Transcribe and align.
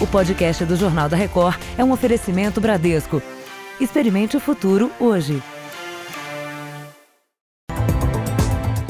O 0.00 0.06
podcast 0.06 0.64
do 0.64 0.76
Jornal 0.76 1.10
da 1.10 1.16
Record 1.16 1.60
é 1.76 1.84
um 1.84 1.92
oferecimento 1.92 2.58
Bradesco. 2.58 3.22
Experimente 3.78 4.34
o 4.34 4.40
futuro 4.40 4.90
hoje. 4.98 5.42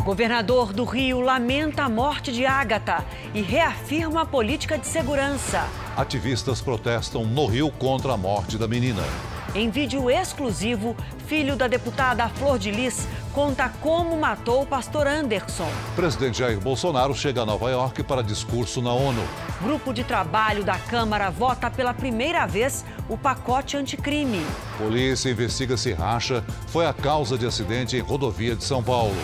Governador 0.05 0.73
do 0.73 0.85
Rio 0.85 1.19
lamenta 1.19 1.83
a 1.83 1.89
morte 1.89 2.31
de 2.31 2.47
Ágata 2.47 3.05
e 3.35 3.43
reafirma 3.43 4.23
a 4.23 4.27
política 4.27 4.79
de 4.79 4.87
segurança. 4.87 5.69
Ativistas 5.97 6.61
protestam 6.61 7.25
no 7.25 7.47
Rio 7.47 7.73
contra 7.73 8.13
a 8.13 8.17
morte 8.17 8.57
da 8.57 8.69
menina. 8.69 9.03
Em 9.53 9.69
vídeo 9.69 10.09
exclusivo, 10.09 10.97
filho 11.27 11.57
da 11.57 11.67
deputada 11.67 12.29
Flor 12.29 12.57
de 12.57 12.71
Lis 12.71 13.09
conta 13.33 13.69
como 13.81 14.17
matou 14.17 14.63
o 14.63 14.67
pastor 14.67 15.09
Anderson. 15.09 15.69
Presidente 15.97 16.39
Jair 16.39 16.61
Bolsonaro 16.61 17.13
chega 17.17 17.43
a 17.43 17.47
Nova 17.47 17.69
York 17.69 18.05
para 18.05 18.23
discurso 18.23 18.81
na 18.81 18.93
ONU. 18.93 19.23
Grupo 19.61 19.93
de 19.93 20.05
trabalho 20.05 20.63
da 20.63 20.79
Câmara 20.79 21.31
vota 21.31 21.69
pela 21.69 21.93
primeira 21.93 22.47
vez 22.47 22.85
o 23.09 23.17
pacote 23.17 23.77
anticrime. 23.77 24.41
Polícia 24.79 25.31
investiga 25.31 25.77
se 25.77 25.93
racha 25.93 26.45
foi 26.69 26.87
a 26.87 26.93
causa 26.93 27.37
de 27.37 27.45
acidente 27.45 27.97
em 27.97 28.01
rodovia 28.01 28.55
de 28.55 28.63
São 28.63 28.85
Paulo. 28.85 29.17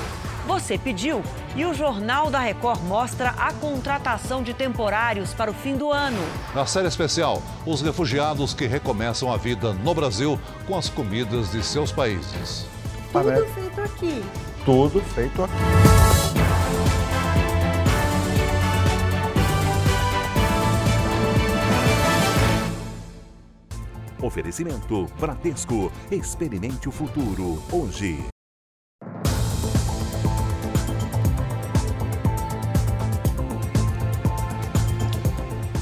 Você 0.46 0.78
pediu 0.78 1.22
e 1.56 1.64
o 1.64 1.74
Jornal 1.74 2.30
da 2.30 2.38
Record 2.38 2.80
mostra 2.84 3.30
a 3.30 3.52
contratação 3.52 4.42
de 4.42 4.54
temporários 4.54 5.34
para 5.34 5.50
o 5.50 5.54
fim 5.54 5.76
do 5.76 5.90
ano. 5.90 6.22
Na 6.54 6.64
série 6.64 6.86
especial, 6.86 7.42
os 7.66 7.82
refugiados 7.82 8.54
que 8.54 8.66
recomeçam 8.66 9.32
a 9.32 9.36
vida 9.36 9.72
no 9.72 9.92
Brasil 9.92 10.38
com 10.66 10.76
as 10.76 10.88
comidas 10.88 11.50
de 11.50 11.62
seus 11.64 11.90
países. 11.90 12.64
Tudo 13.12 13.46
feito 13.46 13.80
aqui. 13.80 14.24
Tudo 14.64 15.00
feito 15.00 15.42
aqui. 15.42 15.52
Oferecimento 24.22 25.06
Bradesco. 25.18 25.92
Experimente 26.10 26.88
o 26.88 26.92
futuro 26.92 27.62
hoje. 27.72 28.35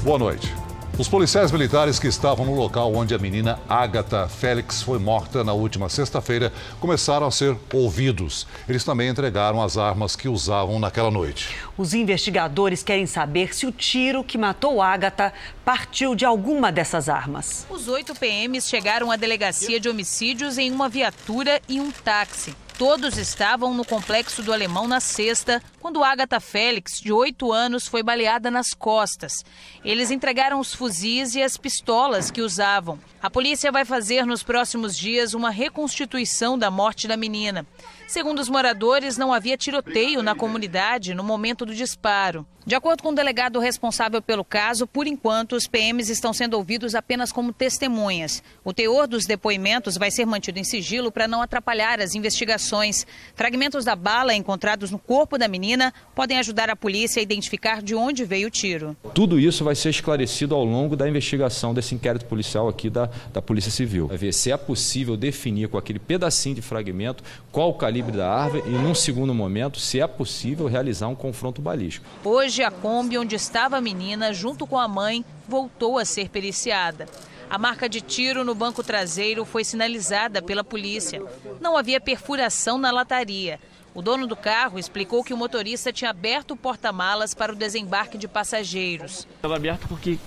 Boa 0.05 0.19
noite. 0.19 0.53
Os 0.99 1.07
policiais 1.07 1.51
militares 1.51 1.97
que 1.97 2.05
estavam 2.05 2.45
no 2.45 2.53
local 2.53 2.93
onde 2.93 3.15
a 3.15 3.17
menina 3.17 3.59
Agatha 3.67 4.27
Félix 4.27 4.83
foi 4.83 4.99
morta 4.99 5.43
na 5.43 5.51
última 5.51 5.89
sexta-feira 5.89 6.53
começaram 6.79 7.25
a 7.25 7.31
ser 7.31 7.57
ouvidos. 7.73 8.45
Eles 8.69 8.83
também 8.83 9.09
entregaram 9.09 9.59
as 9.63 9.79
armas 9.79 10.15
que 10.15 10.29
usavam 10.29 10.79
naquela 10.79 11.09
noite. 11.09 11.57
Os 11.75 11.95
investigadores 11.95 12.83
querem 12.83 13.07
saber 13.07 13.55
se 13.55 13.65
o 13.65 13.71
tiro 13.71 14.23
que 14.23 14.37
matou 14.37 14.79
Agatha 14.79 15.33
partiu 15.65 16.13
de 16.13 16.23
alguma 16.23 16.71
dessas 16.71 17.09
armas. 17.09 17.65
Os 17.67 17.87
oito 17.87 18.13
PMs 18.13 18.69
chegaram 18.69 19.09
à 19.09 19.15
delegacia 19.15 19.79
de 19.79 19.89
homicídios 19.89 20.59
em 20.59 20.71
uma 20.71 20.87
viatura 20.87 21.59
e 21.67 21.81
um 21.81 21.89
táxi. 21.89 22.55
Todos 22.77 23.17
estavam 23.17 23.73
no 23.73 23.85
complexo 23.85 24.43
do 24.43 24.51
Alemão 24.51 24.85
na 24.85 24.99
sexta, 24.99 25.63
quando 25.79 26.03
Agatha 26.03 26.41
Félix, 26.41 26.99
de 26.99 27.09
8 27.09 27.49
anos, 27.53 27.87
foi 27.87 28.03
baleada 28.03 28.51
nas 28.51 28.73
costas. 28.73 29.45
Eles 29.83 30.11
entregaram 30.11 30.59
os 30.59 30.75
fuzis 30.75 31.35
e 31.35 31.41
as 31.41 31.55
pistolas 31.55 32.29
que 32.29 32.41
usavam. 32.41 32.99
A 33.23 33.29
polícia 33.29 33.71
vai 33.71 33.85
fazer 33.85 34.25
nos 34.25 34.43
próximos 34.43 34.97
dias 34.97 35.33
uma 35.33 35.51
reconstituição 35.51 36.57
da 36.57 36.69
morte 36.69 37.07
da 37.07 37.15
menina. 37.15 37.65
Segundo 38.07 38.39
os 38.39 38.49
moradores, 38.49 39.17
não 39.17 39.33
havia 39.33 39.57
tiroteio 39.57 40.21
na 40.21 40.35
comunidade 40.35 41.15
no 41.15 41.23
momento 41.23 41.65
do 41.65 41.73
disparo. 41.73 42.45
De 42.67 42.73
acordo 42.73 43.03
com 43.03 43.09
o 43.09 43.15
delegado 43.15 43.59
responsável 43.59 44.19
pelo 44.23 44.43
caso, 44.43 44.87
por 44.87 45.05
enquanto, 45.05 45.55
os 45.55 45.67
PMs 45.67 46.09
estão 46.09 46.33
sendo 46.33 46.55
ouvidos 46.55 46.95
apenas 46.95 47.31
como 47.31 47.53
testemunhas. 47.53 48.41
O 48.63 48.73
teor 48.73 49.07
dos 49.07 49.25
depoimentos 49.25 49.97
vai 49.97 50.09
ser 50.09 50.25
mantido 50.25 50.57
em 50.57 50.63
sigilo 50.63 51.11
para 51.11 51.27
não 51.27 51.43
atrapalhar 51.43 52.01
as 52.01 52.15
investigações. 52.15 53.05
Fragmentos 53.35 53.85
da 53.85 53.95
bala 53.95 54.33
encontrados 54.33 54.89
no 54.89 54.97
corpo 54.97 55.37
da 55.37 55.47
menina 55.47 55.93
podem 56.15 56.39
ajudar 56.39 56.71
a 56.71 56.75
polícia 56.75 57.19
a 57.19 57.23
identificar 57.23 57.83
de 57.83 57.93
onde 57.93 58.25
veio 58.25 58.47
o 58.47 58.51
tiro. 58.51 58.97
Tudo 59.13 59.39
isso 59.39 59.63
vai 59.63 59.75
ser 59.75 59.91
esclarecido 59.91 60.55
ao 60.55 60.65
longo 60.65 60.95
da 60.95 61.07
investigação 61.07 61.71
desse 61.71 61.93
inquérito 61.93 62.25
policial 62.25 62.67
aqui 62.67 62.89
da, 62.89 63.11
da 63.31 63.43
Polícia 63.43 63.69
Civil. 63.69 64.07
Vai 64.07 64.17
ver 64.17 64.33
se 64.33 64.51
é 64.51 64.57
possível 64.57 65.15
definir 65.15 65.69
com 65.69 65.77
aquele 65.77 65.99
pedacinho 65.99 66.55
de 66.55 66.63
fragmento 66.63 67.23
qual 67.51 67.69
o 67.69 67.75
calibre 67.75 67.94
da 68.03 68.29
árvore 68.29 68.63
e, 68.67 68.71
num 68.71 68.95
segundo 68.95 69.33
momento, 69.33 69.79
se 69.79 69.99
é 69.99 70.07
possível 70.07 70.67
realizar 70.67 71.07
um 71.07 71.15
confronto 71.15 71.61
balístico. 71.61 72.05
Hoje, 72.23 72.63
a 72.63 72.71
Kombi 72.71 73.17
onde 73.17 73.35
estava 73.35 73.77
a 73.77 73.81
menina, 73.81 74.33
junto 74.33 74.65
com 74.65 74.77
a 74.77 74.87
mãe, 74.87 75.23
voltou 75.47 75.97
a 75.97 76.05
ser 76.05 76.29
periciada. 76.29 77.05
A 77.49 77.57
marca 77.57 77.87
de 77.87 78.01
tiro 78.01 78.43
no 78.43 78.55
banco 78.55 78.83
traseiro 78.83 79.45
foi 79.45 79.63
sinalizada 79.63 80.41
pela 80.41 80.63
polícia. 80.63 81.21
Não 81.61 81.77
havia 81.77 82.01
perfuração 82.01 82.77
na 82.77 82.91
lataria. 82.91 83.59
O 83.93 84.01
dono 84.01 84.27
do 84.27 84.35
carro 84.35 84.77
explicou 84.77 85.23
que 85.23 85.33
o 85.33 85.37
motorista 85.37 85.93
tinha 85.93 86.09
aberto 86.09 86.51
o 86.51 86.57
porta-malas 86.57 87.33
para 87.33 87.53
o 87.53 87.55
desembarque 87.55 88.17
de 88.17 88.27
passageiros. 88.27 89.25
Estava 89.37 89.55
aberto 89.55 89.87
porque 89.87 90.17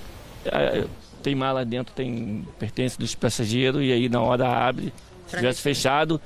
é, 0.47 0.87
tem 1.23 1.35
mala 1.35 1.65
dentro, 1.65 1.93
tem 1.95 2.47
pertence 2.59 2.99
dos 2.99 3.15
passageiros 3.15 3.83
e 3.83 3.93
aí 3.93 4.09
na 4.09 4.23
hora 4.23 4.49
abre. 4.49 4.93
Se 5.27 5.37
tivesse 5.37 5.61
fechado, 5.61 6.19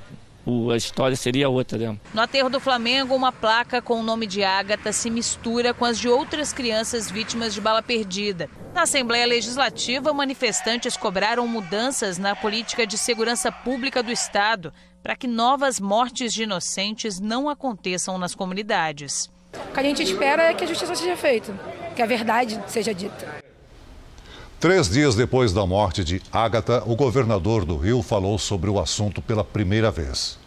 o, 0.44 0.70
a 0.70 0.76
história 0.76 1.16
seria 1.16 1.48
outra. 1.48 1.78
Né? 1.78 1.98
No 2.12 2.22
aterro 2.22 2.48
do 2.48 2.60
Flamengo, 2.60 3.14
uma 3.14 3.32
placa 3.32 3.80
com 3.80 4.00
o 4.00 4.02
nome 4.02 4.26
de 4.26 4.42
Ágata 4.42 4.92
se 4.92 5.10
mistura 5.10 5.72
com 5.72 5.84
as 5.84 5.98
de 5.98 6.08
outras 6.08 6.52
crianças 6.52 7.10
vítimas 7.10 7.54
de 7.54 7.60
bala 7.60 7.82
perdida. 7.82 8.48
Na 8.74 8.82
Assembleia 8.82 9.26
Legislativa, 9.26 10.12
manifestantes 10.12 10.96
cobraram 10.96 11.46
mudanças 11.46 12.18
na 12.18 12.34
política 12.34 12.86
de 12.86 12.96
segurança 12.96 13.52
pública 13.52 14.02
do 14.02 14.10
Estado 14.10 14.72
para 15.02 15.16
que 15.16 15.26
novas 15.26 15.80
mortes 15.80 16.32
de 16.32 16.44
inocentes 16.44 17.18
não 17.18 17.48
aconteçam 17.48 18.16
nas 18.18 18.34
comunidades. 18.34 19.30
O 19.52 19.72
que 19.72 19.80
a 19.80 19.82
gente 19.82 20.02
espera 20.02 20.44
é 20.44 20.54
que 20.54 20.64
a 20.64 20.66
justiça 20.66 20.94
seja 20.94 21.16
feita, 21.16 21.52
que 21.94 22.00
a 22.00 22.06
verdade 22.06 22.58
seja 22.66 22.94
dita. 22.94 23.41
Três 24.62 24.88
dias 24.88 25.16
depois 25.16 25.52
da 25.52 25.66
morte 25.66 26.04
de 26.04 26.22
Ágata, 26.32 26.84
o 26.86 26.94
governador 26.94 27.64
do 27.64 27.76
Rio 27.76 28.00
falou 28.00 28.38
sobre 28.38 28.70
o 28.70 28.78
assunto 28.78 29.20
pela 29.20 29.42
primeira 29.42 29.90
vez. 29.90 30.38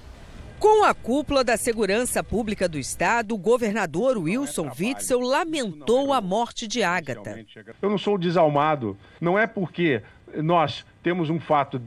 Com 0.58 0.86
a 0.86 0.94
cúpula 0.94 1.44
da 1.44 1.58
Segurança 1.58 2.24
Pública 2.24 2.70
do 2.70 2.80
Estado, 2.80 3.36
o 3.36 3.38
governador 3.38 4.18
Wilson 4.18 4.72
Witzel 4.80 5.20
lamentou 5.20 6.14
a 6.14 6.22
morte 6.22 6.66
de 6.66 6.82
Ágata. 6.82 7.46
Eu 7.82 7.90
não 7.90 7.98
sou 7.98 8.18
desalmado. 8.18 8.98
Não 9.20 9.38
é 9.38 9.46
porque 9.46 10.02
nós 10.34 10.86
temos 11.04 11.30
um 11.30 11.38
fato 11.38 11.82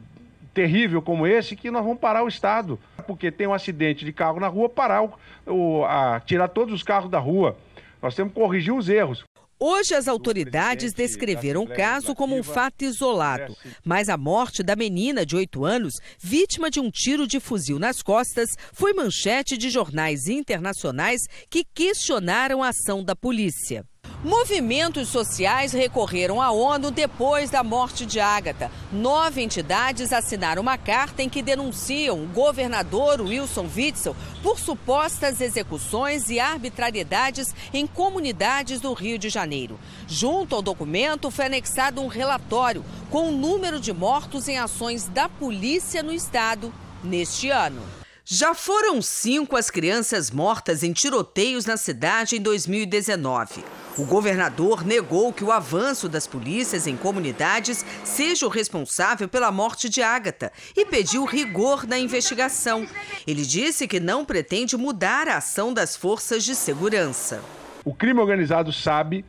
terrível 0.52 1.00
como 1.00 1.26
esse 1.26 1.56
que 1.56 1.70
nós 1.70 1.82
vamos 1.82 1.98
parar 1.98 2.22
o 2.24 2.28
Estado. 2.28 2.78
Porque 3.06 3.32
tem 3.32 3.46
um 3.46 3.54
acidente 3.54 4.04
de 4.04 4.12
carro 4.12 4.38
na 4.38 4.48
rua, 4.48 4.68
parar 4.68 5.02
o, 5.02 5.14
o 5.46 5.84
a, 5.86 6.20
tirar 6.20 6.48
todos 6.48 6.74
os 6.74 6.82
carros 6.82 7.10
da 7.10 7.18
rua. 7.18 7.56
Nós 8.02 8.14
temos 8.14 8.34
que 8.34 8.38
corrigir 8.38 8.74
os 8.74 8.90
erros. 8.90 9.24
Hoje, 9.60 9.92
as 9.92 10.06
autoridades 10.06 10.92
descreveram 10.92 11.64
o 11.64 11.66
caso 11.66 12.14
como 12.14 12.36
um 12.36 12.44
fato 12.44 12.82
isolado, 12.82 13.56
mas 13.84 14.08
a 14.08 14.16
morte 14.16 14.62
da 14.62 14.76
menina 14.76 15.26
de 15.26 15.34
8 15.34 15.64
anos, 15.64 15.94
vítima 16.16 16.70
de 16.70 16.78
um 16.78 16.88
tiro 16.90 17.26
de 17.26 17.40
fuzil 17.40 17.76
nas 17.76 18.00
costas, 18.00 18.50
foi 18.72 18.92
manchete 18.92 19.58
de 19.58 19.68
jornais 19.68 20.28
internacionais 20.28 21.22
que 21.50 21.64
questionaram 21.74 22.62
a 22.62 22.68
ação 22.68 23.02
da 23.02 23.16
polícia. 23.16 23.84
Movimentos 24.24 25.10
sociais 25.10 25.72
recorreram 25.72 26.42
à 26.42 26.50
ONU 26.50 26.90
depois 26.90 27.50
da 27.50 27.62
morte 27.62 28.04
de 28.04 28.18
Ágata. 28.18 28.68
Nove 28.90 29.40
entidades 29.40 30.12
assinaram 30.12 30.60
uma 30.60 30.76
carta 30.76 31.22
em 31.22 31.28
que 31.28 31.40
denunciam 31.40 32.24
o 32.24 32.26
governador 32.26 33.20
Wilson 33.20 33.68
Witzel 33.72 34.16
por 34.42 34.58
supostas 34.58 35.40
execuções 35.40 36.30
e 36.30 36.40
arbitrariedades 36.40 37.54
em 37.72 37.86
comunidades 37.86 38.80
do 38.80 38.92
Rio 38.92 39.20
de 39.20 39.28
Janeiro. 39.28 39.78
Junto 40.08 40.56
ao 40.56 40.62
documento 40.62 41.30
foi 41.30 41.46
anexado 41.46 42.02
um 42.02 42.08
relatório 42.08 42.84
com 43.10 43.28
o 43.28 43.32
número 43.32 43.78
de 43.78 43.92
mortos 43.92 44.48
em 44.48 44.58
ações 44.58 45.06
da 45.06 45.28
polícia 45.28 46.02
no 46.02 46.12
estado 46.12 46.74
neste 47.04 47.50
ano. 47.50 47.82
Já 48.30 48.52
foram 48.52 49.00
cinco 49.00 49.56
as 49.56 49.70
crianças 49.70 50.30
mortas 50.30 50.82
em 50.82 50.92
tiroteios 50.92 51.64
na 51.64 51.78
cidade 51.78 52.36
em 52.36 52.42
2019. 52.42 53.64
O 53.96 54.04
governador 54.04 54.84
negou 54.84 55.32
que 55.32 55.42
o 55.42 55.50
avanço 55.50 56.10
das 56.10 56.26
polícias 56.26 56.86
em 56.86 56.94
comunidades 56.94 57.86
seja 58.04 58.44
o 58.44 58.50
responsável 58.50 59.30
pela 59.30 59.50
morte 59.50 59.88
de 59.88 60.02
Ágata 60.02 60.52
e 60.76 60.84
pediu 60.84 61.24
rigor 61.24 61.86
na 61.86 61.98
investigação. 61.98 62.86
Ele 63.26 63.46
disse 63.46 63.88
que 63.88 63.98
não 63.98 64.26
pretende 64.26 64.76
mudar 64.76 65.26
a 65.26 65.38
ação 65.38 65.72
das 65.72 65.96
forças 65.96 66.44
de 66.44 66.54
segurança. 66.54 67.42
O 67.82 67.94
crime 67.94 68.20
organizado 68.20 68.70
sabe 68.74 69.24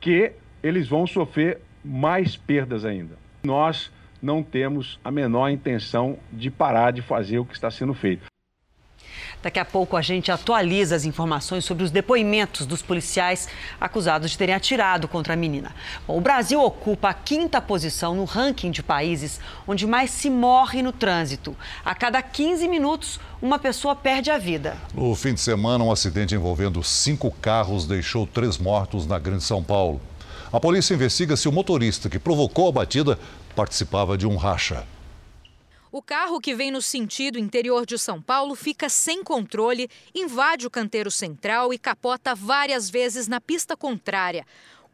que 0.00 0.32
eles 0.62 0.88
vão 0.88 1.06
sofrer 1.06 1.60
mais 1.84 2.38
perdas 2.38 2.86
ainda. 2.86 3.18
Nós 3.44 3.90
não 4.22 4.42
temos 4.42 4.98
a 5.04 5.10
menor 5.10 5.48
intenção 5.48 6.18
de 6.32 6.50
parar 6.50 6.92
de 6.92 7.02
fazer 7.02 7.38
o 7.38 7.44
que 7.44 7.54
está 7.54 7.70
sendo 7.70 7.94
feito. 7.94 8.30
Daqui 9.42 9.58
a 9.58 9.64
pouco 9.64 9.96
a 9.96 10.02
gente 10.02 10.30
atualiza 10.30 10.94
as 10.94 11.06
informações 11.06 11.64
sobre 11.64 11.82
os 11.82 11.90
depoimentos 11.90 12.66
dos 12.66 12.82
policiais 12.82 13.48
acusados 13.80 14.30
de 14.30 14.38
terem 14.38 14.54
atirado 14.54 15.08
contra 15.08 15.32
a 15.32 15.36
menina. 15.36 15.74
Bom, 16.06 16.18
o 16.18 16.20
Brasil 16.20 16.62
ocupa 16.62 17.08
a 17.08 17.14
quinta 17.14 17.60
posição 17.60 18.14
no 18.14 18.24
ranking 18.24 18.70
de 18.70 18.82
países 18.82 19.40
onde 19.66 19.86
mais 19.86 20.10
se 20.10 20.28
morre 20.28 20.82
no 20.82 20.92
trânsito. 20.92 21.56
A 21.82 21.94
cada 21.94 22.20
15 22.20 22.68
minutos, 22.68 23.18
uma 23.40 23.58
pessoa 23.58 23.96
perde 23.96 24.30
a 24.30 24.36
vida. 24.36 24.76
No 24.94 25.14
fim 25.14 25.32
de 25.32 25.40
semana, 25.40 25.82
um 25.82 25.90
acidente 25.90 26.34
envolvendo 26.34 26.82
cinco 26.82 27.30
carros 27.30 27.86
deixou 27.86 28.26
três 28.26 28.58
mortos 28.58 29.06
na 29.06 29.18
Grande 29.18 29.42
São 29.42 29.62
Paulo. 29.62 30.02
A 30.52 30.58
polícia 30.58 30.94
investiga 30.94 31.36
se 31.36 31.48
o 31.48 31.52
motorista 31.52 32.10
que 32.10 32.18
provocou 32.18 32.68
a 32.68 32.72
batida 32.72 33.16
participava 33.54 34.16
de 34.16 34.26
um 34.26 34.36
racha. 34.36 34.86
O 35.92 36.00
carro 36.00 36.40
que 36.40 36.54
vem 36.54 36.70
no 36.70 36.80
sentido 36.80 37.36
interior 37.36 37.84
de 37.84 37.98
São 37.98 38.22
Paulo 38.22 38.54
fica 38.54 38.88
sem 38.88 39.24
controle, 39.24 39.90
invade 40.14 40.64
o 40.64 40.70
canteiro 40.70 41.10
central 41.10 41.74
e 41.74 41.78
capota 41.78 42.32
várias 42.32 42.88
vezes 42.88 43.26
na 43.26 43.40
pista 43.40 43.76
contrária. 43.76 44.46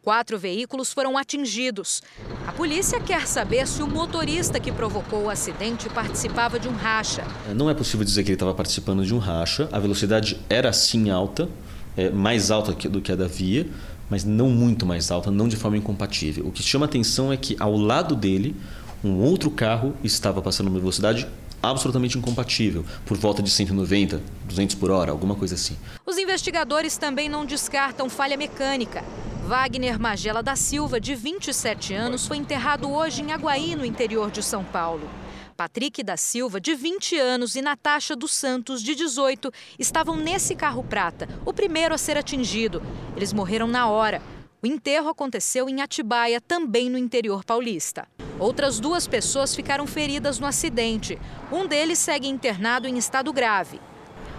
Quatro 0.02 0.38
veículos 0.38 0.92
foram 0.92 1.18
atingidos. 1.18 2.02
A 2.46 2.52
polícia 2.52 3.00
quer 3.00 3.26
saber 3.26 3.66
se 3.66 3.82
o 3.82 3.86
motorista 3.86 4.58
que 4.58 4.72
provocou 4.72 5.24
o 5.24 5.28
acidente 5.28 5.90
participava 5.90 6.58
de 6.58 6.68
um 6.68 6.74
racha. 6.74 7.24
Não 7.54 7.68
é 7.68 7.74
possível 7.74 8.04
dizer 8.04 8.22
que 8.22 8.30
ele 8.30 8.36
estava 8.36 8.54
participando 8.54 9.04
de 9.04 9.12
um 9.12 9.18
racha. 9.18 9.68
A 9.72 9.78
velocidade 9.78 10.40
era 10.48 10.72
sim 10.72 11.10
alta, 11.10 11.50
é, 11.96 12.08
mais 12.08 12.50
alta 12.50 12.72
do 12.88 13.02
que 13.02 13.10
a 13.10 13.16
da 13.16 13.26
via, 13.26 13.68
mas 14.10 14.24
não 14.24 14.50
muito 14.50 14.86
mais 14.86 15.10
alta, 15.10 15.30
não 15.30 15.48
de 15.48 15.56
forma 15.56 15.76
incompatível. 15.76 16.46
O 16.46 16.52
que 16.52 16.62
chama 16.62 16.86
atenção 16.86 17.32
é 17.32 17.36
que 17.36 17.56
ao 17.58 17.76
lado 17.76 18.14
dele 18.14 18.56
um 19.04 19.20
outro 19.20 19.50
carro 19.50 19.94
estava 20.02 20.40
passando 20.40 20.68
uma 20.68 20.78
velocidade 20.78 21.26
absolutamente 21.62 22.16
incompatível, 22.18 22.84
por 23.04 23.16
volta 23.16 23.42
de 23.42 23.50
190, 23.50 24.20
200 24.46 24.74
por 24.76 24.90
hora, 24.90 25.10
alguma 25.10 25.34
coisa 25.34 25.54
assim. 25.54 25.76
Os 26.04 26.16
investigadores 26.18 26.96
também 26.96 27.28
não 27.28 27.44
descartam 27.44 28.08
falha 28.08 28.36
mecânica. 28.36 29.02
Wagner 29.46 29.98
Magela 30.00 30.42
da 30.42 30.56
Silva, 30.56 31.00
de 31.00 31.14
27 31.14 31.94
anos, 31.94 32.26
foi 32.26 32.36
enterrado 32.36 32.90
hoje 32.90 33.22
em 33.22 33.32
Aguaí, 33.32 33.76
no 33.76 33.84
interior 33.84 34.30
de 34.30 34.42
São 34.42 34.64
Paulo. 34.64 35.08
Patrick 35.56 36.02
da 36.02 36.16
Silva, 36.16 36.60
de 36.60 36.74
20 36.74 37.18
anos, 37.18 37.56
e 37.56 37.62
Natasha 37.62 38.14
dos 38.14 38.32
Santos, 38.32 38.82
de 38.82 38.94
18, 38.94 39.50
estavam 39.78 40.14
nesse 40.14 40.54
carro 40.54 40.84
prata, 40.84 41.26
o 41.46 41.52
primeiro 41.52 41.94
a 41.94 41.98
ser 41.98 42.18
atingido. 42.18 42.82
Eles 43.16 43.32
morreram 43.32 43.66
na 43.66 43.88
hora. 43.88 44.20
O 44.62 44.66
enterro 44.66 45.08
aconteceu 45.08 45.68
em 45.68 45.80
Atibaia, 45.80 46.40
também 46.40 46.90
no 46.90 46.98
interior 46.98 47.44
paulista. 47.44 48.06
Outras 48.38 48.78
duas 48.78 49.06
pessoas 49.06 49.54
ficaram 49.56 49.86
feridas 49.86 50.38
no 50.38 50.46
acidente. 50.46 51.18
Um 51.50 51.66
deles 51.66 51.98
segue 51.98 52.28
internado 52.28 52.86
em 52.86 52.98
estado 52.98 53.32
grave. 53.32 53.80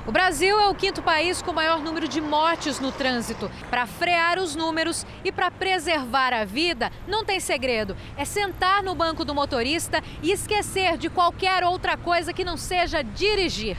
O 0.08 0.12
Brasil 0.12 0.58
é 0.58 0.70
o 0.70 0.74
quinto 0.74 1.04
país 1.04 1.42
com 1.42 1.52
maior 1.52 1.82
número 1.82 2.08
de 2.08 2.22
mortes 2.22 2.80
no 2.80 2.94
trânsito. 2.94 3.52
Para 3.70 3.86
frear 3.86 4.40
os 4.40 4.56
números 4.56 5.06
e 5.22 5.34
para 5.34 5.52
preservar 5.52 6.32
a 6.32 6.46
vida, 6.46 6.90
não 7.06 7.26
tem 7.26 7.42
segredo. 7.42 7.94
É 8.16 8.24
sentar 8.24 8.82
no 8.82 8.96
banco 8.96 9.26
do 9.26 9.36
motorista 9.36 10.02
e 10.24 10.32
esquecer 10.32 10.98
de 10.98 11.10
qualquer 11.10 11.62
outra 11.66 11.98
coisa 11.98 12.32
que 12.32 12.46
não 12.46 12.56
seja 12.56 13.02
dirigir. 13.02 13.76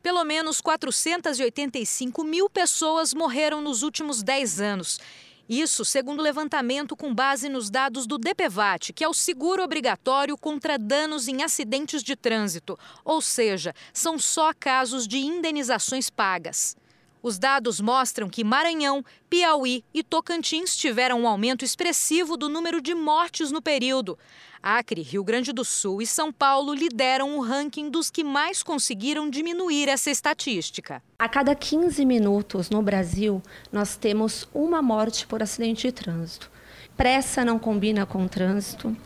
Pelo 0.00 0.22
menos 0.22 0.60
485 0.60 2.22
mil 2.22 2.48
pessoas 2.48 3.12
morreram 3.12 3.60
nos 3.60 3.82
últimos 3.82 4.22
10 4.22 4.60
anos. 4.60 5.00
Isso 5.48 5.84
segundo 5.84 6.20
o 6.20 6.22
levantamento 6.22 6.96
com 6.96 7.14
base 7.14 7.50
nos 7.50 7.68
dados 7.68 8.06
do 8.06 8.16
DPVAT, 8.16 8.94
que 8.94 9.04
é 9.04 9.08
o 9.08 9.12
seguro 9.12 9.62
obrigatório 9.62 10.38
contra 10.38 10.78
danos 10.78 11.28
em 11.28 11.42
acidentes 11.42 12.02
de 12.02 12.16
trânsito, 12.16 12.78
ou 13.04 13.20
seja, 13.20 13.74
são 13.92 14.18
só 14.18 14.52
casos 14.58 15.06
de 15.06 15.18
indenizações 15.18 16.08
pagas. 16.08 16.74
Os 17.22 17.38
dados 17.38 17.80
mostram 17.80 18.28
que 18.28 18.44
Maranhão, 18.44 19.02
Piauí 19.30 19.82
e 19.94 20.02
Tocantins 20.02 20.76
tiveram 20.76 21.22
um 21.22 21.28
aumento 21.28 21.64
expressivo 21.64 22.36
do 22.36 22.50
número 22.50 22.82
de 22.82 22.94
mortes 22.94 23.50
no 23.50 23.62
período. 23.62 24.18
Acre, 24.66 25.02
Rio 25.02 25.22
Grande 25.22 25.52
do 25.52 25.62
Sul 25.62 26.00
e 26.00 26.06
São 26.06 26.32
Paulo 26.32 26.72
lideram 26.72 27.36
o 27.36 27.42
ranking 27.42 27.90
dos 27.90 28.08
que 28.08 28.24
mais 28.24 28.62
conseguiram 28.62 29.28
diminuir 29.28 29.90
essa 29.90 30.10
estatística. 30.10 31.02
A 31.18 31.28
cada 31.28 31.54
15 31.54 32.02
minutos 32.06 32.70
no 32.70 32.80
Brasil, 32.80 33.42
nós 33.70 33.94
temos 33.94 34.48
uma 34.54 34.80
morte 34.80 35.26
por 35.26 35.42
acidente 35.42 35.86
de 35.86 35.92
trânsito. 35.92 36.50
Pressa 36.96 37.44
não 37.44 37.58
combina 37.58 38.06
com 38.06 38.26
trânsito, 38.26 38.96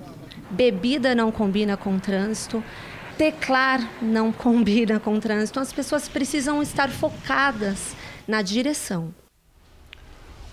bebida 0.49 1.13
não 1.13 1.33
combina 1.33 1.77
com 1.77 1.99
trânsito, 1.99 2.63
teclar 3.17 3.81
não 4.01 4.31
combina 4.33 5.01
com 5.01 5.19
trânsito. 5.19 5.55
Então, 5.55 5.63
as 5.65 5.73
pessoas 5.73 6.09
precisam 6.09 6.63
estar 6.63 6.89
focadas 6.89 7.97
na 8.29 8.43
direção. 8.43 9.13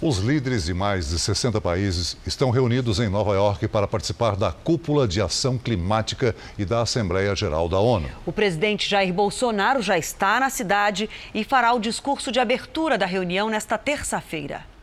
Os 0.08 0.20
líderes 0.20 0.66
de 0.66 0.74
mais 0.76 1.10
de 1.10 1.18
60 1.18 1.60
países 1.60 2.16
estão 2.28 2.52
reunidos 2.52 3.00
em 3.00 3.10
Nova 3.10 3.34
York 3.34 3.68
para 3.68 3.88
participar 3.88 4.36
da 4.36 4.52
Cúpula 4.52 5.08
de 5.08 5.20
Ação 5.20 5.58
Climática 5.58 6.36
e 6.60 6.64
da 6.64 6.84
Assembleia 6.84 7.36
Geral 7.36 7.68
da 7.68 7.80
ONU. 7.80 8.08
O 8.24 8.32
presidente 8.32 8.88
Jair 8.88 9.12
Bolsonaro 9.12 9.82
já 9.82 9.98
está 9.98 10.40
na 10.40 10.52
cidade 10.52 11.10
e 11.34 11.44
fará 11.44 11.74
o 11.74 11.80
discurso 11.80 12.32
de 12.32 12.40
abertura 12.40 13.00
da 13.00 13.08
reunião 13.08 13.50
nesta 13.50 13.80
terça-feira. 13.80 14.75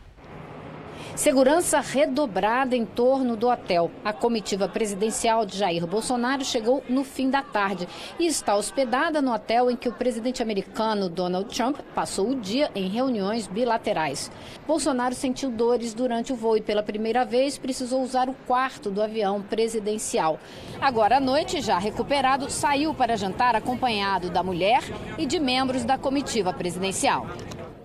Segurança 1.15 1.79
redobrada 1.79 2.75
em 2.75 2.85
torno 2.85 3.37
do 3.37 3.47
hotel. 3.47 3.91
A 4.03 4.11
comitiva 4.11 4.67
presidencial 4.67 5.45
de 5.45 5.59
Jair 5.59 5.85
Bolsonaro 5.85 6.43
chegou 6.43 6.83
no 6.89 7.03
fim 7.03 7.29
da 7.29 7.43
tarde 7.43 7.87
e 8.17 8.25
está 8.25 8.55
hospedada 8.55 9.21
no 9.21 9.31
hotel 9.31 9.69
em 9.69 9.75
que 9.75 9.87
o 9.87 9.93
presidente 9.93 10.41
americano 10.41 11.09
Donald 11.09 11.53
Trump 11.55 11.77
passou 11.93 12.31
o 12.31 12.35
dia 12.35 12.71
em 12.73 12.89
reuniões 12.89 13.45
bilaterais. 13.45 14.31
Bolsonaro 14.65 15.13
sentiu 15.13 15.51
dores 15.51 15.93
durante 15.93 16.33
o 16.33 16.35
voo 16.35 16.57
e 16.57 16.61
pela 16.61 16.81
primeira 16.81 17.23
vez 17.23 17.59
precisou 17.59 18.01
usar 18.01 18.27
o 18.27 18.35
quarto 18.47 18.89
do 18.89 19.01
avião 19.01 19.39
presidencial. 19.39 20.39
Agora 20.81 21.17
à 21.17 21.19
noite, 21.19 21.61
já 21.61 21.77
recuperado, 21.77 22.49
saiu 22.49 22.91
para 22.91 23.15
jantar 23.15 23.55
acompanhado 23.55 24.31
da 24.31 24.41
mulher 24.41 24.81
e 25.19 25.27
de 25.27 25.39
membros 25.39 25.85
da 25.85 25.95
comitiva 25.95 26.51
presidencial. 26.51 27.27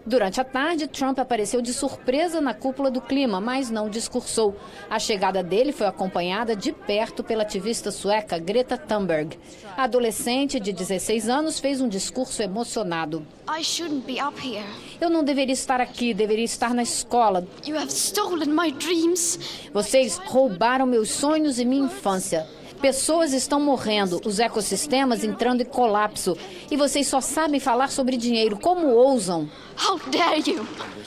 Durante 0.08 0.40
a 0.40 0.44
tarde, 0.44 0.87
Trump 0.87 1.19
apareceu 1.19 1.60
de 1.60 1.70
surpresa 1.75 2.40
na 2.40 2.55
cúpula 2.55 2.90
do 2.90 2.99
clima, 2.99 3.43
mas 3.43 3.69
não 3.69 3.90
discursou. 3.90 4.56
A 4.88 4.99
chegada 4.99 5.43
dele 5.43 5.70
foi 5.70 5.87
acompanhada 5.87 6.56
de 6.56 6.72
perto 6.72 7.22
pela 7.22 7.43
ativista 7.43 7.90
sueca 7.90 8.38
Greta 8.38 8.78
Thunberg. 8.78 9.38
A 9.76 9.82
adolescente 9.82 10.58
de 10.58 10.72
16 10.72 11.28
anos 11.28 11.60
fez 11.60 11.82
um 11.82 11.88
discurso 11.90 12.43
emocionado. 12.43 13.22
Eu 14.99 15.10
não 15.10 15.22
deveria 15.22 15.52
estar 15.52 15.78
aqui, 15.78 16.14
deveria 16.14 16.46
estar 16.46 16.72
na 16.72 16.82
escola. 16.82 17.46
Vocês 19.75 20.16
roubaram 20.25 20.87
meus 20.87 21.11
sonhos 21.11 21.58
e 21.58 21.66
minha 21.66 21.84
infância. 21.84 22.46
Pessoas 22.80 23.32
estão 23.32 23.61
morrendo, 23.61 24.20
os 24.25 24.38
ecossistemas 24.38 25.25
entrando 25.25 25.62
em 25.62 25.64
colapso. 25.64 26.37
E 26.70 26.76
vocês 26.76 27.08
só 27.08 27.20
sabem 27.20 27.58
falar 27.58 27.88
sobre 27.88 28.16
dinheiro. 28.16 28.56
Como 28.56 28.88
ousam? 28.88 29.49
How 29.85 29.99
dare 30.11 30.42
you? 30.47 30.66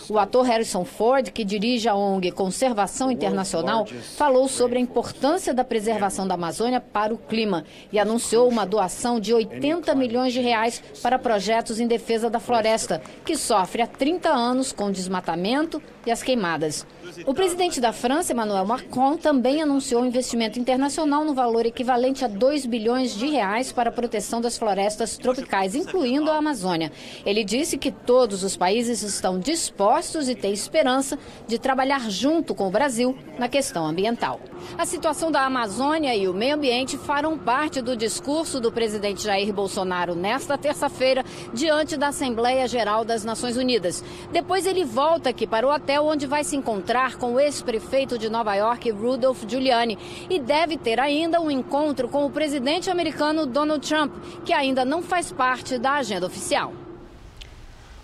O 0.10 0.20
ator 0.20 0.46
Harrison 0.46 0.84
Ford, 0.84 1.30
que 1.30 1.46
dirige 1.46 1.88
a 1.88 1.96
ONG 1.96 2.32
Conservação 2.32 3.12
Internacional, 3.12 3.86
falou 4.18 4.48
sobre 4.48 4.78
a 4.78 4.82
importância 4.82 5.54
da 5.54 5.63
preservação 5.63 6.28
da 6.28 6.34
Amazônia 6.34 6.82
para 6.82 7.13
o 7.13 7.18
clima 7.18 7.63
e 7.92 8.00
anunciou 8.00 8.50
uma 8.50 8.66
doação 8.66 9.20
de 9.20 9.34
80 9.34 9.96
milhões 9.96 10.34
de 10.34 10.42
reais 10.42 10.84
para 11.01 11.20
projetos 11.20 11.80
em 11.80 11.88
defesa 11.88 12.30
da 12.30 12.40
floresta, 12.40 13.01
que 13.25 13.38
sofre 13.38 13.82
há 13.82 13.88
30 13.88 14.30
anos 14.30 14.74
com 14.74 14.86
o 14.86 14.92
desmatamento 14.92 15.82
e 16.06 16.12
as 16.12 16.24
queimadas. 16.24 16.86
O 17.25 17.34
presidente 17.34 17.80
da 17.80 17.92
França, 17.92 18.32
Emmanuel 18.32 18.66
Macron, 18.66 19.18
também 19.18 19.62
anunciou 19.62 20.01
um 20.01 20.06
investimento 20.06 20.60
internacional 20.60 21.24
no 21.25 21.34
valor 21.34 21.61
equivalente 21.65 22.25
a 22.25 22.27
2 22.27 22.65
bilhões 22.65 23.15
de 23.15 23.27
reais 23.27 23.72
para 23.72 23.89
a 23.89 23.94
proteção 23.94 24.41
das 24.41 24.58
florestas 24.58 25.18
tropicais, 25.18 25.75
incluindo 25.75 26.32
a 26.32 26.38
Amazônia. 26.38 26.91
Ele 27.25 27.44
disse 27.44 27.77
que 27.77 27.91
todos 27.91 28.44
os 28.44 28.58
países 28.58 29.01
estão 29.01 29.39
dispostos 29.39 30.30
e 30.30 30.36
têm 30.36 30.53
esperança 30.53 31.18
de 31.48 31.60
trabalhar 31.60 32.10
junto 32.10 32.56
com 32.56 32.68
o 32.68 32.72
Brasil 32.72 33.15
na 33.38 33.48
questão 33.48 33.86
ambiental. 33.86 34.39
A 34.77 34.86
situação 34.86 35.32
da 35.32 35.41
Amazônia 35.41 36.15
e 36.15 36.27
o 36.27 36.34
meio 36.34 36.56
ambiente 36.56 36.98
farão 36.98 37.38
parte 37.38 37.82
do 37.82 37.96
discurso 37.96 38.60
do 38.60 38.72
presidente 38.72 39.24
Jair 39.24 39.53
Bolsonaro 39.53 40.15
nesta 40.15 40.58
terça-feira, 40.58 41.24
diante 41.53 41.98
da 41.98 42.08
Assembleia 42.08 42.68
Geral 42.68 43.03
das 43.03 43.24
Nações 43.24 43.58
Unidas. 43.58 44.03
Depois 44.32 44.65
ele 44.65 44.84
volta 44.84 45.30
aqui 45.30 45.46
para 45.46 45.68
o 45.68 45.74
hotel 45.74 46.06
onde 46.06 46.25
vai 46.25 46.44
se 46.44 46.56
encontrar 46.56 47.18
com 47.18 47.34
o 47.34 47.39
ex-prefeito 47.39 48.18
de 48.18 48.30
Nova 48.30 48.56
York, 48.56 48.89
Rudolph 48.91 49.44
Giuliani, 49.48 49.98
e 50.30 50.39
deve 50.39 50.77
ter 50.77 51.00
ainda 51.00 51.41
um 51.41 51.50
encontro 51.51 52.08
com 52.08 52.25
o 52.25 52.29
presidente 52.29 52.89
americano 52.89 53.46
Donald 53.46 53.88
Trump, 53.88 54.13
que 54.46 54.53
ainda 54.53 54.86
não 54.86 55.01
faz 55.01 55.31
parte 55.31 55.77
da 55.77 55.93
agenda 55.93 56.25
oficial. 56.25 56.74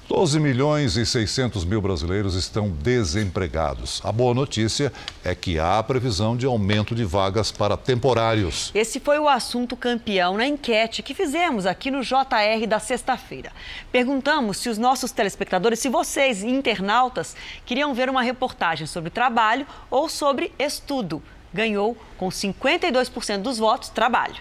12 0.10 0.40
milhões 0.40 0.96
e 0.96 1.06
600 1.06 1.66
mil 1.66 1.82
brasileiros 1.82 2.34
estão 2.34 2.70
desempregados. 2.70 4.00
A 4.06 4.12
boa 4.12 4.34
notícia 4.34 4.92
é 5.22 5.36
que 5.36 5.60
há 5.60 5.84
previsão 5.84 6.38
de 6.38 6.46
aumento 6.46 6.96
de 6.96 7.04
vagas 7.04 7.52
para 7.52 7.76
temporários. 7.76 8.72
Esse 8.74 9.02
foi 9.02 9.20
o 9.20 9.28
assunto 9.28 9.76
campeão 9.76 10.38
na 10.38 10.48
enquete 10.48 11.04
que 11.04 11.14
fizemos 11.14 11.66
aqui 11.66 11.92
no 11.92 12.02
JR 12.04 12.66
da 12.66 12.80
sexta-feira. 12.80 13.52
Perguntamos 13.92 14.58
se 14.60 14.70
os 14.70 14.78
nossos 14.78 15.12
telespectadores, 15.12 15.80
se 15.80 15.90
vocês, 15.90 16.42
internautas, 16.42 17.36
queriam 17.66 17.94
ver 17.94 18.10
uma 18.10 18.22
reportagem 18.22 18.88
sobre 18.88 19.10
trabalho 19.10 19.68
ou 19.92 20.08
sobre 20.08 20.54
estudo. 20.58 21.22
Ganhou 21.54 21.98
com 22.18 22.30
52% 22.30 23.42
dos 23.42 23.58
votos 23.58 23.90
trabalho. 23.90 24.36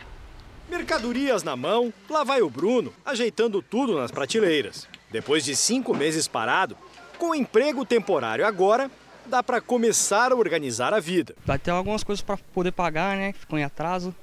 Mercadorias 0.69 1.43
na 1.43 1.55
mão, 1.55 1.93
lá 2.11 2.25
vai 2.25 2.43
o 2.43 2.51
Bruno, 2.51 2.93
ajeitando 3.05 3.63
tudo 3.63 3.97
nas 3.97 4.11
prateleiras. 4.11 4.89
Depois 5.11 5.45
de 5.45 5.55
cinco 5.55 5.95
meses 5.95 6.27
parado, 6.27 6.77
com 7.19 7.35
emprego 7.35 7.85
temporário 7.85 8.45
agora, 8.45 8.91
dá 9.25 9.43
para 9.43 9.61
começar 9.61 10.33
a 10.33 10.37
organizar 10.37 10.93
a 10.93 11.01
vida. 11.01 11.35
Vai 11.45 11.59
ter 11.59 11.71
algumas 11.71 12.03
coisas 12.03 12.23
para 12.23 12.37
poder 12.37 12.73
pagar, 12.73 13.17
né? 13.17 13.33
Que 13.33 13.39
ficam 13.39 13.59
em 13.59 13.65
atraso. 13.65 14.15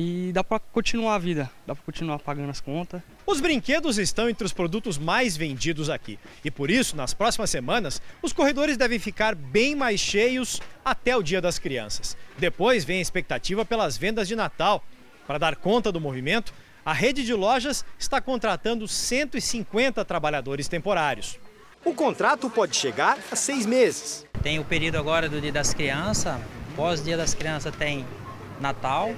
E 0.00 0.30
dá 0.32 0.44
para 0.44 0.60
continuar 0.60 1.16
a 1.16 1.18
vida, 1.18 1.50
dá 1.66 1.74
para 1.74 1.82
continuar 1.82 2.20
pagando 2.20 2.50
as 2.50 2.60
contas. 2.60 3.02
Os 3.26 3.40
brinquedos 3.40 3.98
estão 3.98 4.28
entre 4.28 4.46
os 4.46 4.52
produtos 4.52 4.96
mais 4.96 5.36
vendidos 5.36 5.90
aqui. 5.90 6.20
E 6.44 6.52
por 6.52 6.70
isso, 6.70 6.94
nas 6.94 7.12
próximas 7.12 7.50
semanas, 7.50 8.00
os 8.22 8.32
corredores 8.32 8.76
devem 8.76 9.00
ficar 9.00 9.34
bem 9.34 9.74
mais 9.74 9.98
cheios 9.98 10.60
até 10.84 11.16
o 11.16 11.22
Dia 11.22 11.40
das 11.40 11.58
Crianças. 11.58 12.16
Depois 12.38 12.84
vem 12.84 12.98
a 13.00 13.02
expectativa 13.02 13.64
pelas 13.64 13.98
vendas 13.98 14.28
de 14.28 14.36
Natal. 14.36 14.84
Para 15.26 15.36
dar 15.36 15.56
conta 15.56 15.90
do 15.90 16.00
movimento, 16.00 16.54
a 16.86 16.92
rede 16.92 17.24
de 17.24 17.34
lojas 17.34 17.84
está 17.98 18.20
contratando 18.20 18.86
150 18.86 20.04
trabalhadores 20.04 20.68
temporários. 20.68 21.40
O 21.84 21.92
contrato 21.92 22.48
pode 22.48 22.76
chegar 22.76 23.18
a 23.32 23.34
seis 23.34 23.66
meses. 23.66 24.24
Tem 24.44 24.60
o 24.60 24.64
período 24.64 24.96
agora 24.96 25.28
do 25.28 25.40
Dia 25.40 25.50
das 25.50 25.74
Crianças, 25.74 26.40
pós 26.76 27.02
Dia 27.02 27.16
das 27.16 27.34
Crianças 27.34 27.74
tem 27.74 28.06
Natal 28.60 29.12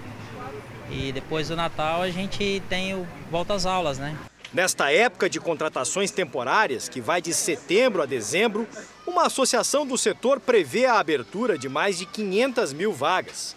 e 0.90 1.12
depois 1.12 1.48
do 1.48 1.56
Natal 1.56 2.02
a 2.02 2.10
gente 2.10 2.62
tem 2.68 2.94
o 2.94 3.06
volta 3.30 3.54
às 3.54 3.66
aulas, 3.66 3.98
né? 3.98 4.16
Nesta 4.52 4.90
época 4.92 5.30
de 5.30 5.38
contratações 5.38 6.10
temporárias, 6.10 6.88
que 6.88 7.00
vai 7.00 7.22
de 7.22 7.32
setembro 7.32 8.02
a 8.02 8.06
dezembro, 8.06 8.66
uma 9.06 9.26
associação 9.26 9.86
do 9.86 9.96
setor 9.96 10.40
prevê 10.40 10.86
a 10.86 10.98
abertura 10.98 11.56
de 11.56 11.68
mais 11.68 11.96
de 11.96 12.04
500 12.04 12.72
mil 12.72 12.92
vagas. 12.92 13.54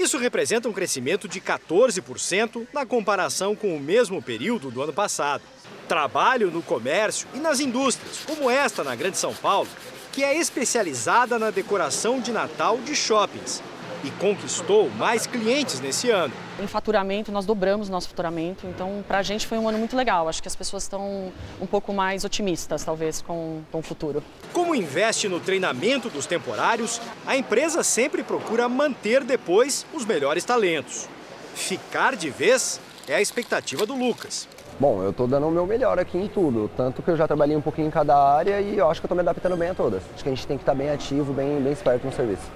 Isso 0.00 0.18
representa 0.18 0.68
um 0.68 0.72
crescimento 0.72 1.28
de 1.28 1.40
14% 1.40 2.66
na 2.72 2.84
comparação 2.84 3.54
com 3.54 3.76
o 3.76 3.80
mesmo 3.80 4.20
período 4.20 4.68
do 4.68 4.82
ano 4.82 4.92
passado. 4.92 5.44
Trabalho 5.86 6.50
no 6.50 6.60
comércio 6.60 7.28
e 7.34 7.38
nas 7.38 7.60
indústrias, 7.60 8.24
como 8.26 8.50
esta 8.50 8.82
na 8.82 8.96
Grande 8.96 9.18
São 9.18 9.32
Paulo, 9.32 9.68
que 10.10 10.24
é 10.24 10.36
especializada 10.36 11.38
na 11.38 11.50
decoração 11.50 12.20
de 12.20 12.32
Natal 12.32 12.78
de 12.78 12.96
shoppings 12.96 13.62
e 14.04 14.10
conquistou 14.12 14.90
mais 14.90 15.26
clientes 15.26 15.80
nesse 15.80 16.10
ano. 16.10 16.32
Em 16.60 16.66
faturamento, 16.66 17.32
nós 17.32 17.46
dobramos 17.46 17.88
nosso 17.88 18.08
faturamento, 18.08 18.66
então 18.66 19.04
para 19.06 19.18
a 19.18 19.22
gente 19.22 19.46
foi 19.46 19.58
um 19.58 19.68
ano 19.68 19.78
muito 19.78 19.96
legal. 19.96 20.28
Acho 20.28 20.42
que 20.42 20.48
as 20.48 20.56
pessoas 20.56 20.84
estão 20.84 21.32
um 21.60 21.66
pouco 21.66 21.92
mais 21.92 22.24
otimistas, 22.24 22.84
talvez, 22.84 23.22
com, 23.22 23.62
com 23.70 23.78
o 23.78 23.82
futuro. 23.82 24.22
Como 24.52 24.74
investe 24.74 25.28
no 25.28 25.40
treinamento 25.40 26.08
dos 26.08 26.26
temporários, 26.26 27.00
a 27.26 27.36
empresa 27.36 27.82
sempre 27.82 28.22
procura 28.22 28.68
manter 28.68 29.24
depois 29.24 29.86
os 29.92 30.04
melhores 30.04 30.44
talentos. 30.44 31.08
Ficar 31.54 32.16
de 32.16 32.30
vez 32.30 32.80
é 33.08 33.14
a 33.14 33.20
expectativa 33.20 33.84
do 33.84 33.94
Lucas. 33.94 34.48
Bom, 34.80 35.02
eu 35.02 35.10
estou 35.10 35.28
dando 35.28 35.46
o 35.46 35.50
meu 35.50 35.66
melhor 35.66 35.98
aqui 35.98 36.18
em 36.18 36.28
tudo, 36.28 36.70
tanto 36.76 37.02
que 37.02 37.10
eu 37.10 37.16
já 37.16 37.26
trabalhei 37.26 37.56
um 37.56 37.60
pouquinho 37.60 37.88
em 37.88 37.90
cada 37.90 38.16
área 38.16 38.60
e 38.60 38.78
eu 38.78 38.90
acho 38.90 39.00
que 39.00 39.04
eu 39.04 39.06
estou 39.06 39.16
me 39.16 39.20
adaptando 39.20 39.56
bem 39.56 39.70
a 39.70 39.74
todas. 39.74 40.02
Acho 40.14 40.22
que 40.24 40.28
a 40.28 40.34
gente 40.34 40.46
tem 40.46 40.56
que 40.56 40.62
estar 40.62 40.74
bem 40.74 40.90
ativo, 40.90 41.32
bem, 41.32 41.60
bem 41.60 41.72
esperto 41.72 42.06
no 42.06 42.12
serviço. 42.12 42.50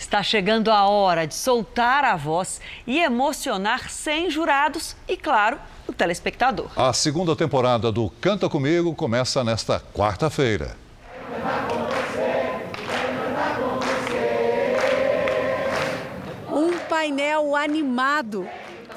Está 0.00 0.22
chegando 0.22 0.70
a 0.70 0.88
hora 0.88 1.26
de 1.26 1.34
soltar 1.34 2.06
a 2.06 2.16
voz 2.16 2.58
e 2.86 2.98
emocionar 3.00 3.90
sem 3.90 4.30
jurados 4.30 4.96
e, 5.06 5.14
claro, 5.14 5.60
o 5.86 5.92
telespectador. 5.92 6.70
A 6.74 6.90
segunda 6.94 7.36
temporada 7.36 7.92
do 7.92 8.08
Canta 8.18 8.48
Comigo 8.48 8.94
começa 8.94 9.44
nesta 9.44 9.78
quarta-feira. 9.78 10.74
Um 16.50 16.78
painel 16.88 17.54
animado 17.54 18.48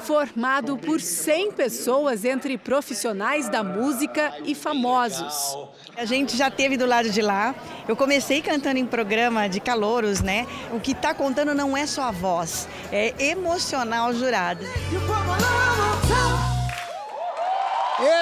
formado 0.04 0.78
por 0.78 1.00
100 1.00 1.52
pessoas 1.52 2.24
entre 2.24 2.56
profissionais 2.56 3.48
da 3.48 3.62
música 3.62 4.34
e 4.44 4.54
famosos. 4.54 5.56
A 5.96 6.04
gente 6.04 6.36
já 6.36 6.50
teve 6.50 6.76
do 6.76 6.86
lado 6.86 7.08
de 7.08 7.22
lá. 7.22 7.54
Eu 7.86 7.94
comecei 7.94 8.42
cantando 8.42 8.78
em 8.78 8.86
programa 8.86 9.48
de 9.48 9.60
calouros, 9.60 10.20
né? 10.20 10.46
O 10.72 10.80
que 10.80 10.90
está 10.90 11.14
contando 11.14 11.54
não 11.54 11.76
é 11.76 11.86
só 11.86 12.02
a 12.02 12.10
voz, 12.10 12.68
é 12.90 13.14
emocionar 13.30 14.10
o 14.10 14.14
jurado. 14.14 14.64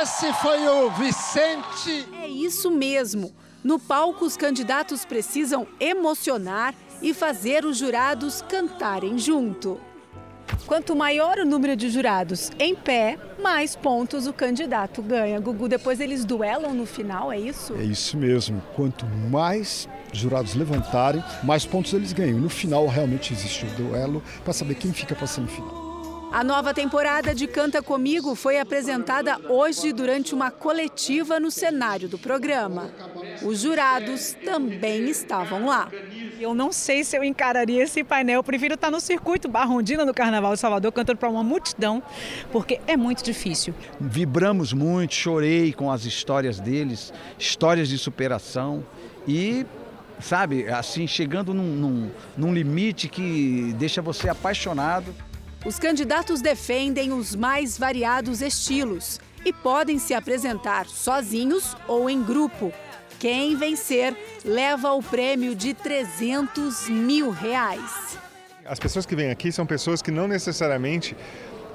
Esse 0.02 0.32
foi 0.34 0.68
o 0.68 0.90
Vicente. 0.90 2.06
É 2.20 2.28
isso 2.28 2.70
mesmo. 2.70 3.34
No 3.64 3.78
palco, 3.78 4.26
os 4.26 4.36
candidatos 4.36 5.04
precisam 5.04 5.66
emocionar 5.80 6.74
e 7.00 7.14
fazer 7.14 7.64
os 7.64 7.78
jurados 7.78 8.42
cantarem 8.42 9.16
junto. 9.16 9.80
Quanto 10.66 10.94
maior 10.96 11.38
o 11.38 11.44
número 11.44 11.76
de 11.76 11.90
jurados 11.90 12.50
em 12.58 12.74
pé, 12.74 13.18
mais 13.42 13.76
pontos 13.76 14.26
o 14.26 14.32
candidato 14.32 15.02
ganha. 15.02 15.38
Gugu, 15.40 15.68
depois 15.68 16.00
eles 16.00 16.24
duelam 16.24 16.72
no 16.74 16.86
final, 16.86 17.32
é 17.32 17.38
isso? 17.38 17.74
É 17.74 17.82
isso 17.82 18.16
mesmo. 18.16 18.62
Quanto 18.74 19.06
mais 19.06 19.88
jurados 20.12 20.54
levantarem, 20.54 21.22
mais 21.42 21.64
pontos 21.64 21.92
eles 21.92 22.12
ganham. 22.12 22.38
No 22.38 22.48
final, 22.48 22.86
realmente 22.86 23.32
existe 23.32 23.64
o 23.64 23.68
duelo 23.70 24.22
para 24.44 24.52
saber 24.52 24.74
quem 24.76 24.92
fica 24.92 25.14
para 25.14 25.24
a 25.24 25.28
semifinal. 25.28 25.81
A 26.32 26.42
nova 26.42 26.72
temporada 26.72 27.34
de 27.34 27.46
Canta 27.46 27.82
Comigo 27.82 28.34
foi 28.34 28.58
apresentada 28.58 29.38
hoje 29.50 29.92
durante 29.92 30.34
uma 30.34 30.50
coletiva 30.50 31.38
no 31.38 31.50
cenário 31.50 32.08
do 32.08 32.18
programa. 32.18 32.90
Os 33.42 33.60
jurados 33.60 34.34
também 34.42 35.10
estavam 35.10 35.66
lá. 35.66 35.90
Eu 36.40 36.54
não 36.54 36.72
sei 36.72 37.04
se 37.04 37.14
eu 37.18 37.22
encararia 37.22 37.82
esse 37.82 38.02
painel. 38.02 38.36
Eu 38.36 38.42
prefiro 38.42 38.74
estar 38.74 38.90
no 38.90 38.98
circuito 38.98 39.46
Barrondina 39.46 40.06
do 40.06 40.14
Carnaval 40.14 40.54
de 40.54 40.60
Salvador 40.60 40.90
cantando 40.90 41.18
para 41.18 41.28
uma 41.28 41.44
multidão, 41.44 42.02
porque 42.50 42.80
é 42.86 42.96
muito 42.96 43.22
difícil. 43.22 43.74
Vibramos 44.00 44.72
muito, 44.72 45.14
chorei 45.14 45.70
com 45.74 45.92
as 45.92 46.06
histórias 46.06 46.58
deles, 46.58 47.12
histórias 47.38 47.90
de 47.90 47.98
superação 47.98 48.82
e 49.28 49.66
sabe, 50.18 50.66
assim, 50.68 51.06
chegando 51.06 51.52
num, 51.52 51.76
num, 51.76 52.10
num 52.38 52.54
limite 52.54 53.06
que 53.06 53.74
deixa 53.76 54.00
você 54.00 54.30
apaixonado. 54.30 55.14
Os 55.64 55.78
candidatos 55.78 56.40
defendem 56.40 57.12
os 57.12 57.36
mais 57.36 57.78
variados 57.78 58.42
estilos 58.42 59.20
e 59.44 59.52
podem 59.52 59.96
se 59.96 60.12
apresentar 60.12 60.86
sozinhos 60.86 61.76
ou 61.86 62.10
em 62.10 62.20
grupo. 62.20 62.72
Quem 63.20 63.54
vencer 63.54 64.16
leva 64.44 64.92
o 64.92 65.00
prêmio 65.00 65.54
de 65.54 65.72
300 65.72 66.88
mil 66.88 67.30
reais. 67.30 68.18
As 68.64 68.80
pessoas 68.80 69.06
que 69.06 69.14
vêm 69.14 69.30
aqui 69.30 69.52
são 69.52 69.64
pessoas 69.64 70.02
que 70.02 70.10
não 70.10 70.26
necessariamente 70.26 71.16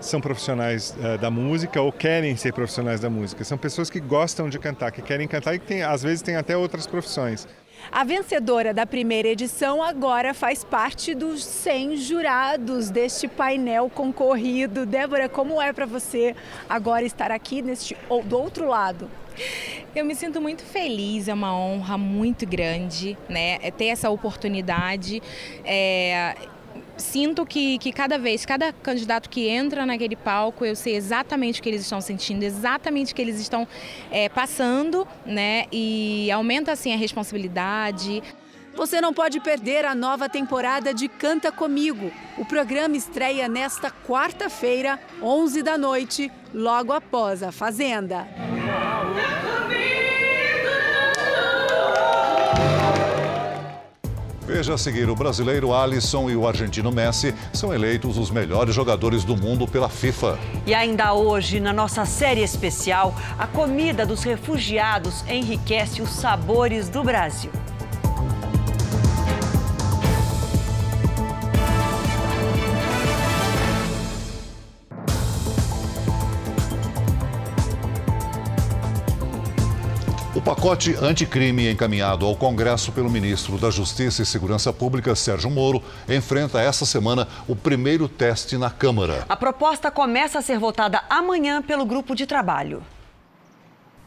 são 0.02 0.20
profissionais 0.20 0.94
uh, 0.98 1.18
da 1.18 1.32
música 1.32 1.82
ou 1.82 1.92
querem 1.92 2.36
ser 2.36 2.54
profissionais 2.54 3.00
da 3.00 3.10
música. 3.10 3.46
São 3.46 3.58
pessoas 3.58 3.90
que 3.90 4.02
gostam 4.02 4.50
de 4.50 4.60
cantar, 4.60 4.92
que 4.92 5.02
querem 5.02 5.28
cantar 5.30 5.56
e 5.56 5.60
que 5.60 5.66
tem, 5.66 5.82
às 5.82 6.04
vezes 6.04 6.22
têm 6.22 6.36
até 6.36 6.58
outras 6.58 6.86
profissões. 6.86 7.48
A 7.92 8.04
vencedora 8.04 8.74
da 8.74 8.86
primeira 8.86 9.28
edição 9.28 9.82
agora 9.82 10.34
faz 10.34 10.64
parte 10.64 11.16
dos 11.16 11.44
100 11.44 11.98
jurados 11.98 12.90
deste 12.90 13.28
painel 13.28 13.90
concorrido. 13.90 14.86
Débora, 14.86 15.30
como 15.30 15.62
é 15.62 15.72
para 15.72 15.86
você 15.86 16.36
agora 16.70 17.06
estar 17.06 17.32
aqui 17.32 17.62
neste 17.62 17.96
do 18.26 18.40
outro 18.40 18.68
lado? 18.68 19.10
Eu 19.96 20.04
me 20.06 20.16
sinto 20.16 20.42
muito 20.42 20.64
feliz, 20.64 21.28
é 21.28 21.34
uma 21.34 21.58
honra 21.58 21.98
muito 21.98 22.46
grande, 22.46 23.18
né? 23.30 23.58
É 23.62 23.72
ter 23.72 23.86
essa 23.86 24.10
oportunidade. 24.10 25.22
É 25.64 26.36
sinto 26.98 27.46
que, 27.46 27.78
que 27.78 27.92
cada 27.92 28.18
vez, 28.18 28.46
cada 28.46 28.72
candidato 28.72 29.30
que 29.30 29.48
entra 29.48 29.86
naquele 29.86 30.16
palco, 30.16 30.66
eu 30.66 30.76
sei 30.76 30.96
exatamente 30.96 31.60
o 31.60 31.64
que 31.64 31.70
eles 31.70 31.82
estão 31.82 32.02
sentindo, 32.02 32.44
exatamente 32.44 33.14
o 33.14 33.16
que 33.16 33.22
eles 33.22 33.40
estão 33.40 33.68
é, 34.12 34.30
passando, 34.30 35.08
né? 35.26 35.66
E 35.72 36.32
aumenta 36.32 36.72
assim 36.72 36.94
a 36.94 36.98
responsabilidade. 36.98 38.24
Você 38.76 39.02
não 39.02 39.12
pode 39.12 39.40
perder 39.40 39.86
a 39.86 39.96
nova 39.96 40.30
temporada 40.30 40.94
de 40.94 41.08
Canta 41.08 41.52
Comigo. 41.52 42.12
O 42.38 42.46
programa 42.46 42.96
estreia 42.96 43.48
nesta 43.48 43.90
quarta-feira, 43.90 45.00
11 45.22 45.64
da 45.64 45.78
noite, 45.78 46.32
logo 46.54 46.94
após 46.94 47.42
a 47.42 47.52
Fazenda. 47.52 48.57
Veja 54.58 54.74
a 54.74 54.78
seguir: 54.80 55.08
o 55.08 55.16
brasileiro 55.16 55.72
Alisson 55.72 56.32
e 56.32 56.36
o 56.36 56.48
argentino 56.48 56.92
Messi 56.92 57.32
são 57.54 57.72
eleitos 57.72 58.18
os 58.18 58.32
melhores 58.32 58.74
jogadores 58.74 59.24
do 59.24 59.38
mundo 59.38 59.68
pela 59.68 59.88
FIFA. 59.88 60.40
E 60.66 60.74
ainda 60.74 61.14
hoje, 61.14 61.60
na 61.60 61.72
nossa 61.72 62.06
série 62.06 62.42
especial, 62.42 63.14
a 63.38 63.46
comida 63.46 64.04
dos 64.04 64.24
refugiados 64.24 65.24
enriquece 65.30 66.02
os 66.02 66.10
sabores 66.10 66.90
do 66.90 67.04
Brasil. 67.04 67.52
Pacote 80.68 80.98
anticrime 81.02 81.72
encaminhado 81.72 82.26
ao 82.26 82.36
Congresso 82.36 82.92
pelo 82.92 83.10
ministro 83.10 83.58
da 83.58 83.70
Justiça 83.70 84.22
e 84.22 84.26
Segurança 84.26 84.74
Pública, 84.74 85.16
Sérgio 85.16 85.50
Moro, 85.50 85.82
enfrenta 86.10 86.60
esta 86.60 86.86
semana 86.86 87.26
o 87.48 87.56
primeiro 87.56 88.10
teste 88.10 88.58
na 88.58 88.70
Câmara. 88.70 89.24
A 89.30 89.36
proposta 89.38 89.90
começa 89.90 90.40
a 90.40 90.42
ser 90.42 90.60
votada 90.60 91.02
amanhã 91.10 91.62
pelo 91.62 91.86
grupo 91.86 92.14
de 92.14 92.26
trabalho. 92.26 92.84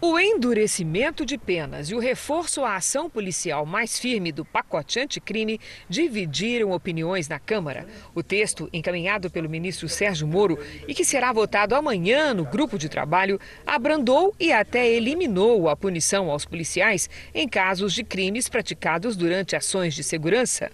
O 0.02 0.18
endurecimento 0.18 1.26
de 1.26 1.36
penas 1.36 1.90
e 1.90 1.94
o 1.94 1.98
reforço 1.98 2.64
à 2.64 2.76
ação 2.76 3.10
policial 3.10 3.66
mais 3.66 3.98
firme 3.98 4.32
do 4.32 4.46
pacote 4.46 4.98
anticrime 4.98 5.60
dividiram 5.90 6.70
opiniões 6.70 7.28
na 7.28 7.38
Câmara. 7.38 7.86
O 8.14 8.22
texto, 8.22 8.66
encaminhado 8.72 9.30
pelo 9.30 9.46
ministro 9.46 9.90
Sérgio 9.90 10.26
Moro 10.26 10.58
e 10.88 10.94
que 10.94 11.04
será 11.04 11.30
votado 11.34 11.74
amanhã 11.74 12.32
no 12.32 12.46
grupo 12.46 12.78
de 12.78 12.88
trabalho, 12.88 13.38
abrandou 13.66 14.34
e 14.40 14.50
até 14.50 14.88
eliminou 14.88 15.68
a 15.68 15.76
punição 15.76 16.30
aos 16.30 16.46
policiais 16.46 17.10
em 17.34 17.46
casos 17.46 17.92
de 17.92 18.02
crimes 18.02 18.48
praticados 18.48 19.14
durante 19.16 19.54
ações 19.54 19.94
de 19.94 20.02
segurança. 20.02 20.72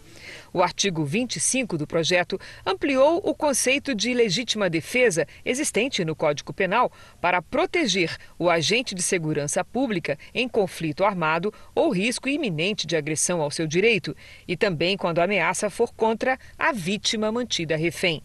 O 0.57 0.63
artigo 0.63 1.05
25 1.05 1.77
do 1.77 1.87
projeto 1.87 2.41
ampliou 2.65 3.21
o 3.23 3.35
conceito 3.35 3.95
de 3.95 4.15
legítima 4.15 4.71
defesa 4.71 5.29
existente 5.45 6.03
no 6.03 6.17
Código 6.17 6.51
Penal 6.51 6.91
para 7.21 7.43
proteger 7.43 8.17
o 8.39 8.49
agente 8.49 8.95
de 8.95 9.03
segurança 9.03 9.63
pública 9.63 10.19
em 10.33 10.49
conflito 10.49 11.05
armado 11.05 11.53
ou 11.75 11.91
risco 11.91 12.27
iminente 12.27 12.87
de 12.87 12.97
agressão 12.97 13.43
ao 13.43 13.51
seu 13.51 13.67
direito, 13.67 14.17
e 14.49 14.57
também 14.57 14.97
quando 14.97 15.19
a 15.19 15.25
ameaça 15.25 15.69
for 15.69 15.93
contra 15.93 16.39
a 16.59 16.73
vítima 16.73 17.31
mantida 17.31 17.77
refém. 17.77 18.23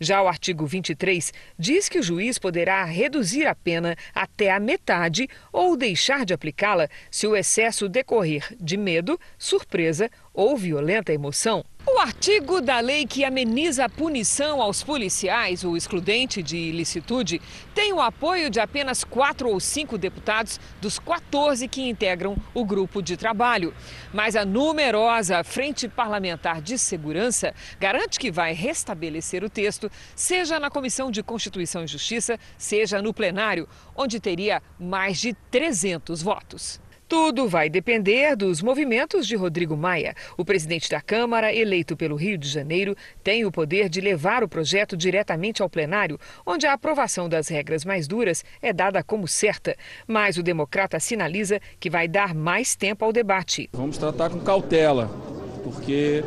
Já 0.00 0.22
o 0.22 0.28
artigo 0.28 0.66
23 0.66 1.32
diz 1.58 1.88
que 1.88 1.98
o 1.98 2.02
juiz 2.02 2.38
poderá 2.38 2.84
reduzir 2.84 3.46
a 3.46 3.54
pena 3.54 3.94
até 4.14 4.50
a 4.50 4.58
metade 4.58 5.28
ou 5.52 5.76
deixar 5.76 6.24
de 6.24 6.34
aplicá-la 6.34 6.88
se 7.10 7.26
o 7.26 7.36
excesso 7.36 7.88
decorrer 7.88 8.54
de 8.58 8.76
medo, 8.76 9.20
surpresa 9.38 10.10
ou 10.34 10.56
violenta 10.56 11.12
emoção. 11.12 11.64
O 11.86 11.98
artigo 12.00 12.62
da 12.62 12.80
lei 12.80 13.06
que 13.06 13.24
ameniza 13.24 13.84
a 13.84 13.88
punição 13.88 14.60
aos 14.60 14.82
policiais, 14.82 15.62
o 15.62 15.76
excludente 15.76 16.42
de 16.42 16.56
ilicitude, 16.56 17.40
tem 17.74 17.92
o 17.92 18.00
apoio 18.00 18.48
de 18.48 18.58
apenas 18.58 19.04
quatro 19.04 19.50
ou 19.50 19.60
cinco 19.60 19.98
deputados 19.98 20.58
dos 20.80 20.98
14 20.98 21.68
que 21.68 21.88
integram 21.88 22.36
o 22.54 22.64
grupo 22.64 23.02
de 23.02 23.16
trabalho. 23.16 23.72
Mas 24.14 24.34
a 24.34 24.46
numerosa 24.46 25.44
Frente 25.44 25.86
Parlamentar 25.86 26.62
de 26.62 26.78
Segurança 26.78 27.54
garante 27.78 28.18
que 28.18 28.32
vai 28.32 28.54
restabelecer 28.54 29.44
o 29.44 29.50
texto, 29.50 29.90
seja 30.16 30.58
na 30.58 30.70
Comissão 30.70 31.10
de 31.10 31.22
Constituição 31.22 31.84
e 31.84 31.86
Justiça, 31.86 32.40
seja 32.56 33.02
no 33.02 33.12
plenário, 33.12 33.68
onde 33.94 34.18
teria 34.18 34.62
mais 34.80 35.20
de 35.20 35.34
300 35.50 36.22
votos. 36.22 36.80
Tudo 37.06 37.46
vai 37.46 37.68
depender 37.68 38.34
dos 38.34 38.62
movimentos 38.62 39.26
de 39.26 39.36
Rodrigo 39.36 39.76
Maia. 39.76 40.14
O 40.38 40.44
presidente 40.44 40.88
da 40.88 41.00
Câmara, 41.00 41.54
eleito 41.54 41.96
pelo 41.96 42.16
Rio 42.16 42.38
de 42.38 42.48
Janeiro, 42.48 42.96
tem 43.22 43.44
o 43.44 43.52
poder 43.52 43.90
de 43.90 44.00
levar 44.00 44.42
o 44.42 44.48
projeto 44.48 44.96
diretamente 44.96 45.60
ao 45.60 45.68
plenário, 45.68 46.18
onde 46.46 46.66
a 46.66 46.72
aprovação 46.72 47.28
das 47.28 47.48
regras 47.48 47.84
mais 47.84 48.08
duras 48.08 48.42
é 48.62 48.72
dada 48.72 49.02
como 49.02 49.28
certa. 49.28 49.76
Mas 50.06 50.38
o 50.38 50.42
democrata 50.42 50.98
sinaliza 50.98 51.60
que 51.78 51.90
vai 51.90 52.08
dar 52.08 52.34
mais 52.34 52.74
tempo 52.74 53.04
ao 53.04 53.12
debate. 53.12 53.68
Vamos 53.72 53.98
tratar 53.98 54.30
com 54.30 54.40
cautela, 54.40 55.10
porque 55.62 56.24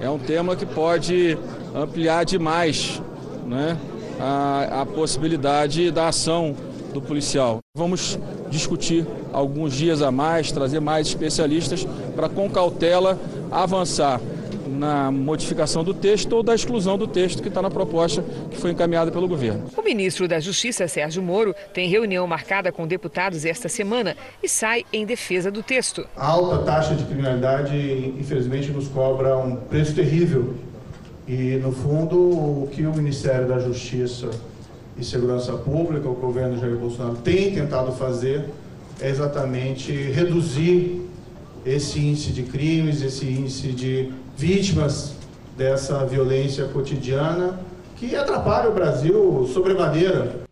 é 0.00 0.08
um 0.08 0.18
tema 0.18 0.56
que 0.56 0.64
pode 0.64 1.36
ampliar 1.74 2.24
demais 2.24 3.02
né, 3.46 3.76
a, 4.18 4.82
a 4.82 4.86
possibilidade 4.86 5.90
da 5.90 6.08
ação 6.08 6.56
do 6.94 7.02
policial. 7.02 7.58
Vamos 7.76 8.18
discutir 8.48 9.06
alguns 9.32 9.74
dias 9.74 10.00
a 10.00 10.10
mais, 10.10 10.50
trazer 10.50 10.80
mais 10.80 11.08
especialistas 11.08 11.86
para, 12.14 12.28
com 12.28 12.48
cautela, 12.48 13.20
avançar 13.50 14.20
na 14.66 15.10
modificação 15.10 15.84
do 15.84 15.92
texto 15.92 16.32
ou 16.32 16.42
da 16.42 16.54
exclusão 16.54 16.96
do 16.96 17.06
texto 17.06 17.42
que 17.42 17.48
está 17.48 17.60
na 17.60 17.70
proposta 17.70 18.24
que 18.50 18.56
foi 18.56 18.70
encaminhada 18.70 19.10
pelo 19.10 19.28
governo. 19.28 19.64
O 19.76 19.82
ministro 19.82 20.26
da 20.26 20.40
Justiça, 20.40 20.88
Sérgio 20.88 21.22
Moro, 21.22 21.54
tem 21.72 21.88
reunião 21.88 22.26
marcada 22.26 22.72
com 22.72 22.86
deputados 22.86 23.44
esta 23.44 23.68
semana 23.68 24.16
e 24.42 24.48
sai 24.48 24.84
em 24.92 25.04
defesa 25.04 25.50
do 25.50 25.62
texto. 25.62 26.06
A 26.16 26.26
alta 26.26 26.58
taxa 26.64 26.94
de 26.94 27.04
criminalidade, 27.04 27.76
infelizmente, 28.18 28.70
nos 28.70 28.88
cobra 28.88 29.36
um 29.36 29.56
preço 29.56 29.94
terrível. 29.94 30.54
E, 31.26 31.56
no 31.56 31.72
fundo, 31.72 32.16
o 32.16 32.68
que 32.70 32.84
o 32.84 32.94
Ministério 32.94 33.48
da 33.48 33.58
Justiça 33.58 34.30
e 34.96 35.04
Segurança 35.04 35.52
Pública, 35.54 36.08
o 36.08 36.14
governo 36.14 36.58
Jair 36.58 36.76
Bolsonaro 36.76 37.16
tem 37.16 37.54
tentado 37.54 37.92
fazer 37.92 38.48
é 39.00 39.08
exatamente 39.08 39.92
reduzir 39.92 41.02
esse 41.66 41.98
índice 41.98 42.30
de 42.30 42.44
crimes, 42.44 43.02
esse 43.02 43.26
índice 43.26 43.68
de 43.68 44.12
vítimas 44.36 45.14
dessa 45.56 46.04
violência 46.04 46.66
cotidiana 46.68 47.60
que 47.96 48.14
atrapalha 48.14 48.68
o 48.68 48.74
Brasil 48.74 49.48
sobremaneira. 49.52 50.44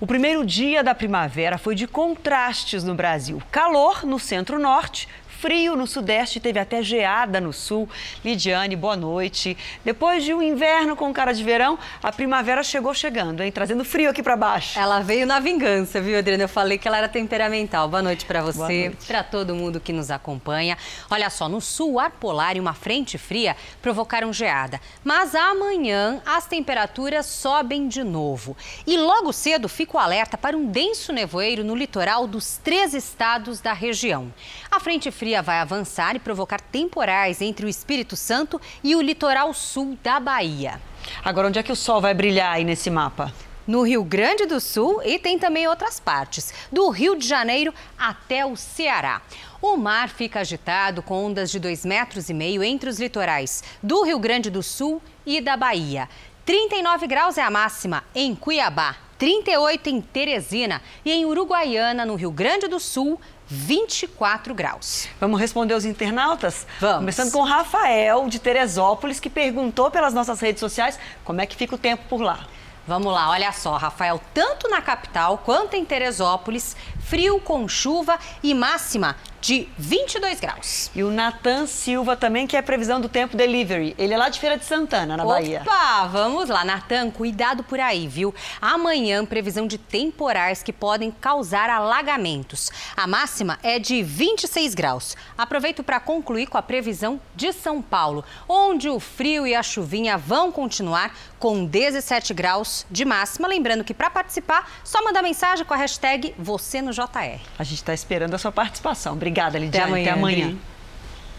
O 0.00 0.06
primeiro 0.06 0.44
dia 0.44 0.82
da 0.82 0.94
primavera 0.94 1.56
foi 1.56 1.74
de 1.74 1.86
contrastes 1.86 2.84
no 2.84 2.94
Brasil. 2.94 3.40
Calor 3.50 4.04
no 4.04 4.18
centro-norte, 4.18 5.08
frio 5.44 5.76
no 5.76 5.86
sudeste, 5.86 6.40
teve 6.40 6.58
até 6.58 6.82
geada 6.82 7.38
no 7.38 7.52
sul. 7.52 7.86
Lidiane, 8.24 8.74
boa 8.74 8.96
noite. 8.96 9.54
Depois 9.84 10.24
de 10.24 10.32
um 10.32 10.40
inverno 10.40 10.96
com 10.96 11.12
cara 11.12 11.34
de 11.34 11.44
verão, 11.44 11.78
a 12.02 12.10
primavera 12.10 12.62
chegou 12.62 12.94
chegando, 12.94 13.42
hein? 13.42 13.52
Trazendo 13.52 13.84
frio 13.84 14.08
aqui 14.08 14.22
para 14.22 14.38
baixo. 14.38 14.78
Ela 14.78 15.00
veio 15.00 15.26
na 15.26 15.40
vingança, 15.40 16.00
viu, 16.00 16.16
Adriana? 16.16 16.44
Eu 16.44 16.48
falei 16.48 16.78
que 16.78 16.88
ela 16.88 16.96
era 16.96 17.10
temperamental. 17.10 17.86
Boa 17.90 18.02
noite 18.02 18.24
para 18.24 18.40
você, 18.40 18.96
para 19.06 19.22
todo 19.22 19.54
mundo 19.54 19.80
que 19.80 19.92
nos 19.92 20.10
acompanha. 20.10 20.78
Olha 21.10 21.28
só, 21.28 21.46
no 21.46 21.60
sul, 21.60 21.92
o 21.92 22.00
ar 22.00 22.12
polar 22.12 22.56
e 22.56 22.60
uma 22.60 22.72
frente 22.72 23.18
fria 23.18 23.54
provocaram 23.82 24.32
geada. 24.32 24.80
Mas 25.04 25.34
amanhã 25.34 26.22
as 26.24 26.46
temperaturas 26.46 27.26
sobem 27.26 27.86
de 27.86 28.02
novo. 28.02 28.56
E 28.86 28.96
logo 28.96 29.30
cedo 29.30 29.68
fica 29.68 29.98
o 29.98 30.00
alerta 30.00 30.38
para 30.38 30.56
um 30.56 30.64
denso 30.64 31.12
nevoeiro 31.12 31.62
no 31.62 31.76
litoral 31.76 32.26
dos 32.26 32.56
três 32.56 32.94
estados 32.94 33.60
da 33.60 33.74
região. 33.74 34.32
A 34.70 34.80
frente 34.80 35.10
fria 35.34 35.42
vai 35.42 35.58
avançar 35.58 36.14
e 36.14 36.20
provocar 36.20 36.60
temporais 36.60 37.40
entre 37.40 37.66
o 37.66 37.68
Espírito 37.68 38.14
Santo 38.14 38.60
e 38.84 38.94
o 38.94 39.00
litoral 39.00 39.52
sul 39.52 39.98
da 40.02 40.20
Bahia. 40.20 40.80
Agora, 41.24 41.48
onde 41.48 41.58
é 41.58 41.62
que 41.62 41.72
o 41.72 41.76
sol 41.76 42.00
vai 42.00 42.14
brilhar 42.14 42.54
aí 42.54 42.64
nesse 42.64 42.90
mapa? 42.90 43.32
no 43.66 43.80
Rio 43.80 44.04
Grande 44.04 44.44
do 44.44 44.60
Sul 44.60 45.00
e 45.02 45.18
tem 45.18 45.38
também 45.38 45.66
outras 45.66 45.98
partes, 45.98 46.52
do 46.70 46.90
Rio 46.90 47.16
de 47.16 47.26
Janeiro 47.26 47.72
até 47.98 48.44
o 48.44 48.54
Ceará. 48.56 49.22
O 49.62 49.74
mar 49.74 50.10
fica 50.10 50.40
agitado 50.40 51.02
com 51.02 51.24
ondas 51.24 51.50
de 51.50 51.58
2,5 51.58 51.88
metros 51.88 52.28
e 52.28 52.34
meio 52.34 52.62
entre 52.62 52.90
os 52.90 53.00
litorais 53.00 53.64
do 53.82 54.02
Rio 54.02 54.18
Grande 54.18 54.50
do 54.50 54.62
Sul 54.62 55.00
e 55.24 55.40
da 55.40 55.56
Bahia. 55.56 56.10
39 56.44 57.06
graus 57.06 57.38
é 57.38 57.42
a 57.42 57.50
máxima 57.50 58.04
em 58.14 58.34
Cuiabá, 58.34 58.96
38 59.24 59.88
em 59.88 60.02
Teresina 60.02 60.82
e 61.02 61.10
em 61.10 61.24
Uruguaiana, 61.24 62.04
no 62.04 62.14
Rio 62.14 62.30
Grande 62.30 62.68
do 62.68 62.78
Sul, 62.78 63.18
24 63.48 64.52
graus. 64.52 65.08
Vamos 65.18 65.40
responder 65.40 65.72
os 65.72 65.86
internautas? 65.86 66.66
Vamos. 66.78 66.98
Começando 66.98 67.32
com 67.32 67.38
o 67.38 67.44
Rafael, 67.44 68.28
de 68.28 68.38
Teresópolis, 68.38 69.18
que 69.18 69.30
perguntou 69.30 69.90
pelas 69.90 70.12
nossas 70.12 70.40
redes 70.40 70.60
sociais 70.60 70.98
como 71.24 71.40
é 71.40 71.46
que 71.46 71.56
fica 71.56 71.74
o 71.74 71.78
tempo 71.78 72.02
por 72.06 72.20
lá. 72.20 72.46
Vamos 72.86 73.10
lá, 73.14 73.30
olha 73.30 73.50
só, 73.50 73.78
Rafael, 73.78 74.20
tanto 74.34 74.68
na 74.68 74.82
capital 74.82 75.38
quanto 75.38 75.72
em 75.72 75.86
Teresópolis, 75.86 76.76
frio 77.04 77.38
com 77.40 77.68
chuva 77.68 78.18
e 78.42 78.54
máxima 78.54 79.16
de 79.44 79.68
22 79.76 80.40
graus. 80.40 80.90
E 80.94 81.04
o 81.04 81.10
Natan 81.10 81.66
Silva 81.66 82.16
também, 82.16 82.46
que 82.46 82.56
é 82.56 82.62
previsão 82.62 82.98
do 82.98 83.10
tempo 83.10 83.36
delivery. 83.36 83.94
Ele 83.98 84.14
é 84.14 84.16
lá 84.16 84.30
de 84.30 84.40
Feira 84.40 84.56
de 84.56 84.64
Santana, 84.64 85.18
na 85.18 85.22
Opa, 85.22 85.34
Bahia. 85.34 85.60
Opa, 85.60 86.06
vamos 86.06 86.48
lá, 86.48 86.64
Natan, 86.64 87.10
cuidado 87.10 87.62
por 87.62 87.78
aí, 87.78 88.08
viu? 88.08 88.34
Amanhã, 88.58 89.22
previsão 89.22 89.66
de 89.66 89.76
temporais 89.76 90.62
que 90.62 90.72
podem 90.72 91.10
causar 91.10 91.68
alagamentos. 91.68 92.70
A 92.96 93.06
máxima 93.06 93.58
é 93.62 93.78
de 93.78 94.02
26 94.02 94.74
graus. 94.74 95.14
Aproveito 95.36 95.84
para 95.84 96.00
concluir 96.00 96.46
com 96.46 96.56
a 96.56 96.62
previsão 96.62 97.20
de 97.36 97.52
São 97.52 97.82
Paulo, 97.82 98.24
onde 98.48 98.88
o 98.88 98.98
frio 98.98 99.46
e 99.46 99.54
a 99.54 99.62
chuvinha 99.62 100.16
vão 100.16 100.50
continuar 100.50 101.14
com 101.38 101.66
17 101.66 102.32
graus 102.32 102.86
de 102.90 103.04
máxima. 103.04 103.46
Lembrando 103.46 103.84
que 103.84 103.92
para 103.92 104.08
participar, 104.08 104.72
só 104.82 105.04
mandar 105.04 105.22
mensagem 105.22 105.66
com 105.66 105.74
a 105.74 105.76
hashtag 105.76 106.34
você 106.38 106.80
no 106.80 106.93
JR. 106.94 107.40
A 107.58 107.64
gente 107.64 107.78
está 107.78 107.92
esperando 107.92 108.34
a 108.34 108.38
sua 108.38 108.52
participação. 108.52 109.12
Obrigada, 109.14 109.58
Lidiane. 109.58 110.02
Até 110.02 110.10
amanhã. 110.10 110.10
Até 110.10 110.18
amanhã. 110.18 110.58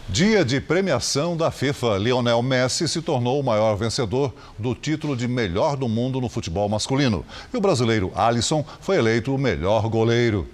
Dia 0.08 0.44
de 0.44 0.60
premiação 0.60 1.36
da 1.36 1.50
FIFA, 1.50 1.98
Lionel 1.98 2.40
Messi 2.40 2.86
se 2.86 3.02
tornou 3.02 3.40
o 3.40 3.42
maior 3.42 3.74
vencedor 3.74 4.32
do 4.56 4.72
título 4.72 5.16
de 5.16 5.26
melhor 5.26 5.76
do 5.76 5.88
mundo 5.88 6.20
no 6.20 6.28
futebol 6.28 6.68
masculino. 6.68 7.26
E 7.52 7.56
o 7.56 7.60
brasileiro 7.60 8.12
Alisson 8.14 8.64
foi 8.80 8.98
eleito 8.98 9.34
o 9.34 9.38
melhor 9.38 9.88
goleiro. 9.88 10.48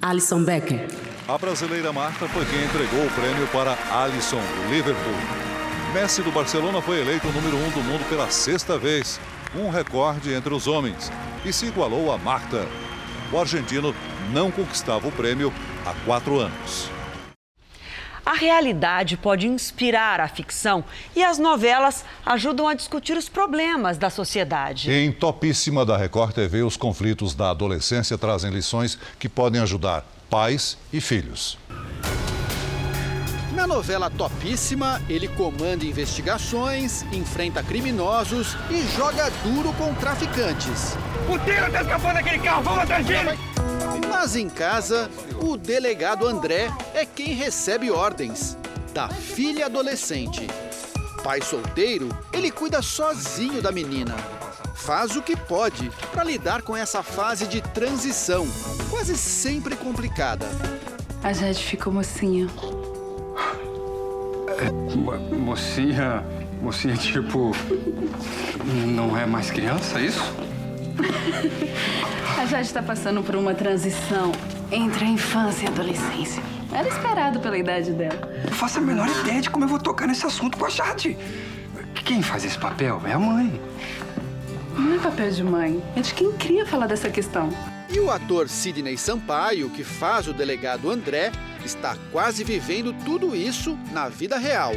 Alisson 0.00 0.44
Becker. 0.44 0.88
A 1.28 1.36
brasileira 1.36 1.92
Marta 1.92 2.26
foi 2.28 2.46
quem 2.46 2.64
entregou 2.64 3.04
o 3.04 3.10
prêmio 3.10 3.46
para 3.48 3.76
Alisson, 4.02 4.40
do 4.40 4.72
Liverpool. 4.74 5.12
Messi 5.92 6.22
do 6.22 6.32
Barcelona 6.32 6.80
foi 6.80 7.02
eleito 7.02 7.28
o 7.28 7.32
número 7.32 7.58
um 7.58 7.70
do 7.70 7.82
mundo 7.82 8.08
pela 8.08 8.30
sexta 8.30 8.78
vez, 8.78 9.20
um 9.54 9.68
recorde 9.68 10.32
entre 10.32 10.54
os 10.54 10.66
homens, 10.66 11.12
e 11.44 11.52
se 11.52 11.66
igualou 11.66 12.10
a 12.10 12.16
Marta. 12.16 12.66
O 13.32 13.38
argentino 13.38 13.94
não 14.32 14.50
conquistava 14.50 15.06
o 15.06 15.12
prêmio 15.12 15.52
há 15.86 15.94
quatro 16.04 16.38
anos. 16.38 16.90
A 18.26 18.34
realidade 18.34 19.16
pode 19.16 19.46
inspirar 19.46 20.20
a 20.20 20.28
ficção 20.28 20.84
e 21.16 21.24
as 21.24 21.38
novelas 21.38 22.04
ajudam 22.24 22.68
a 22.68 22.74
discutir 22.74 23.16
os 23.16 23.28
problemas 23.28 23.98
da 23.98 24.10
sociedade. 24.10 24.90
Em 24.90 25.10
Topíssima 25.10 25.86
da 25.86 25.96
Record 25.96 26.32
TV, 26.32 26.62
os 26.62 26.76
conflitos 26.76 27.34
da 27.34 27.50
adolescência 27.50 28.18
trazem 28.18 28.50
lições 28.50 28.98
que 29.18 29.28
podem 29.28 29.60
ajudar 29.60 30.04
pais 30.28 30.76
e 30.92 31.00
filhos. 31.00 31.58
Na 33.70 33.76
novela 33.76 34.10
Topíssima, 34.10 35.00
ele 35.08 35.28
comanda 35.28 35.84
investigações, 35.84 37.04
enfrenta 37.12 37.62
criminosos 37.62 38.56
e 38.68 38.82
joga 38.96 39.30
duro 39.44 39.72
com 39.74 39.94
traficantes. 39.94 40.96
O 41.32 41.38
tiro 41.38 41.70
tá 41.70 41.80
escapando 41.80 42.14
daquele 42.14 42.40
carro, 42.40 42.64
vamos 42.64 42.80
atrás 42.80 43.06
dele! 43.06 43.38
Mas 44.10 44.34
em 44.34 44.48
casa, 44.48 45.08
o 45.40 45.56
delegado 45.56 46.26
André 46.26 46.68
é 46.94 47.06
quem 47.06 47.32
recebe 47.32 47.92
ordens 47.92 48.58
da 48.92 49.08
filha 49.08 49.66
adolescente. 49.66 50.48
Pai 51.22 51.40
solteiro, 51.40 52.08
ele 52.32 52.50
cuida 52.50 52.82
sozinho 52.82 53.62
da 53.62 53.70
menina. 53.70 54.16
Faz 54.74 55.14
o 55.14 55.22
que 55.22 55.36
pode 55.36 55.92
para 56.10 56.24
lidar 56.24 56.62
com 56.62 56.76
essa 56.76 57.04
fase 57.04 57.46
de 57.46 57.60
transição, 57.60 58.48
quase 58.90 59.16
sempre 59.16 59.76
complicada. 59.76 60.48
A 61.22 61.32
Jade 61.32 61.62
ficou 61.62 61.92
mocinha. 61.92 62.48
É, 64.58 65.36
mocinha. 65.36 66.24
Mocinha, 66.60 66.94
tipo. 66.96 67.52
Não 68.86 69.16
é 69.16 69.26
mais 69.26 69.50
criança, 69.50 69.98
é 69.98 70.06
isso? 70.06 70.34
a 72.38 72.46
Jade 72.46 72.66
está 72.66 72.82
passando 72.82 73.22
por 73.22 73.36
uma 73.36 73.54
transição 73.54 74.32
entre 74.70 75.04
a 75.04 75.08
infância 75.08 75.64
e 75.64 75.68
a 75.68 75.70
adolescência. 75.70 76.42
Era 76.72 76.88
esperado 76.88 77.40
pela 77.40 77.58
idade 77.58 77.92
dela. 77.92 78.30
Não 78.44 78.52
faço 78.52 78.78
a 78.78 78.82
menor 78.82 79.08
ideia 79.22 79.40
de 79.40 79.50
como 79.50 79.64
eu 79.64 79.68
vou 79.68 79.78
tocar 79.78 80.06
nesse 80.06 80.26
assunto 80.26 80.56
com 80.56 80.64
a 80.64 80.68
Jade. 80.68 81.16
Quem 82.04 82.22
faz 82.22 82.44
esse 82.44 82.58
papel 82.58 83.00
é 83.06 83.12
a 83.12 83.18
mãe. 83.18 83.60
Não 84.76 84.94
é 84.94 84.98
papel 84.98 85.30
de 85.30 85.42
mãe, 85.42 85.82
é 85.96 86.00
de 86.00 86.14
quem 86.14 86.32
queria 86.32 86.64
falar 86.64 86.86
dessa 86.86 87.10
questão. 87.10 87.50
E 87.92 87.98
o 87.98 88.08
ator 88.08 88.48
Sidney 88.48 88.96
Sampaio, 88.96 89.68
que 89.68 89.82
faz 89.82 90.28
o 90.28 90.32
delegado 90.32 90.88
André, 90.88 91.32
está 91.64 91.96
quase 92.12 92.44
vivendo 92.44 92.92
tudo 93.04 93.34
isso 93.34 93.76
na 93.92 94.08
vida 94.08 94.38
real. 94.38 94.72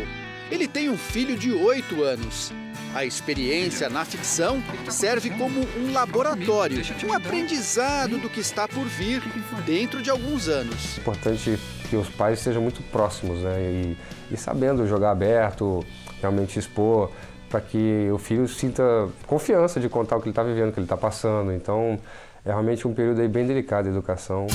Ele 0.49 0.67
tem 0.67 0.89
um 0.89 0.97
filho 0.97 1.37
de 1.37 1.51
8 1.51 2.01
anos. 2.01 2.51
A 2.95 3.05
experiência 3.05 3.87
na 3.87 4.03
ficção 4.03 4.63
serve 4.89 5.29
como 5.29 5.59
um 5.77 5.93
laboratório, 5.93 6.81
um 7.07 7.13
aprendizado 7.13 8.17
do 8.17 8.29
que 8.29 8.39
está 8.39 8.67
por 8.67 8.85
vir 8.85 9.21
dentro 9.63 10.01
de 10.01 10.09
alguns 10.09 10.47
anos. 10.47 10.97
É 10.97 11.01
importante 11.01 11.59
que 11.89 11.95
os 11.95 12.09
pais 12.09 12.39
sejam 12.39 12.63
muito 12.63 12.81
próximos 12.91 13.39
né? 13.41 13.61
e, 13.61 13.97
e 14.31 14.37
sabendo 14.37 14.87
jogar 14.87 15.11
aberto, 15.11 15.85
realmente 16.19 16.57
expor, 16.57 17.11
para 17.47 17.61
que 17.61 18.09
o 18.11 18.17
filho 18.17 18.47
sinta 18.47 19.07
confiança 19.27 19.79
de 19.79 19.87
contar 19.87 20.17
o 20.17 20.19
que 20.19 20.25
ele 20.25 20.31
está 20.31 20.41
vivendo, 20.41 20.69
o 20.69 20.71
que 20.71 20.79
ele 20.79 20.85
está 20.85 20.97
passando. 20.97 21.51
Então, 21.51 21.99
é 22.45 22.49
realmente 22.49 22.87
um 22.87 22.93
período 22.93 23.21
aí 23.21 23.27
bem 23.27 23.45
delicado 23.45 23.85
de 23.85 23.89
educação 23.89 24.47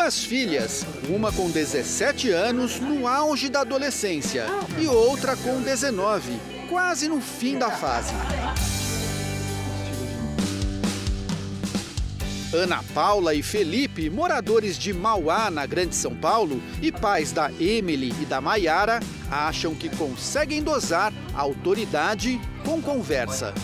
duas 0.00 0.24
filhas, 0.24 0.86
uma 1.08 1.30
com 1.30 1.50
17 1.50 2.30
anos 2.30 2.80
no 2.80 3.06
auge 3.06 3.48
da 3.48 3.60
adolescência 3.60 4.44
e 4.78 4.86
outra 4.86 5.36
com 5.36 5.60
19, 5.60 6.38
quase 6.68 7.06
no 7.06 7.20
fim 7.20 7.58
da 7.58 7.70
fase. 7.70 8.12
Ana 12.52 12.82
Paula 12.94 13.34
e 13.34 13.42
Felipe, 13.42 14.10
moradores 14.10 14.76
de 14.76 14.92
Mauá, 14.92 15.50
na 15.50 15.64
Grande 15.66 15.94
São 15.94 16.14
Paulo, 16.14 16.60
e 16.82 16.90
pais 16.90 17.30
da 17.30 17.50
Emily 17.60 18.12
e 18.20 18.24
da 18.24 18.40
Maiara, 18.40 19.00
acham 19.30 19.74
que 19.74 19.88
conseguem 19.90 20.62
dosar 20.62 21.12
a 21.34 21.40
autoridade 21.40 22.40
com 22.64 22.82
conversa. 22.82 23.54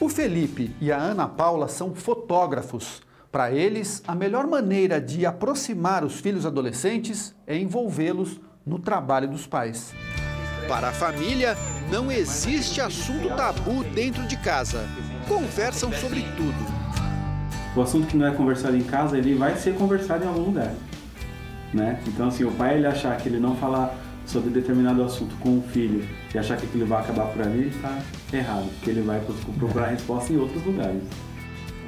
O 0.00 0.08
Felipe 0.08 0.70
e 0.80 0.92
a 0.92 0.96
Ana 0.96 1.26
Paula 1.26 1.66
são 1.66 1.92
fotógrafos 1.92 3.02
para 3.32 3.50
eles, 3.50 4.00
a 4.06 4.14
melhor 4.14 4.46
maneira 4.46 5.00
de 5.00 5.26
aproximar 5.26 6.04
os 6.04 6.20
filhos 6.20 6.46
adolescentes 6.46 7.34
é 7.44 7.58
envolvê-los 7.58 8.40
no 8.64 8.78
trabalho 8.78 9.28
dos 9.28 9.44
pais. 9.44 9.92
Para 10.68 10.90
a 10.90 10.92
família, 10.92 11.56
não 11.90 12.12
existe 12.12 12.80
assunto 12.80 13.28
tabu 13.34 13.82
dentro 13.92 14.24
de 14.28 14.36
casa. 14.36 14.88
Conversam 15.26 15.92
sobre 15.92 16.22
tudo. 16.36 16.78
O 17.74 17.82
assunto 17.82 18.06
que 18.06 18.16
não 18.16 18.26
é 18.26 18.30
conversado 18.30 18.76
em 18.76 18.84
casa, 18.84 19.18
ele 19.18 19.34
vai 19.34 19.56
ser 19.56 19.74
conversado 19.74 20.24
em 20.24 20.28
algum 20.28 20.42
lugar. 20.42 20.72
Né? 21.74 22.00
Então, 22.06 22.28
assim, 22.28 22.44
o 22.44 22.52
pai 22.52 22.76
ele 22.76 22.86
achar 22.86 23.16
que 23.16 23.28
ele 23.28 23.40
não 23.40 23.56
falar 23.56 23.94
sobre 24.24 24.50
determinado 24.50 25.02
assunto 25.02 25.34
com 25.40 25.58
o 25.58 25.62
filho 25.62 26.08
e 26.32 26.38
achar 26.38 26.56
que 26.56 26.66
aquilo 26.66 26.86
vai 26.86 27.00
acabar 27.00 27.26
por 27.26 27.42
ali, 27.42 27.68
está 27.68 27.98
errado, 28.32 28.68
porque 28.74 28.90
ele 28.90 29.02
vai 29.02 29.20
procurar 29.58 29.86
resposta 29.88 30.32
em 30.32 30.36
outros 30.36 30.64
lugares. 30.64 31.02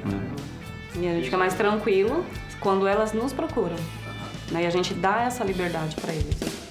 Né? 0.05 0.29
E 0.95 1.07
a 1.07 1.13
gente 1.13 1.25
fica 1.25 1.37
mais 1.37 1.53
tranquilo 1.53 2.25
quando 2.59 2.87
elas 2.87 3.13
nos 3.13 3.33
procuram. 3.33 3.75
Né? 4.51 4.63
E 4.63 4.65
a 4.65 4.69
gente 4.69 4.93
dá 4.93 5.23
essa 5.23 5.43
liberdade 5.43 5.95
para 5.95 6.13
eles. 6.13 6.61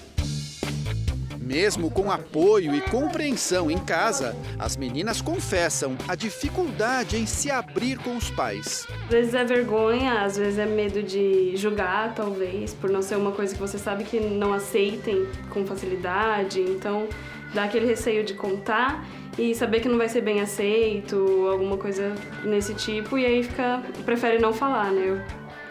Mesmo 1.38 1.90
com 1.90 2.12
apoio 2.12 2.76
e 2.76 2.80
compreensão 2.80 3.68
em 3.68 3.78
casa, 3.78 4.36
as 4.56 4.76
meninas 4.76 5.20
confessam 5.20 5.96
a 6.06 6.14
dificuldade 6.14 7.16
em 7.16 7.26
se 7.26 7.50
abrir 7.50 7.98
com 7.98 8.16
os 8.16 8.30
pais. 8.30 8.86
Às 9.06 9.10
vezes 9.10 9.34
é 9.34 9.44
vergonha, 9.44 10.22
às 10.22 10.36
vezes 10.36 10.60
é 10.60 10.66
medo 10.66 11.02
de 11.02 11.56
julgar, 11.56 12.14
talvez, 12.14 12.72
por 12.72 12.88
não 12.88 13.02
ser 13.02 13.16
uma 13.16 13.32
coisa 13.32 13.52
que 13.52 13.60
você 13.60 13.78
sabe 13.78 14.04
que 14.04 14.20
não 14.20 14.52
aceitem 14.52 15.26
com 15.48 15.66
facilidade. 15.66 16.60
Então, 16.60 17.08
dá 17.54 17.64
aquele 17.64 17.86
receio 17.86 18.24
de 18.24 18.34
contar 18.34 19.04
e 19.38 19.54
saber 19.54 19.80
que 19.80 19.88
não 19.88 19.96
vai 19.96 20.08
ser 20.08 20.20
bem 20.20 20.40
aceito, 20.40 21.48
alguma 21.50 21.76
coisa 21.76 22.14
nesse 22.44 22.74
tipo, 22.74 23.16
e 23.16 23.24
aí 23.24 23.42
fica. 23.42 23.82
prefere 24.04 24.38
não 24.38 24.52
falar, 24.52 24.90
né? 24.92 25.02
Eu, 25.02 25.16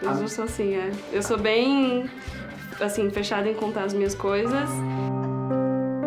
eu 0.02 0.10
ah. 0.10 0.28
sou 0.28 0.44
assim, 0.44 0.74
é. 0.74 0.90
Eu 1.12 1.22
sou 1.22 1.38
bem 1.38 2.08
assim, 2.80 3.10
fechada 3.10 3.48
em 3.48 3.54
contar 3.54 3.84
as 3.84 3.92
minhas 3.92 4.14
coisas. 4.14 4.68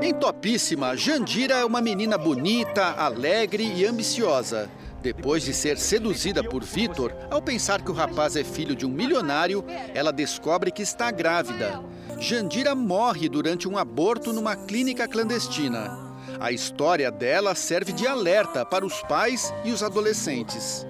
Em 0.02 0.14
Topíssima, 0.14 0.98
Jandira 0.98 1.56
é 1.56 1.66
uma 1.66 1.82
menina 1.82 2.18
bonita, 2.18 2.84
alegre 2.92 3.64
e 3.64 3.86
ambiciosa. 3.86 4.70
Depois 5.02 5.44
de 5.44 5.54
ser 5.54 5.78
seduzida 5.78 6.44
por 6.44 6.64
Vitor, 6.64 7.14
ao 7.30 7.42
pensar 7.42 7.82
que 7.82 7.92
o 7.92 7.94
rapaz 7.94 8.36
é 8.36 8.44
filho 8.44 8.76
de 8.76 8.86
um 8.86 8.90
milionário, 8.90 9.64
ela 9.94 10.12
descobre 10.12 10.72
que 10.72 10.82
está 10.82 11.12
grávida. 11.12 11.82
Jandira 12.20 12.74
morre 12.74 13.28
durante 13.28 13.68
um 13.68 13.78
aborto 13.78 14.32
numa 14.32 14.56
clínica 14.56 15.08
clandestina. 15.08 15.98
A 16.40 16.52
história 16.52 17.12
dela 17.12 17.54
serve 17.56 17.92
de 17.92 18.08
alerta 18.08 18.66
para 18.66 18.86
os 18.86 19.02
pais 19.04 19.54
e 19.64 19.72
os 19.72 19.84
adolescentes. 19.84 20.86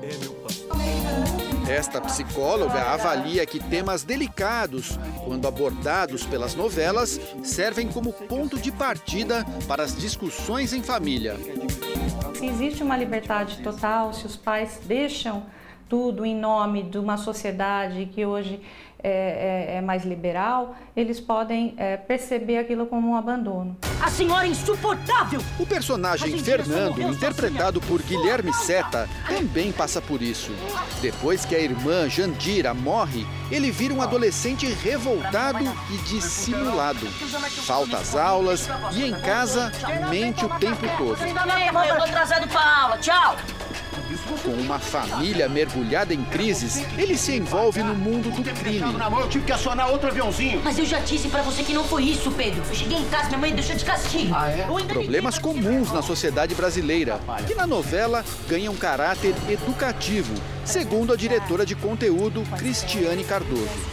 Esta 1.69 2.01
psicóloga 2.01 2.81
avalia 2.91 3.45
que 3.45 3.59
temas 3.59 4.03
delicados, 4.03 4.99
quando 5.25 5.47
abordados 5.47 6.25
pelas 6.25 6.55
novelas, 6.55 7.19
servem 7.43 7.87
como 7.87 8.11
ponto 8.11 8.59
de 8.59 8.71
partida 8.71 9.45
para 9.67 9.83
as 9.83 9.95
discussões 9.95 10.73
em 10.73 10.83
família. 10.83 11.37
Se 12.35 12.45
existe 12.45 12.83
uma 12.83 12.97
liberdade 12.97 13.57
total, 13.63 14.13
se 14.13 14.25
os 14.25 14.35
pais 14.35 14.81
deixam 14.85 15.45
tudo 15.87 16.25
em 16.25 16.35
nome 16.35 16.83
de 16.83 16.97
uma 16.97 17.17
sociedade 17.17 18.07
que 18.07 18.25
hoje 18.25 18.59
é, 19.03 19.73
é, 19.73 19.75
é 19.77 19.81
mais 19.81 20.05
liberal, 20.05 20.75
eles 20.95 21.19
podem 21.19 21.73
é, 21.77 21.97
perceber 21.97 22.57
aquilo 22.57 22.85
como 22.85 23.09
um 23.09 23.15
abandono. 23.15 23.77
A 24.01 24.09
senhora 24.09 24.45
é 24.45 24.49
insuportável! 24.49 25.41
O 25.59 25.65
personagem 25.65 26.37
Fernando, 26.39 27.01
interpretado 27.01 27.81
por 27.81 28.01
Guilherme 28.01 28.53
Seta, 28.53 29.09
também 29.27 29.71
passa 29.71 30.01
por 30.01 30.21
isso. 30.21 30.51
Depois 31.01 31.45
que 31.45 31.55
a 31.55 31.59
irmã 31.59 32.09
Jandira 32.09 32.73
morre, 32.73 33.25
ele 33.51 33.71
vira 33.71 33.93
um 33.93 34.01
adolescente 34.01 34.65
revoltado 34.65 35.63
e 35.91 35.97
dissimulado. 36.09 37.05
Falta 37.65 37.97
as 37.97 38.15
aulas 38.15 38.69
e 38.93 39.05
em 39.05 39.13
casa 39.21 39.71
mente 40.09 40.45
o 40.45 40.49
tempo 40.59 40.85
todo. 40.97 41.17
Mãe, 41.73 41.89
eu 41.89 41.95
tô 41.97 42.03
atrasado 42.03 42.47
pra 42.47 42.81
aula. 42.81 42.97
Tchau! 42.97 43.35
Com 44.43 44.51
uma 44.51 44.79
família 44.79 45.47
mergulhada 45.49 46.13
em 46.13 46.23
crises, 46.25 46.83
ele 46.97 47.17
se 47.17 47.35
envolve 47.35 47.81
no 47.81 47.95
mundo 47.95 48.29
do 48.31 48.43
crime. 48.59 48.83
Eu 49.19 49.29
tive 49.29 49.45
que 49.45 49.51
acionar 49.51 49.89
outro 49.89 50.09
aviãozinho. 50.09 50.61
Mas 50.63 50.77
eu 50.77 50.85
já 50.85 50.99
disse 50.99 51.27
pra 51.29 51.41
você 51.41 51.63
que 51.63 51.73
não 51.73 51.83
foi 51.83 52.03
isso, 52.03 52.31
Pedro. 52.31 52.61
Eu 52.67 52.75
cheguei 52.75 52.97
em 52.97 53.05
casa, 53.05 53.27
minha 53.27 53.39
mãe 53.39 53.53
deixou 53.53 53.75
de 53.75 53.85
castigo. 53.85 54.33
Ah, 54.35 54.49
é? 54.49 54.65
Problemas 54.87 55.37
comuns 55.37 55.91
na 55.91 56.01
sociedade 56.01 56.55
brasileira, 56.55 57.19
que 57.47 57.55
na 57.55 57.65
novela 57.67 58.23
ganham 58.47 58.75
caráter 58.75 59.33
educativo, 59.49 60.33
segundo 60.65 61.13
a 61.13 61.15
diretora 61.15 61.65
de 61.65 61.75
conteúdo, 61.75 62.43
Cristiane 62.57 63.23
Cardoso. 63.23 63.92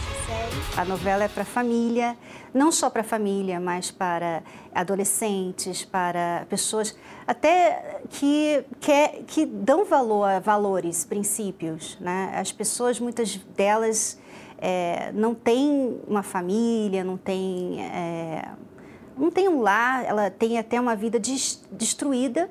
A 0.77 0.85
novela 0.85 1.25
é 1.25 1.29
para 1.29 1.45
família, 1.45 2.17
não 2.55 2.73
só 2.73 2.89
para 2.89 3.03
família, 3.03 3.61
mas 3.61 3.91
para 3.91 4.43
adolescentes, 4.75 5.85
para 5.85 6.47
pessoas 6.49 6.97
até 7.27 8.01
que, 8.09 8.65
que, 8.81 9.09
que 9.27 9.47
dão 9.47 9.85
valor 9.85 10.25
a 10.29 10.39
valores, 10.41 11.05
princípios. 11.05 11.97
Né? 12.01 12.33
As 12.35 12.51
pessoas, 12.51 12.99
muitas 12.99 13.37
delas, 13.37 14.19
é, 14.59 15.13
não 15.13 15.35
têm 15.35 16.01
uma 16.07 16.23
família, 16.23 17.03
não 17.03 17.17
têm, 17.17 17.83
é, 17.85 18.49
não 19.17 19.31
tem 19.31 19.49
um 19.49 19.61
lar, 19.61 20.05
ela 20.05 20.31
tem 20.31 20.59
até 20.59 20.81
uma 20.81 20.97
vida 20.97 21.19
des, 21.19 21.63
destruída. 21.71 22.51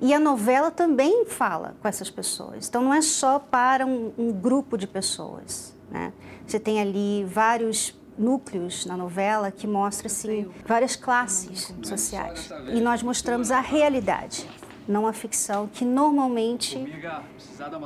E 0.00 0.12
a 0.12 0.18
novela 0.18 0.70
também 0.70 1.24
fala 1.24 1.74
com 1.80 1.88
essas 1.88 2.10
pessoas. 2.10 2.68
Então, 2.68 2.82
não 2.82 2.92
é 2.92 3.00
só 3.00 3.38
para 3.38 3.86
um, 3.86 4.12
um 4.18 4.32
grupo 4.32 4.76
de 4.76 4.86
pessoas. 4.86 5.74
Né? 5.90 6.12
Você 6.46 6.58
tem 6.58 6.80
ali 6.80 7.24
vários 7.24 7.94
núcleos 8.18 8.86
na 8.86 8.96
novela 8.96 9.50
que 9.50 9.66
mostra 9.66 10.06
assim, 10.06 10.48
várias 10.66 10.96
classes 10.96 11.74
sociais. 11.82 12.50
E 12.72 12.80
nós 12.80 13.02
mostramos 13.02 13.50
a 13.50 13.60
realidade, 13.60 14.48
não 14.86 15.06
a 15.06 15.12
ficção 15.12 15.66
que 15.66 15.84
normalmente 15.84 16.86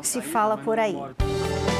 se 0.02 0.20
fala 0.20 0.56
por 0.58 0.78
aí. 0.78 0.96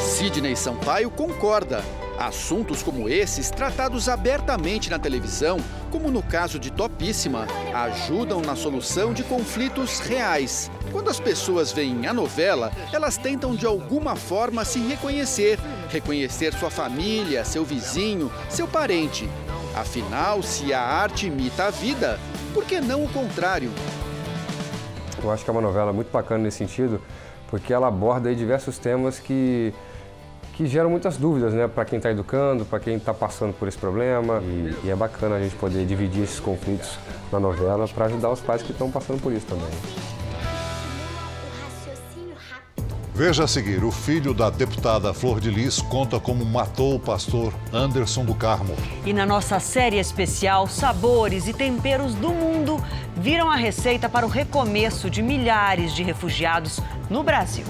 Sidney 0.01 0.57
Sampaio 0.57 1.11
concorda. 1.11 1.83
Assuntos 2.19 2.83
como 2.83 3.09
esses, 3.09 3.49
tratados 3.51 4.09
abertamente 4.09 4.91
na 4.91 4.99
televisão, 4.99 5.59
como 5.93 6.11
no 6.11 6.21
caso 6.21 6.59
de 6.59 6.73
Topíssima, 6.73 7.47
ajudam 7.73 8.41
na 8.41 8.57
solução 8.57 9.13
de 9.13 9.23
conflitos 9.23 10.01
reais. 10.01 10.69
Quando 10.93 11.11
as 11.11 11.21
pessoas 11.21 11.71
veem 11.71 12.07
a 12.07 12.13
novela, 12.13 12.73
elas 12.93 13.17
tentam 13.17 13.55
de 13.55 13.67
alguma 13.67 14.17
forma 14.17 14.65
se 14.65 14.79
reconhecer, 14.79 15.59
reconhecer 15.91 16.53
sua 16.55 16.71
família, 16.71 17.45
seu 17.45 17.65
vizinho, 17.65 18.33
seu 18.49 18.67
parente. 18.67 19.29
Afinal, 19.77 20.43
se 20.43 20.73
a 20.73 20.81
arte 20.81 21.27
imita 21.27 21.65
a 21.65 21.71
vida, 21.71 22.19
por 22.55 22.65
que 22.65 22.81
não 22.81 23.05
o 23.05 23.09
contrário? 23.09 23.71
Eu 25.23 25.31
acho 25.31 25.45
que 25.45 25.51
é 25.51 25.53
uma 25.53 25.61
novela 25.61 25.93
muito 25.93 26.11
bacana 26.11 26.45
nesse 26.45 26.59
sentido, 26.59 27.01
porque 27.51 27.73
ela 27.73 27.89
aborda 27.89 28.35
diversos 28.35 28.79
temas 28.79 29.19
que 29.19 29.75
que 30.55 30.67
geram 30.67 30.91
muitas 30.91 31.17
dúvidas, 31.17 31.55
né, 31.55 31.69
para 31.69 31.85
quem 31.85 31.99
está 31.99 32.11
educando, 32.11 32.65
para 32.65 32.81
quem 32.81 32.97
está 32.97 33.15
passando 33.15 33.55
por 33.55 33.69
esse 33.69 33.79
problema. 33.79 34.43
E, 34.43 34.87
e, 34.87 34.91
é 34.91 34.97
bacana 34.97 35.37
a 35.37 35.41
gente 35.41 35.55
poder 35.55 35.87
dividir 35.87 36.25
esses 36.25 36.41
conflitos 36.41 36.99
na 37.31 37.39
novela 37.39 37.87
para 37.87 38.07
ajudar 38.07 38.31
os 38.31 38.41
pais 38.41 38.61
que 38.61 38.73
estão 38.73 38.91
passando 38.91 39.23
por 39.23 39.33
isso 39.33 39.47
também. 39.47 39.69
Veja 43.19 43.43
a 43.43 43.49
seguir: 43.49 43.83
o 43.83 43.91
filho 43.91 44.33
da 44.33 44.49
deputada 44.49 45.13
Flor 45.13 45.41
de 45.41 45.51
Lis 45.51 45.83
conta 45.83 46.21
como 46.21 46.45
matou 46.45 46.95
o 46.95 47.01
pastor 47.01 47.53
Anderson 47.73 48.25
do 48.25 48.33
Carmo. 48.33 48.77
E 49.05 49.13
na 49.13 49.27
nossa 49.27 49.59
série 49.59 49.99
especial, 49.99 50.69
sabores 50.69 51.49
e 51.49 51.53
temperos 51.53 52.15
do 52.15 52.29
mundo 52.29 52.81
viram 53.17 53.51
a 53.51 53.57
receita 53.57 54.09
para 54.09 54.25
o 54.25 54.29
recomeço 54.29 55.11
de 55.11 55.21
milhares 55.21 55.97
de 55.97 56.05
refugiados 56.05 56.79
no 57.11 57.25
Brasil. 57.25 57.65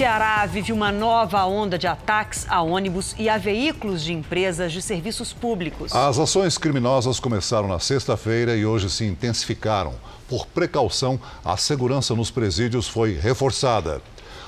Ceará 0.00 0.46
vive 0.46 0.72
uma 0.72 0.90
nova 0.90 1.44
onda 1.44 1.76
de 1.76 1.86
ataques 1.86 2.46
a 2.48 2.62
ônibus 2.62 3.14
e 3.18 3.28
a 3.28 3.36
veículos 3.36 4.02
de 4.02 4.14
empresas 4.14 4.72
de 4.72 4.80
serviços 4.80 5.34
públicos. 5.34 5.94
As 5.94 6.18
ações 6.18 6.56
criminosas 6.56 7.20
começaram 7.20 7.68
na 7.68 7.78
sexta-feira 7.78 8.56
e 8.56 8.64
hoje 8.64 8.88
se 8.88 9.04
intensificaram. 9.04 9.92
Por 10.26 10.46
precaução, 10.46 11.20
a 11.44 11.54
segurança 11.58 12.14
nos 12.14 12.30
presídios 12.30 12.88
foi 12.88 13.12
reforçada. 13.12 14.00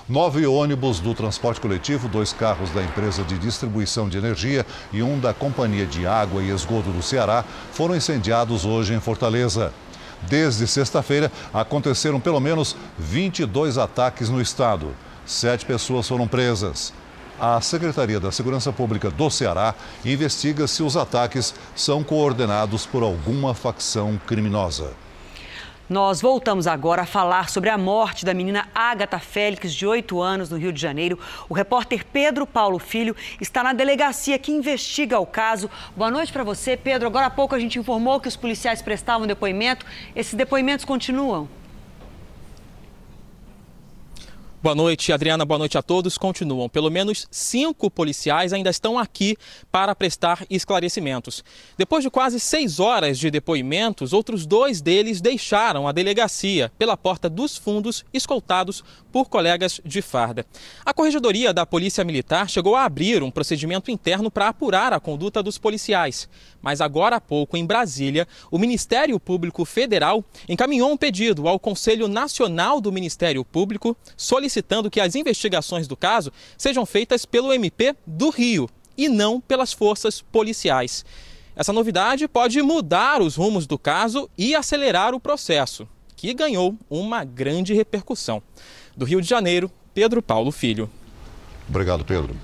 Nove 0.09 0.47
ônibus 0.47 1.01
do 1.01 1.13
transporte 1.13 1.61
coletivo, 1.61 2.09
dois 2.09 2.33
carros 2.33 2.71
da 2.71 2.83
empresa 2.83 3.23
de 3.23 3.37
distribuição 3.37 4.09
de 4.09 4.17
energia 4.17 4.65
e 4.91 5.03
um 5.03 5.21
da 5.21 5.35
Companhia 5.35 5.85
de 5.85 6.07
Água 6.07 6.43
e 6.43 6.49
Esgoto 6.49 6.89
do 6.89 7.03
Ceará 7.03 7.45
foram 7.73 7.95
incendiados 7.95 8.65
hoje 8.65 8.95
em 8.95 9.01
Fortaleza. 9.01 9.71
Desde 10.23 10.67
sexta-feira, 10.67 11.31
aconteceram 11.53 12.19
pelo 12.19 12.41
menos 12.41 12.75
22 12.99 13.77
ataques 13.77 14.31
no 14.31 14.41
estado. 14.41 14.95
Sete 15.33 15.65
pessoas 15.65 16.07
foram 16.07 16.29
presas. 16.29 16.93
A 17.41 17.59
Secretaria 17.63 18.21
da 18.21 18.31
Segurança 18.31 18.71
Pública 18.71 19.11
do 19.11 19.31
Ceará 19.31 19.75
investiga 20.05 20.69
se 20.69 20.83
os 20.83 20.95
ataques 20.95 21.55
são 21.75 22.05
coordenados 22.05 22.85
por 22.85 23.03
alguma 23.03 23.55
facção 23.55 24.21
criminosa. 24.27 24.93
Nós 25.89 26.21
voltamos 26.21 26.67
agora 26.67 27.03
a 27.03 27.07
falar 27.07 27.49
sobre 27.49 27.71
a 27.71 27.79
morte 27.79 28.27
da 28.27 28.35
menina 28.35 28.69
Agatha 28.75 29.19
Félix, 29.19 29.73
de 29.73 29.87
8 29.87 30.21
anos, 30.21 30.51
no 30.51 30.59
Rio 30.59 30.73
de 30.73 30.81
Janeiro. 30.81 31.19
O 31.49 31.55
repórter 31.55 32.05
Pedro 32.05 32.47
Paulo 32.47 32.79
Filho 32.79 33.17
está 33.41 33.63
na 33.63 33.73
delegacia 33.73 34.39
que 34.39 34.53
investiga 34.53 35.19
o 35.19 35.27
caso. 35.27 35.71
Boa 35.97 36.11
noite 36.11 36.31
para 36.31 36.45
você, 36.45 36.77
Pedro. 36.77 37.09
Agora 37.09 37.27
há 37.27 37.31
pouco 37.31 37.55
a 37.55 37.59
gente 37.59 37.79
informou 37.79 38.21
que 38.21 38.29
os 38.29 38.37
policiais 38.37 38.83
prestavam 38.83 39.27
depoimento. 39.27 39.87
Esses 40.15 40.35
depoimentos 40.35 40.85
continuam? 40.85 41.49
Boa 44.63 44.77
noite, 44.77 45.13
Adriana. 45.13 45.45
Boa 45.45 45.59
noite 45.59 45.77
a 45.77 45.83
todos. 45.83 46.17
Continuam. 46.17 46.69
Pelo 46.69 46.89
menos 46.89 47.27
cinco 47.33 47.91
policiais 47.91 48.53
ainda 48.53 48.71
estão 48.71 48.97
aqui 48.97 49.37
para 49.73 49.93
prestar 49.93 50.47
esclarecimentos. 50.49 51.43
Depois 51.77 52.05
de 52.05 52.11
quase 52.11 52.39
seis 52.39 52.79
horas 52.79 53.19
de 53.19 53.29
depoimentos, 53.29 54.13
outros 54.13 54.47
dois 54.47 54.81
deles 54.81 55.21
deixaram 55.21 55.89
a 55.89 55.91
delegacia 55.91 56.71
pela 56.79 56.97
porta 56.97 57.29
dos 57.29 57.57
fundos, 57.57 58.05
escoltados 58.15 58.85
por 59.11 59.29
colegas 59.29 59.81
de 59.85 60.01
farda. 60.01 60.47
A 60.87 60.95
Corregedoria 60.95 61.53
da 61.53 61.67
Polícia 61.67 62.05
Militar 62.05 62.49
chegou 62.49 62.77
a 62.77 62.85
abrir 62.85 63.21
um 63.21 63.33
procedimento 63.33 63.91
interno 63.91 64.31
para 64.31 64.47
apurar 64.47 64.93
a 64.93 65.01
conduta 65.01 65.43
dos 65.43 65.59
policiais. 65.59 66.29
Mas 66.63 66.81
agora 66.81 67.17
há 67.17 67.21
pouco, 67.21 67.57
em 67.57 67.67
Brasília, 67.67 68.27
o 68.51 68.59
Ministério 68.59 69.19
Público 69.19 69.65
Federal 69.65 70.25
encaminhou 70.49 70.91
um 70.93 70.97
pedido 70.97 71.49
ao 71.49 71.59
Conselho 71.59 72.07
Nacional 72.07 72.81
do 72.81 72.93
Ministério 72.93 73.45
Público 73.45 73.97
solicitando 74.17 74.91
que 74.91 75.01
as 75.01 75.17
investigações 75.17 75.89
do 75.89 75.97
caso 75.97 76.33
sejam 76.57 76.87
feitas 76.87 77.27
pelo 77.27 77.53
MP 77.53 77.95
do 78.07 78.31
Rio 78.31 78.71
e 78.97 79.09
não 79.09 79.41
pelas 79.41 79.73
forças 79.73 80.23
policiais. 80.23 81.05
Essa 81.55 81.73
novidade 81.73 82.27
pode 82.29 82.63
mudar 82.63 83.21
os 83.21 83.37
rumos 83.37 83.67
do 83.67 83.79
caso 83.79 84.31
e 84.39 84.55
acelerar 84.55 85.15
o 85.15 85.21
processo, 85.21 85.87
que 86.17 86.33
ganhou 86.33 86.77
uma 86.89 87.25
grande 87.25 87.75
repercussão. 87.75 88.43
Do 88.97 89.05
Rio 89.05 89.21
de 89.21 89.29
Janeiro, 89.29 89.71
Pedro 89.93 90.23
Paulo 90.23 90.51
Filho. 90.51 90.89
Obrigado, 91.69 92.05
Pedro. 92.05 92.35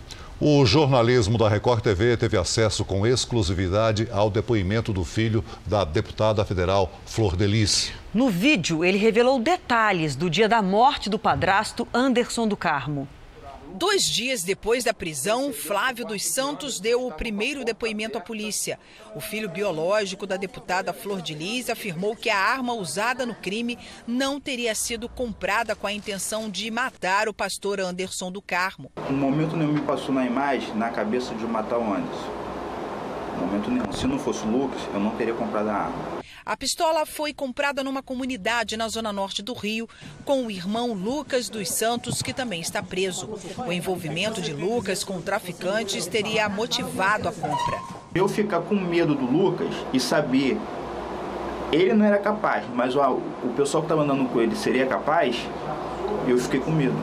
O 0.40 0.64
jornalismo 0.64 1.37
da 1.37 1.48
Record 1.48 1.83
TV 1.83 2.16
teve 2.16 2.37
acesso 2.37 2.85
com 2.85 3.05
exclusividade 3.05 4.07
ao 4.12 4.31
depoimento 4.31 4.92
do 4.92 5.05
filho 5.05 5.44
da 5.66 5.83
deputada 5.83 6.44
federal 6.44 6.92
Flor 7.05 7.35
Delis. 7.35 7.90
No 8.14 8.31
vídeo, 8.31 8.85
ele 8.85 8.98
revelou 8.98 9.40
detalhes 9.40 10.14
do 10.14 10.31
dia 10.31 10.48
da 10.48 10.62
morte 10.62 11.11
do 11.11 11.18
padrasto 11.18 11.88
Anderson 11.92 12.46
do 12.46 12.57
Carmo. 12.57 13.09
Dois 13.74 14.04
dias 14.04 14.42
depois 14.42 14.83
da 14.83 14.94
prisão, 14.94 15.52
Flávio 15.52 16.04
dos 16.04 16.24
Santos 16.24 16.81
deu 16.81 17.07
o 17.07 17.12
primeiro 17.12 17.64
depoimento 17.64 18.16
à 18.16 18.20
polícia. 18.20 18.78
O 19.14 19.20
filho 19.20 19.48
biológico 19.48 20.26
da 20.26 20.37
deputada 20.37 20.92
Flor 20.92 21.20
de 21.20 21.35
Lis 21.35 21.68
afirmou 21.68 22.16
que 22.16 22.31
a 22.31 22.38
arma 22.38 22.72
usada 22.72 23.26
no 23.26 23.35
crime 23.35 23.78
não 24.07 24.40
teria 24.40 24.74
sido 24.74 25.09
comprada 25.09 25.76
com 25.76 25.87
a 25.87 25.92
intenção 25.92 26.48
de 26.48 26.70
matar 26.70 27.28
o 27.28 27.35
pastor 27.35 27.78
Anderson 27.81 28.33
do 28.33 28.40
Carmo. 28.40 28.90
No 29.11 29.16
momento 29.16 29.57
nenhum 29.57 29.74
me 29.74 29.83
passou 29.83 30.14
na 30.14 30.24
imagem, 30.24 30.74
na 30.74 30.90
cabeça 30.90 31.35
de 31.35 31.44
matar 31.44 31.78
o 31.78 31.92
Anderson. 31.92 32.33
Momento 33.38 33.70
nenhum. 33.70 33.92
Se 33.92 34.07
não 34.07 34.18
fosse 34.18 34.44
o 34.44 34.50
Lucas, 34.50 34.81
eu 34.92 34.98
não 34.98 35.11
teria 35.12 35.35
comprado 35.35 35.68
a 35.68 35.74
arma. 35.74 36.17
A 36.48 36.56
pistola 36.56 37.04
foi 37.04 37.34
comprada 37.34 37.84
numa 37.84 38.02
comunidade 38.02 38.74
na 38.74 38.88
zona 38.88 39.12
norte 39.12 39.42
do 39.42 39.52
Rio, 39.52 39.87
com 40.24 40.46
o 40.46 40.50
irmão 40.50 40.94
Lucas 40.94 41.50
dos 41.50 41.68
Santos, 41.68 42.22
que 42.22 42.32
também 42.32 42.62
está 42.62 42.82
preso. 42.82 43.28
O 43.58 43.70
envolvimento 43.70 44.40
de 44.40 44.54
Lucas 44.54 45.04
com 45.04 45.20
traficantes 45.20 46.06
teria 46.06 46.48
motivado 46.48 47.28
a 47.28 47.32
compra. 47.32 47.82
Eu 48.14 48.26
ficar 48.26 48.62
com 48.62 48.76
medo 48.76 49.14
do 49.14 49.26
Lucas 49.26 49.68
e 49.92 50.00
saber 50.00 50.58
ele 51.70 51.92
não 51.92 52.06
era 52.06 52.16
capaz, 52.16 52.64
mas 52.74 52.96
o, 52.96 53.20
pessoal 53.54 53.82
que 53.82 53.92
estava 53.92 54.02
andando 54.02 54.26
com 54.32 54.40
ele 54.40 54.56
seria 54.56 54.87
capaz, 54.87 55.37
eu 56.26 56.38
fiquei 56.38 56.61
com 56.61 56.70
medo. 56.70 56.96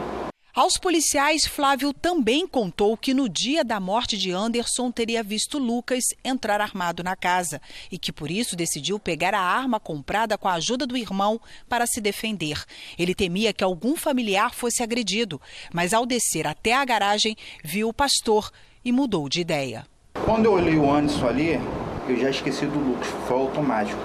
Aos 0.56 0.78
policiais, 0.78 1.46
Flávio 1.46 1.92
também 1.92 2.48
contou 2.48 2.96
que 2.96 3.14
no 3.14 3.28
dia 3.28 3.62
da 3.62 3.78
morte 3.78 4.18
de 4.18 4.32
Anderson 4.32 4.90
teria 4.90 5.22
visto 5.22 5.60
Lucas 5.60 6.06
entrar 6.24 6.62
armado 6.62 7.04
na 7.04 7.14
casa 7.14 7.62
e 7.92 8.00
que 8.00 8.10
por 8.10 8.32
isso 8.32 8.56
decidiu 8.56 8.98
pegar 8.98 9.34
a 9.34 9.42
arma 9.42 9.82
comprada 9.82 10.38
com 10.38 10.48
a 10.48 10.54
ajuda 10.54 10.88
do 10.88 10.96
irmão 10.96 11.42
para 11.68 11.86
se 11.86 12.00
defender. 12.00 12.64
Ele 12.98 13.14
temia 13.14 13.52
que 13.52 13.66
algum 13.66 13.98
familiar 13.98 14.54
fosse 14.54 14.82
agredido, 14.82 15.42
mas 15.74 15.94
ao 15.94 16.06
descer 16.06 16.48
até 16.48 16.74
a 16.74 16.86
garagem, 16.86 17.36
viu 17.62 17.90
o 17.90 17.94
pastor 17.94 18.50
e 18.86 18.94
mudou 18.94 19.28
de 19.28 19.42
ideia. 19.42 19.86
Quando 20.24 20.46
eu 20.46 20.54
olhei 20.54 20.78
o 20.78 20.90
Anderson 20.90 21.28
ali, 21.28 21.60
eu 22.08 22.18
já 22.18 22.30
esqueci 22.30 22.66
do 22.66 22.80
Lucas, 22.80 23.10
foi 23.28 23.38
automático. 23.38 24.00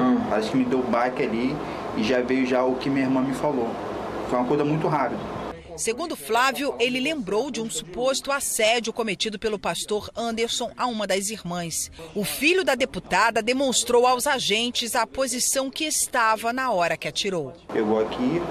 Hum. 0.00 0.18
Parece 0.30 0.48
que 0.48 0.56
me 0.56 0.64
deu 0.64 0.82
baque 0.82 1.22
ali 1.22 1.54
e 1.98 2.02
já 2.02 2.22
veio 2.22 2.46
já 2.46 2.64
o 2.64 2.76
que 2.76 2.88
minha 2.88 3.04
irmã 3.04 3.20
me 3.20 3.34
falou. 3.34 3.68
Foi 4.30 4.38
uma 4.38 4.48
coisa 4.48 4.64
muito 4.64 4.88
rápida. 4.88 5.39
Segundo 5.80 6.14
Flávio, 6.14 6.74
ele 6.78 7.00
lembrou 7.00 7.50
de 7.50 7.58
um 7.58 7.70
suposto 7.70 8.30
assédio 8.30 8.92
cometido 8.92 9.38
pelo 9.38 9.58
pastor 9.58 10.10
Anderson 10.14 10.70
a 10.76 10.86
uma 10.86 11.06
das 11.06 11.30
irmãs. 11.30 11.90
O 12.14 12.22
filho 12.22 12.62
da 12.62 12.74
deputada 12.74 13.42
demonstrou 13.42 14.06
aos 14.06 14.26
agentes 14.26 14.94
a 14.94 15.06
posição 15.06 15.70
que 15.70 15.86
estava 15.86 16.52
na 16.52 16.70
hora 16.70 16.98
que 16.98 17.08
atirou. 17.08 17.54
Pegou 17.72 17.98
aqui, 17.98 18.42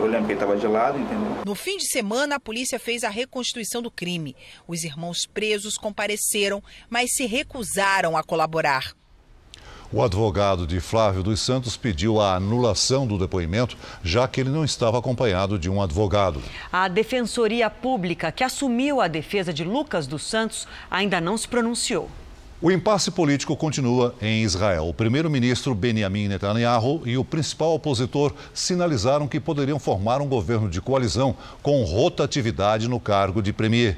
eu 0.00 0.06
lembro 0.06 0.26
que 0.26 0.32
ele 0.32 0.40
estava 0.40 0.56
de 0.56 0.66
lado, 0.66 0.98
entendeu? 0.98 1.44
No 1.46 1.54
fim 1.54 1.76
de 1.76 1.86
semana, 1.86 2.34
a 2.34 2.40
polícia 2.40 2.80
fez 2.80 3.04
a 3.04 3.08
reconstituição 3.08 3.80
do 3.80 3.88
crime. 3.88 4.34
Os 4.66 4.82
irmãos 4.82 5.26
presos 5.26 5.78
compareceram, 5.78 6.60
mas 6.90 7.14
se 7.14 7.24
recusaram 7.24 8.16
a 8.16 8.24
colaborar. 8.24 8.96
O 9.96 10.02
advogado 10.02 10.66
de 10.66 10.80
Flávio 10.80 11.22
dos 11.22 11.38
Santos 11.38 11.76
pediu 11.76 12.20
a 12.20 12.34
anulação 12.34 13.06
do 13.06 13.16
depoimento, 13.16 13.76
já 14.02 14.26
que 14.26 14.40
ele 14.40 14.50
não 14.50 14.64
estava 14.64 14.98
acompanhado 14.98 15.56
de 15.56 15.70
um 15.70 15.80
advogado. 15.80 16.42
A 16.72 16.88
Defensoria 16.88 17.70
Pública, 17.70 18.32
que 18.32 18.42
assumiu 18.42 19.00
a 19.00 19.06
defesa 19.06 19.52
de 19.52 19.62
Lucas 19.62 20.08
dos 20.08 20.28
Santos, 20.28 20.66
ainda 20.90 21.20
não 21.20 21.38
se 21.38 21.46
pronunciou. 21.46 22.10
O 22.60 22.72
impasse 22.72 23.12
político 23.12 23.56
continua 23.56 24.16
em 24.20 24.42
Israel. 24.42 24.88
O 24.88 24.92
primeiro-ministro 24.92 25.72
Benjamin 25.76 26.26
Netanyahu 26.26 27.02
e 27.04 27.16
o 27.16 27.24
principal 27.24 27.72
opositor 27.74 28.34
sinalizaram 28.52 29.28
que 29.28 29.38
poderiam 29.38 29.78
formar 29.78 30.20
um 30.20 30.26
governo 30.26 30.68
de 30.68 30.80
coalizão 30.80 31.36
com 31.62 31.84
rotatividade 31.84 32.88
no 32.88 32.98
cargo 32.98 33.40
de 33.40 33.52
premier. 33.52 33.96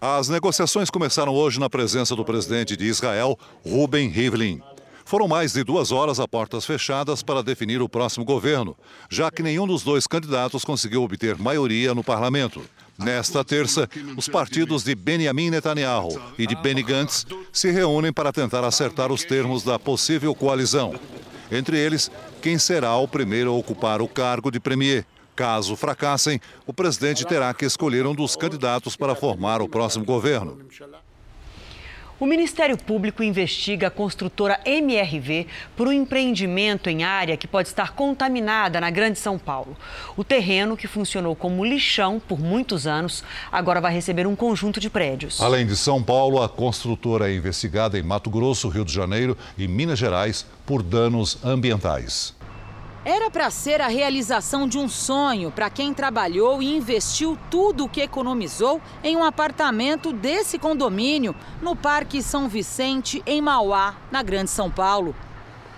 As 0.00 0.28
negociações 0.28 0.90
começaram 0.90 1.32
hoje 1.32 1.60
na 1.60 1.70
presença 1.70 2.16
do 2.16 2.24
presidente 2.24 2.76
de 2.76 2.86
Israel, 2.86 3.38
Ruben 3.64 4.08
Rivlin. 4.08 4.60
Foram 5.06 5.28
mais 5.28 5.52
de 5.52 5.62
duas 5.62 5.92
horas 5.92 6.18
a 6.18 6.26
portas 6.26 6.66
fechadas 6.66 7.22
para 7.22 7.40
definir 7.40 7.80
o 7.80 7.88
próximo 7.88 8.24
governo, 8.24 8.76
já 9.08 9.30
que 9.30 9.40
nenhum 9.40 9.64
dos 9.64 9.84
dois 9.84 10.04
candidatos 10.04 10.64
conseguiu 10.64 11.04
obter 11.04 11.38
maioria 11.38 11.94
no 11.94 12.02
parlamento. 12.02 12.60
Nesta 12.98 13.44
terça, 13.44 13.88
os 14.16 14.28
partidos 14.28 14.82
de 14.82 14.96
Benjamin 14.96 15.50
Netanyahu 15.50 16.20
e 16.36 16.44
de 16.44 16.56
Benny 16.56 16.82
Gantz 16.82 17.24
se 17.52 17.70
reúnem 17.70 18.12
para 18.12 18.32
tentar 18.32 18.64
acertar 18.64 19.12
os 19.12 19.22
termos 19.22 19.62
da 19.62 19.78
possível 19.78 20.34
coalizão. 20.34 20.92
Entre 21.52 21.78
eles, 21.78 22.10
quem 22.42 22.58
será 22.58 22.96
o 22.96 23.06
primeiro 23.06 23.52
a 23.52 23.54
ocupar 23.54 24.02
o 24.02 24.08
cargo 24.08 24.50
de 24.50 24.58
premier. 24.58 25.06
Caso 25.36 25.76
fracassem, 25.76 26.40
o 26.66 26.72
presidente 26.72 27.24
terá 27.24 27.54
que 27.54 27.64
escolher 27.64 28.06
um 28.06 28.14
dos 28.14 28.34
candidatos 28.34 28.96
para 28.96 29.14
formar 29.14 29.62
o 29.62 29.68
próximo 29.68 30.04
governo. 30.04 30.58
O 32.18 32.24
Ministério 32.24 32.78
Público 32.78 33.22
investiga 33.22 33.88
a 33.88 33.90
construtora 33.90 34.58
MRV 34.64 35.46
por 35.76 35.86
um 35.86 35.92
empreendimento 35.92 36.88
em 36.88 37.04
área 37.04 37.36
que 37.36 37.46
pode 37.46 37.68
estar 37.68 37.92
contaminada 37.92 38.80
na 38.80 38.88
Grande 38.88 39.18
São 39.18 39.38
Paulo. 39.38 39.76
O 40.16 40.24
terreno, 40.24 40.78
que 40.78 40.86
funcionou 40.86 41.36
como 41.36 41.62
lixão 41.62 42.18
por 42.18 42.40
muitos 42.40 42.86
anos, 42.86 43.22
agora 43.52 43.82
vai 43.82 43.92
receber 43.92 44.26
um 44.26 44.34
conjunto 44.34 44.80
de 44.80 44.88
prédios. 44.88 45.42
Além 45.42 45.66
de 45.66 45.76
São 45.76 46.02
Paulo, 46.02 46.42
a 46.42 46.48
construtora 46.48 47.30
é 47.30 47.34
investigada 47.34 47.98
em 47.98 48.02
Mato 48.02 48.30
Grosso, 48.30 48.70
Rio 48.70 48.86
de 48.86 48.94
Janeiro 48.94 49.36
e 49.58 49.68
Minas 49.68 49.98
Gerais 49.98 50.46
por 50.64 50.82
danos 50.82 51.38
ambientais. 51.44 52.35
Era 53.08 53.30
para 53.30 53.48
ser 53.52 53.80
a 53.80 53.86
realização 53.86 54.66
de 54.66 54.76
um 54.76 54.88
sonho 54.88 55.52
para 55.52 55.70
quem 55.70 55.94
trabalhou 55.94 56.60
e 56.60 56.76
investiu 56.76 57.38
tudo 57.48 57.84
o 57.84 57.88
que 57.88 58.00
economizou 58.00 58.82
em 59.00 59.16
um 59.16 59.22
apartamento 59.22 60.12
desse 60.12 60.58
condomínio 60.58 61.32
no 61.62 61.76
Parque 61.76 62.20
São 62.20 62.48
Vicente, 62.48 63.22
em 63.24 63.40
Mauá, 63.40 63.94
na 64.10 64.24
Grande 64.24 64.50
São 64.50 64.68
Paulo. 64.68 65.14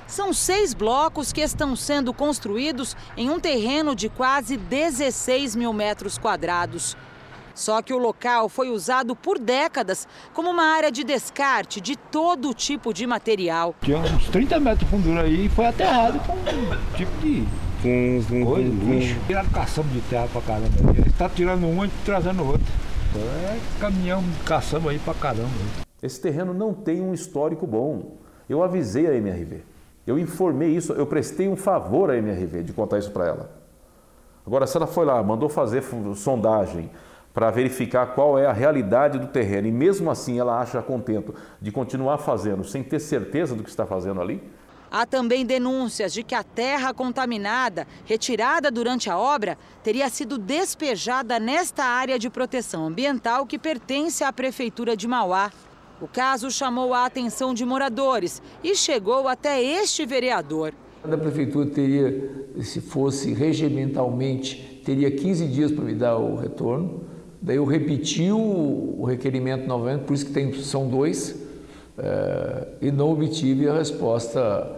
São 0.06 0.32
seis 0.32 0.72
blocos 0.72 1.30
que 1.30 1.42
estão 1.42 1.76
sendo 1.76 2.14
construídos 2.14 2.96
em 3.14 3.28
um 3.28 3.38
terreno 3.38 3.94
de 3.94 4.08
quase 4.08 4.56
16 4.56 5.54
mil 5.54 5.74
metros 5.74 6.16
quadrados. 6.16 6.96
Só 7.58 7.82
que 7.82 7.92
o 7.92 7.98
local 7.98 8.48
foi 8.48 8.70
usado 8.70 9.16
por 9.16 9.36
décadas 9.36 10.06
como 10.32 10.48
uma 10.48 10.62
área 10.62 10.92
de 10.92 11.02
descarte 11.02 11.80
de 11.80 11.96
todo 11.96 12.54
tipo 12.54 12.94
de 12.94 13.04
material. 13.04 13.74
Tinha 13.82 13.98
uns 13.98 14.28
30 14.28 14.60
metros 14.60 14.78
de 14.78 14.86
fundura 14.86 15.22
aí 15.22 15.46
e 15.46 15.48
foi 15.48 15.66
aterrado 15.66 16.20
com 16.20 16.34
um 16.34 16.96
tipo 16.96 17.10
de 17.20 17.44
com, 17.82 18.22
com, 18.28 18.44
coisa, 18.44 18.70
com, 18.70 18.90
lixo. 18.92 19.16
Tiraram 19.26 19.48
caçamba 19.50 19.88
de 19.88 20.00
terra 20.02 20.28
pra 20.32 20.40
caramba. 20.40 20.68
Ele 20.96 21.08
está 21.08 21.28
tirando 21.28 21.66
um 21.66 21.84
e 21.84 21.90
trazendo 22.04 22.46
outro. 22.46 22.66
É 23.16 23.58
caminhão 23.80 24.22
caçamba 24.46 24.92
aí 24.92 25.00
pra 25.00 25.14
caramba. 25.14 25.50
Esse 26.00 26.20
terreno 26.20 26.54
não 26.54 26.72
tem 26.72 27.00
um 27.00 27.12
histórico 27.12 27.66
bom. 27.66 28.18
Eu 28.48 28.62
avisei 28.62 29.08
a 29.08 29.14
MRV. 29.14 29.64
Eu 30.06 30.16
informei 30.16 30.76
isso, 30.76 30.92
eu 30.92 31.06
prestei 31.06 31.48
um 31.48 31.56
favor 31.56 32.08
à 32.08 32.16
MRV 32.16 32.62
de 32.62 32.72
contar 32.72 33.00
isso 33.00 33.10
para 33.10 33.26
ela. 33.26 33.50
Agora, 34.46 34.64
se 34.64 34.76
ela 34.76 34.86
foi 34.86 35.04
lá, 35.04 35.20
mandou 35.24 35.48
fazer 35.48 35.82
sondagem, 36.14 36.88
para 37.38 37.52
verificar 37.52 38.04
qual 38.16 38.36
é 38.36 38.46
a 38.46 38.52
realidade 38.52 39.16
do 39.16 39.28
terreno 39.28 39.68
e 39.68 39.70
mesmo 39.70 40.10
assim 40.10 40.40
ela 40.40 40.60
acha 40.60 40.82
contento 40.82 41.32
de 41.62 41.70
continuar 41.70 42.18
fazendo 42.18 42.64
sem 42.64 42.82
ter 42.82 42.98
certeza 42.98 43.54
do 43.54 43.62
que 43.62 43.70
está 43.70 43.86
fazendo 43.86 44.20
ali? 44.20 44.42
Há 44.90 45.06
também 45.06 45.46
denúncias 45.46 46.12
de 46.12 46.24
que 46.24 46.34
a 46.34 46.42
terra 46.42 46.92
contaminada, 46.92 47.86
retirada 48.04 48.72
durante 48.72 49.08
a 49.08 49.16
obra, 49.16 49.56
teria 49.84 50.08
sido 50.08 50.36
despejada 50.36 51.38
nesta 51.38 51.84
área 51.84 52.18
de 52.18 52.28
proteção 52.28 52.84
ambiental 52.84 53.46
que 53.46 53.56
pertence 53.56 54.24
à 54.24 54.32
Prefeitura 54.32 54.96
de 54.96 55.06
Mauá. 55.06 55.52
O 56.00 56.08
caso 56.08 56.50
chamou 56.50 56.92
a 56.92 57.06
atenção 57.06 57.54
de 57.54 57.64
moradores 57.64 58.42
e 58.64 58.74
chegou 58.74 59.28
até 59.28 59.62
este 59.62 60.04
vereador. 60.04 60.74
A 61.04 61.16
prefeitura 61.16 61.66
teria, 61.70 62.48
se 62.62 62.80
fosse 62.80 63.32
regimentalmente, 63.32 64.82
teria 64.84 65.08
15 65.08 65.46
dias 65.46 65.70
para 65.70 65.84
me 65.84 65.94
dar 65.94 66.16
o 66.16 66.34
retorno. 66.34 67.07
Daí 67.40 67.56
eu 67.56 67.64
repeti 67.64 68.30
o, 68.32 69.04
requerimento 69.04 69.66
novamente, 69.66 70.02
por 70.02 70.14
isso 70.14 70.26
que 70.26 70.32
tem, 70.32 70.52
são 70.54 70.88
dois, 70.88 71.40
é, 71.96 72.68
e 72.82 72.90
não 72.90 73.10
obtive 73.10 73.68
a 73.68 73.74
resposta 73.74 74.76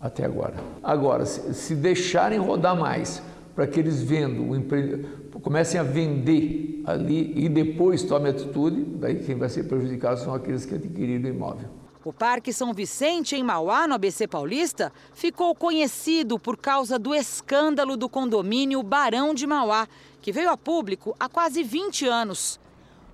até 0.00 0.24
agora. 0.24 0.54
Agora, 0.82 1.26
se, 1.26 1.52
se 1.54 1.74
deixarem 1.74 2.38
rodar 2.38 2.76
mais, 2.76 3.22
para 3.54 3.66
que 3.66 3.80
eles 3.80 4.00
vendam, 4.00 4.54
empre... 4.54 5.04
comecem 5.42 5.80
a 5.80 5.82
vender 5.82 6.82
ali 6.84 7.32
e 7.36 7.48
depois 7.48 8.02
tomem 8.04 8.30
atitude, 8.30 8.82
daí 8.98 9.16
quem 9.16 9.34
vai 9.34 9.48
ser 9.48 9.64
prejudicado 9.64 10.20
são 10.20 10.32
aqueles 10.32 10.64
que 10.64 10.76
adquiriram 10.76 11.28
o 11.28 11.34
imóvel. 11.34 11.68
O 12.04 12.12
Parque 12.12 12.52
São 12.52 12.72
Vicente, 12.72 13.34
em 13.34 13.42
Mauá, 13.42 13.88
no 13.88 13.94
ABC 13.94 14.28
Paulista, 14.28 14.92
ficou 15.12 15.52
conhecido 15.52 16.38
por 16.38 16.56
causa 16.56 16.96
do 16.96 17.12
escândalo 17.12 17.96
do 17.96 18.08
condomínio 18.08 18.82
Barão 18.84 19.34
de 19.34 19.46
Mauá, 19.48 19.88
que 20.22 20.30
veio 20.30 20.48
a 20.48 20.56
público 20.56 21.16
há 21.18 21.28
quase 21.28 21.64
20 21.64 22.06
anos. 22.06 22.60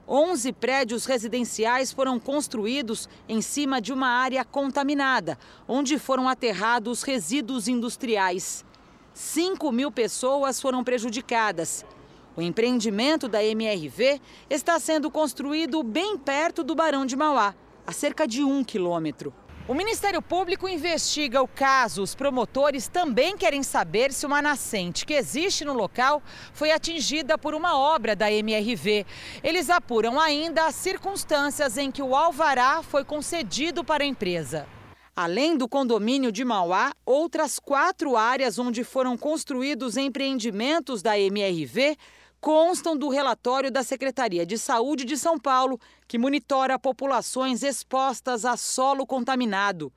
11 0.06 0.52
prédios 0.52 1.06
residenciais 1.06 1.90
foram 1.90 2.20
construídos 2.20 3.08
em 3.26 3.40
cima 3.40 3.80
de 3.80 3.90
uma 3.90 4.08
área 4.08 4.44
contaminada, 4.44 5.38
onde 5.66 5.98
foram 5.98 6.28
aterrados 6.28 7.02
resíduos 7.02 7.68
industriais. 7.68 8.66
5 9.14 9.72
mil 9.72 9.90
pessoas 9.90 10.60
foram 10.60 10.84
prejudicadas. 10.84 11.86
O 12.36 12.42
empreendimento 12.42 13.28
da 13.28 13.42
MRV 13.42 14.20
está 14.50 14.78
sendo 14.78 15.10
construído 15.10 15.82
bem 15.82 16.18
perto 16.18 16.62
do 16.62 16.74
Barão 16.74 17.06
de 17.06 17.16
Mauá, 17.16 17.54
a 17.86 17.92
cerca 17.92 18.26
de 18.26 18.42
um 18.42 18.64
quilômetro. 18.64 19.32
O 19.66 19.72
Ministério 19.72 20.20
Público 20.20 20.68
investiga 20.68 21.40
o 21.40 21.48
caso. 21.48 22.02
Os 22.02 22.14
promotores 22.14 22.86
também 22.86 23.34
querem 23.34 23.62
saber 23.62 24.12
se 24.12 24.26
uma 24.26 24.42
nascente 24.42 25.06
que 25.06 25.14
existe 25.14 25.64
no 25.64 25.72
local 25.72 26.22
foi 26.52 26.70
atingida 26.70 27.38
por 27.38 27.54
uma 27.54 27.78
obra 27.78 28.14
da 28.14 28.30
MRV. 28.30 29.06
Eles 29.42 29.70
apuram 29.70 30.20
ainda 30.20 30.66
as 30.66 30.74
circunstâncias 30.74 31.78
em 31.78 31.90
que 31.90 32.02
o 32.02 32.14
alvará 32.14 32.82
foi 32.82 33.04
concedido 33.04 33.82
para 33.82 34.04
a 34.04 34.06
empresa. 34.06 34.66
Além 35.16 35.56
do 35.56 35.66
condomínio 35.66 36.30
de 36.30 36.44
Mauá, 36.44 36.92
outras 37.06 37.58
quatro 37.58 38.16
áreas 38.16 38.58
onde 38.58 38.84
foram 38.84 39.16
construídos 39.16 39.96
empreendimentos 39.96 41.00
da 41.00 41.18
MRV 41.18 41.96
constam 42.44 42.94
do 42.94 43.08
relatório 43.08 43.70
da 43.70 43.82
Secretaria 43.82 44.44
de 44.44 44.58
Saúde 44.58 45.06
de 45.06 45.16
São 45.16 45.38
Paulo, 45.38 45.80
que 46.06 46.18
monitora 46.18 46.78
populações 46.78 47.62
expostas 47.62 48.44
a 48.44 48.54
solo 48.54 49.06
contaminado. 49.06 49.90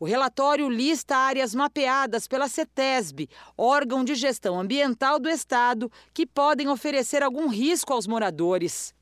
O 0.00 0.04
relatório 0.04 0.68
lista 0.68 1.16
áreas 1.16 1.54
mapeadas 1.54 2.26
pela 2.26 2.48
CETESB, 2.48 3.28
órgão 3.56 4.02
de 4.02 4.16
gestão 4.16 4.58
ambiental 4.58 5.20
do 5.20 5.28
Estado, 5.28 5.92
que 6.12 6.26
podem 6.26 6.66
oferecer 6.66 7.22
algum 7.22 7.46
risco 7.46 7.92
aos 7.92 8.08
moradores. 8.08 8.92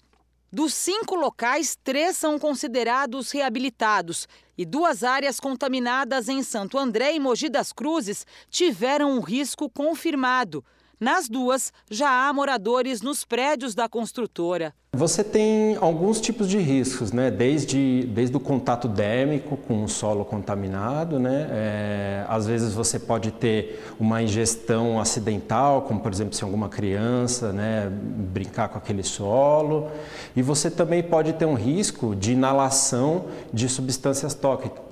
Dos 0.52 0.74
cinco 0.74 1.14
locais, 1.14 1.78
três 1.82 2.18
são 2.18 2.38
considerados 2.38 3.30
reabilitados 3.30 4.28
e 4.58 4.66
duas 4.66 5.02
áreas 5.02 5.40
contaminadas 5.40 6.28
em 6.28 6.42
Santo 6.42 6.76
André 6.76 7.14
e 7.14 7.18
Mogi 7.18 7.48
das 7.48 7.72
Cruzes 7.72 8.26
tiveram 8.50 9.12
um 9.12 9.20
risco 9.20 9.70
confirmado. 9.70 10.62
Nas 11.00 11.30
duas, 11.30 11.72
já 11.90 12.28
há 12.28 12.32
moradores 12.32 13.00
nos 13.00 13.24
prédios 13.24 13.74
da 13.74 13.88
construtora. 13.88 14.74
Você 14.92 15.22
tem 15.22 15.76
alguns 15.80 16.20
tipos 16.20 16.48
de 16.48 16.58
riscos, 16.58 17.12
né? 17.12 17.30
desde, 17.30 18.08
desde 18.12 18.36
o 18.36 18.40
contato 18.40 18.88
dérmico 18.88 19.56
com 19.56 19.84
o 19.84 19.88
solo 19.88 20.24
contaminado, 20.24 21.20
né? 21.20 21.46
É, 21.48 22.24
às 22.28 22.44
vezes 22.44 22.74
você 22.74 22.98
pode 22.98 23.30
ter 23.30 23.84
uma 24.00 24.20
ingestão 24.20 24.98
acidental, 24.98 25.82
como 25.82 26.00
por 26.00 26.12
exemplo 26.12 26.34
se 26.34 26.42
alguma 26.42 26.68
criança 26.68 27.52
né, 27.52 27.88
brincar 27.88 28.68
com 28.68 28.78
aquele 28.78 29.04
solo, 29.04 29.88
e 30.34 30.42
você 30.42 30.68
também 30.68 31.04
pode 31.04 31.34
ter 31.34 31.44
um 31.44 31.54
risco 31.54 32.16
de 32.16 32.32
inalação 32.32 33.26
de 33.52 33.68
substâncias 33.68 34.36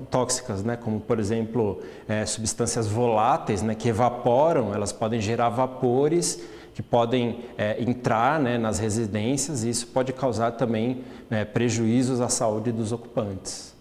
tóxicas, 0.08 0.62
né? 0.62 0.76
como 0.76 1.00
por 1.00 1.18
exemplo 1.18 1.80
é, 2.08 2.24
substâncias 2.24 2.86
voláteis 2.86 3.62
né, 3.62 3.74
que 3.74 3.88
evaporam, 3.88 4.72
elas 4.72 4.92
podem 4.92 5.20
gerar 5.20 5.48
vapores 5.48 6.40
que 6.78 6.82
podem 6.82 7.40
é, 7.58 7.82
entrar 7.82 8.38
né, 8.38 8.56
nas 8.56 8.78
residências 8.78 9.64
e 9.64 9.70
isso 9.70 9.88
pode 9.88 10.12
causar 10.12 10.52
também 10.52 11.02
né, 11.28 11.44
prejuízos 11.44 12.20
à 12.20 12.28
saúde 12.28 12.70
dos 12.70 12.92
ocupantes. 12.92 13.74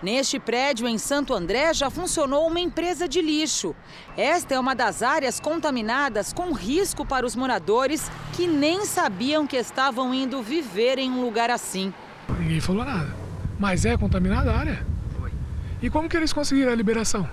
Neste 0.00 0.38
prédio 0.38 0.86
em 0.86 0.96
Santo 0.96 1.34
André 1.34 1.74
já 1.74 1.90
funcionou 1.90 2.46
uma 2.46 2.60
empresa 2.60 3.08
de 3.08 3.20
lixo. 3.20 3.74
Esta 4.16 4.54
é 4.54 4.60
uma 4.60 4.72
das 4.72 5.02
áreas 5.02 5.40
contaminadas 5.40 6.32
com 6.32 6.52
risco 6.52 7.04
para 7.04 7.26
os 7.26 7.34
moradores 7.34 8.08
que 8.34 8.46
nem 8.46 8.84
sabiam 8.84 9.48
que 9.48 9.56
estavam 9.56 10.14
indo 10.14 10.40
viver 10.40 10.96
em 10.96 11.10
um 11.10 11.24
lugar 11.24 11.50
assim. 11.50 11.92
Ninguém 12.38 12.60
falou 12.60 12.84
nada. 12.84 13.12
Mas 13.58 13.84
é 13.84 13.96
contaminada 13.96 14.52
a 14.52 14.56
área? 14.56 14.86
E 15.82 15.90
como 15.90 16.08
que 16.08 16.16
eles 16.16 16.32
conseguiram 16.32 16.70
a 16.70 16.76
liberação? 16.76 17.28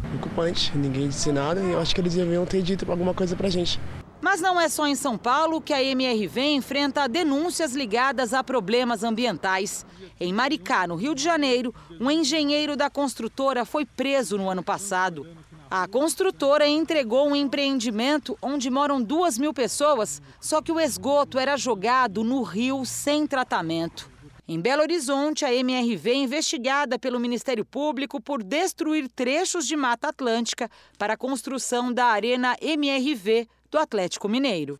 Preocupante, 0.00 0.72
ninguém 0.74 1.08
disse 1.08 1.30
nada 1.30 1.60
e 1.60 1.72
eu 1.72 1.78
acho 1.78 1.94
que 1.94 2.00
eles 2.00 2.14
deviam 2.14 2.46
ter 2.46 2.62
dito 2.62 2.90
alguma 2.90 3.12
coisa 3.12 3.36
pra 3.36 3.50
gente. 3.50 3.78
Mas 4.22 4.40
não 4.40 4.58
é 4.58 4.68
só 4.68 4.86
em 4.86 4.94
São 4.94 5.18
Paulo 5.18 5.60
que 5.60 5.74
a 5.74 5.82
MRV 5.82 6.40
enfrenta 6.54 7.08
denúncias 7.08 7.74
ligadas 7.74 8.32
a 8.32 8.44
problemas 8.44 9.02
ambientais. 9.02 9.84
Em 10.20 10.32
Maricá, 10.32 10.86
no 10.86 10.94
Rio 10.94 11.12
de 11.12 11.20
Janeiro, 11.20 11.74
um 12.00 12.08
engenheiro 12.08 12.76
da 12.76 12.88
construtora 12.88 13.64
foi 13.64 13.84
preso 13.84 14.38
no 14.38 14.48
ano 14.48 14.62
passado. 14.62 15.26
A 15.68 15.88
construtora 15.88 16.68
entregou 16.68 17.26
um 17.26 17.34
empreendimento 17.34 18.38
onde 18.40 18.70
moram 18.70 19.02
duas 19.02 19.36
mil 19.36 19.52
pessoas, 19.52 20.22
só 20.40 20.62
que 20.62 20.70
o 20.70 20.78
esgoto 20.78 21.36
era 21.36 21.56
jogado 21.56 22.22
no 22.22 22.42
rio 22.42 22.84
sem 22.84 23.26
tratamento. 23.26 24.11
Em 24.52 24.60
Belo 24.60 24.82
Horizonte, 24.82 25.46
a 25.46 25.54
MRV 25.54 26.10
é 26.10 26.14
investigada 26.14 26.98
pelo 26.98 27.18
Ministério 27.18 27.64
Público 27.64 28.20
por 28.20 28.42
destruir 28.42 29.08
trechos 29.08 29.66
de 29.66 29.74
Mata 29.74 30.08
Atlântica 30.08 30.70
para 30.98 31.14
a 31.14 31.16
construção 31.16 31.90
da 31.90 32.04
Arena 32.04 32.54
MRV 32.60 33.48
do 33.70 33.78
Atlético 33.78 34.28
Mineiro. 34.28 34.78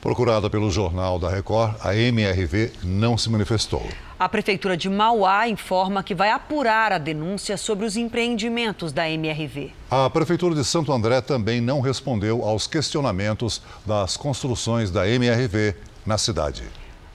Procurada 0.00 0.48
pelo 0.48 0.70
Jornal 0.70 1.18
da 1.18 1.28
Record, 1.28 1.76
a 1.84 1.94
MRV 1.94 2.72
não 2.82 3.18
se 3.18 3.28
manifestou. 3.28 3.86
A 4.18 4.26
Prefeitura 4.30 4.78
de 4.78 4.88
Mauá 4.88 5.46
informa 5.46 6.02
que 6.02 6.14
vai 6.14 6.30
apurar 6.30 6.92
a 6.92 6.98
denúncia 6.98 7.58
sobre 7.58 7.84
os 7.84 7.98
empreendimentos 7.98 8.94
da 8.94 9.10
MRV. 9.10 9.74
A 9.90 10.08
Prefeitura 10.08 10.54
de 10.54 10.64
Santo 10.64 10.90
André 10.90 11.20
também 11.20 11.60
não 11.60 11.82
respondeu 11.82 12.42
aos 12.46 12.66
questionamentos 12.66 13.60
das 13.84 14.16
construções 14.16 14.90
da 14.90 15.06
MRV 15.06 15.74
na 16.06 16.16
cidade. 16.16 16.62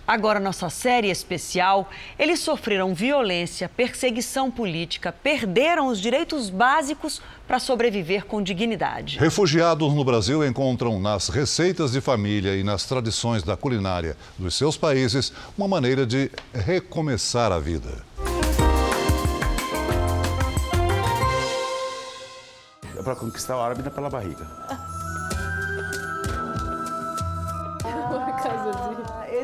Agora, 0.08 0.40
nossa 0.40 0.70
série 0.70 1.10
especial. 1.10 1.90
Eles 2.18 2.40
sofreram 2.40 2.94
violência, 2.94 3.70
perseguição 3.70 4.52
política, 4.52 5.12
perderam 5.12 5.88
os 5.88 6.00
direitos 6.02 6.50
básicos 6.50 7.22
para 7.48 7.60
sobreviver 7.60 8.26
com 8.26 8.42
dignidade. 8.42 9.20
Refugiados 9.20 9.94
no 9.94 10.04
Brasil 10.04 10.46
encontram 10.46 11.00
nas 11.00 11.30
receitas 11.30 11.92
de 11.92 12.02
família 12.02 12.56
e 12.56 12.64
nas 12.64 12.86
tradições 12.86 13.44
da 13.44 13.56
culinária 13.56 14.18
dos 14.38 14.56
seus 14.56 14.76
países 14.78 15.32
uma 15.58 15.68
maneira 15.68 16.06
de 16.06 16.32
recomeçar 16.54 17.52
a 17.52 17.60
vida. 17.60 18.04
É 22.98 23.04
para 23.04 23.16
conquistar 23.16 23.58
o 23.58 23.62
árabe 23.62 23.82
dá 23.82 23.90
pela 23.90 24.10
barriga. 24.10 24.48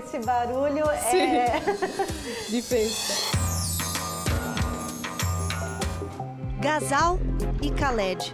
Esse 0.07 0.19
barulho 0.19 0.85
Sim. 1.11 1.17
é. 1.35 1.61
De 2.49 2.61
festa. 2.61 3.37
Gazal 6.59 7.19
e 7.61 7.69
Khaled 7.69 8.33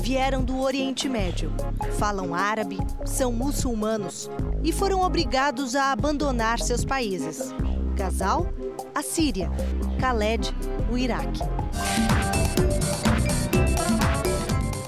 vieram 0.00 0.44
do 0.44 0.60
Oriente 0.60 1.08
Médio, 1.08 1.52
falam 1.98 2.34
árabe, 2.34 2.78
são 3.04 3.32
muçulmanos 3.32 4.30
e 4.62 4.72
foram 4.72 5.00
obrigados 5.00 5.74
a 5.74 5.92
abandonar 5.92 6.58
seus 6.58 6.84
países. 6.84 7.54
Gazal, 7.94 8.46
a 8.94 9.02
Síria, 9.02 9.50
Khaled, 9.98 10.54
o 10.92 10.98
Iraque. 10.98 11.40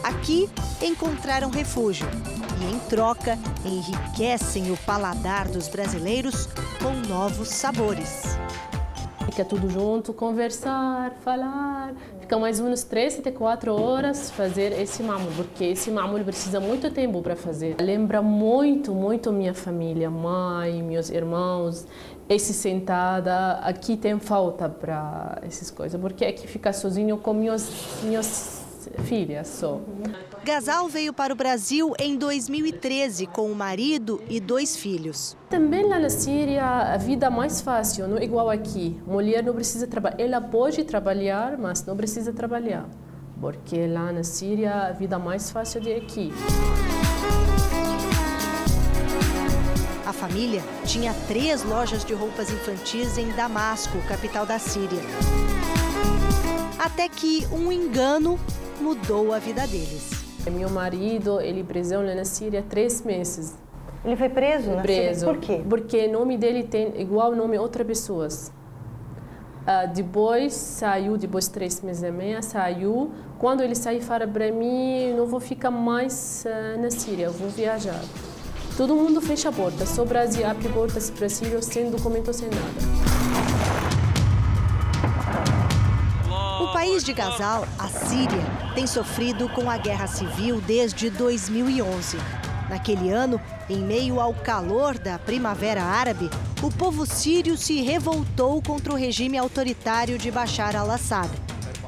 Aqui 0.02 0.48
encontraram 0.82 1.48
refúgio 1.48 2.06
e, 2.61 2.74
em 2.74 2.78
troca, 2.88 3.38
enriquecem 3.64 4.70
o 4.70 4.76
paladar 4.78 5.48
dos 5.48 5.68
brasileiros 5.68 6.46
com 6.82 6.92
novos 7.09 7.48
sabores. 7.48 8.22
Fica 9.26 9.44
tudo 9.44 9.68
junto, 9.68 10.12
conversar, 10.12 11.12
falar. 11.22 11.94
Fica 12.20 12.38
mais 12.38 12.59
ou 12.59 12.64
menos 12.64 12.82
3 12.82 13.20
até 13.20 13.30
4 13.30 13.74
horas 13.74 14.30
fazer 14.30 14.72
esse 14.72 15.02
mamul, 15.02 15.30
porque 15.36 15.64
esse 15.64 15.90
mamul 15.90 16.20
precisa 16.24 16.59
muito 16.59 16.90
tempo 16.90 17.22
para 17.22 17.36
fazer. 17.36 17.76
Lembra 17.80 18.20
muito, 18.22 18.94
muito 18.94 19.32
minha 19.32 19.54
família, 19.54 20.11
mãe, 20.11 20.82
meus 20.82 21.11
irmãos. 21.11 21.86
Esse 22.28 22.52
sentada, 22.52 23.52
aqui 23.62 23.96
tem 23.96 24.18
falta 24.18 24.68
para 24.68 25.38
essas 25.42 25.70
coisas, 25.70 26.00
porque 26.00 26.24
aqui 26.24 26.46
fica 26.46 26.72
sozinho 26.72 27.18
com 27.18 27.32
meus, 27.32 28.02
meus 28.02 28.57
filhas 29.05 29.49
só. 29.49 29.80
Gazal 30.45 30.89
veio 30.89 31.12
para 31.12 31.32
o 31.32 31.36
Brasil 31.36 31.93
em 31.99 32.16
2013 32.16 33.26
com 33.26 33.51
o 33.51 33.55
marido 33.55 34.22
e 34.28 34.41
dois 34.41 34.76
filhos. 34.76 35.36
Também 35.51 35.86
lá 35.86 35.99
na 35.99 36.11
Síria 36.11 36.64
a 36.64 36.97
vida 36.97 37.26
é 37.26 37.30
mais 37.30 37.61
fácil, 37.61 38.09
não 38.09 38.18
é 38.18 38.24
igual 38.24 38.49
aqui. 38.49 39.01
Mulher 39.07 39.43
não 39.43 39.55
precisa 39.55 39.86
trabalhar, 39.86 40.16
ela 40.18 40.41
pode 40.41 40.84
trabalhar, 40.84 41.59
mas 41.59 41.84
não 41.84 41.97
precisa 41.97 42.32
trabalhar, 42.32 42.89
porque 43.41 43.86
lá 43.86 44.12
na 44.12 44.22
Síria 44.22 44.89
a 44.89 44.93
vida 44.93 45.16
é 45.16 45.18
mais 45.18 45.51
fácil 45.51 45.80
do 45.80 45.86
que 45.86 45.95
aqui. 45.95 46.32
A 50.07 50.12
família 50.12 50.62
tinha 50.86 51.12
três 51.26 51.62
lojas 51.62 52.03
de 52.03 52.14
roupas 52.14 52.51
infantis 52.51 53.18
em 53.18 53.30
Damasco, 53.32 53.99
capital 54.09 54.47
da 54.47 54.59
Síria. 54.59 55.03
Até 56.78 57.11
que 57.11 57.47
um 57.53 57.70
engano 57.70 58.39
mudou 58.80 59.32
a 59.32 59.38
vida 59.38 59.66
deles. 59.66 60.10
Meu 60.50 60.70
marido, 60.70 61.40
ele 61.40 61.62
preso 61.62 62.00
na 62.00 62.24
Síria 62.24 62.64
três 62.68 63.02
meses. 63.02 63.54
Ele 64.04 64.16
foi 64.16 64.28
preso? 64.28 64.70
na 64.70 64.82
Preso. 64.82 65.20
Síria? 65.20 65.34
Por 65.34 65.40
quê? 65.40 65.62
Porque 65.68 66.06
o 66.06 66.12
nome 66.12 66.38
dele 66.38 66.62
tem 66.62 67.00
igual 67.00 67.34
nome 67.34 67.52
de 67.52 67.58
outras 67.58 67.86
pessoas. 67.86 68.52
Ah, 69.66 69.84
depois 69.84 70.54
saiu, 70.54 71.18
depois 71.18 71.44
de 71.44 71.50
três 71.50 71.82
meses 71.82 72.02
e 72.02 72.10
meia, 72.10 72.40
saiu. 72.40 73.10
Quando 73.38 73.62
ele 73.62 73.74
saiu, 73.74 74.00
fala 74.00 74.26
para 74.26 74.50
mim, 74.50 75.12
não 75.14 75.26
vou 75.26 75.40
ficar 75.40 75.70
mais 75.70 76.46
ah, 76.46 76.76
na 76.78 76.90
Síria, 76.90 77.28
vou 77.28 77.50
viajar. 77.50 78.00
Todo 78.76 78.94
mundo 78.94 79.20
fecha 79.20 79.50
a 79.50 79.52
porta, 79.52 79.84
só 79.84 80.02
o 80.02 80.06
Brasil 80.06 80.46
abre 80.46 80.68
portas 80.68 81.10
para 81.10 81.26
a 81.26 81.28
Síria 81.28 81.60
sem 81.60 81.90
documento, 81.90 82.32
sem 82.32 82.48
nada. 82.48 82.97
País 86.78 87.02
de 87.02 87.12
Gazal, 87.12 87.66
a 87.76 87.88
Síria, 87.88 88.40
tem 88.72 88.86
sofrido 88.86 89.48
com 89.48 89.68
a 89.68 89.76
guerra 89.76 90.06
civil 90.06 90.60
desde 90.60 91.10
2011. 91.10 92.16
Naquele 92.70 93.10
ano, 93.10 93.40
em 93.68 93.78
meio 93.78 94.20
ao 94.20 94.32
calor 94.32 94.96
da 94.96 95.18
Primavera 95.18 95.82
Árabe, 95.82 96.30
o 96.62 96.70
povo 96.70 97.04
sírio 97.04 97.56
se 97.56 97.82
revoltou 97.82 98.62
contra 98.62 98.92
o 98.92 98.96
regime 98.96 99.36
autoritário 99.36 100.16
de 100.16 100.30
Bashar 100.30 100.76
al-Assad. 100.76 101.28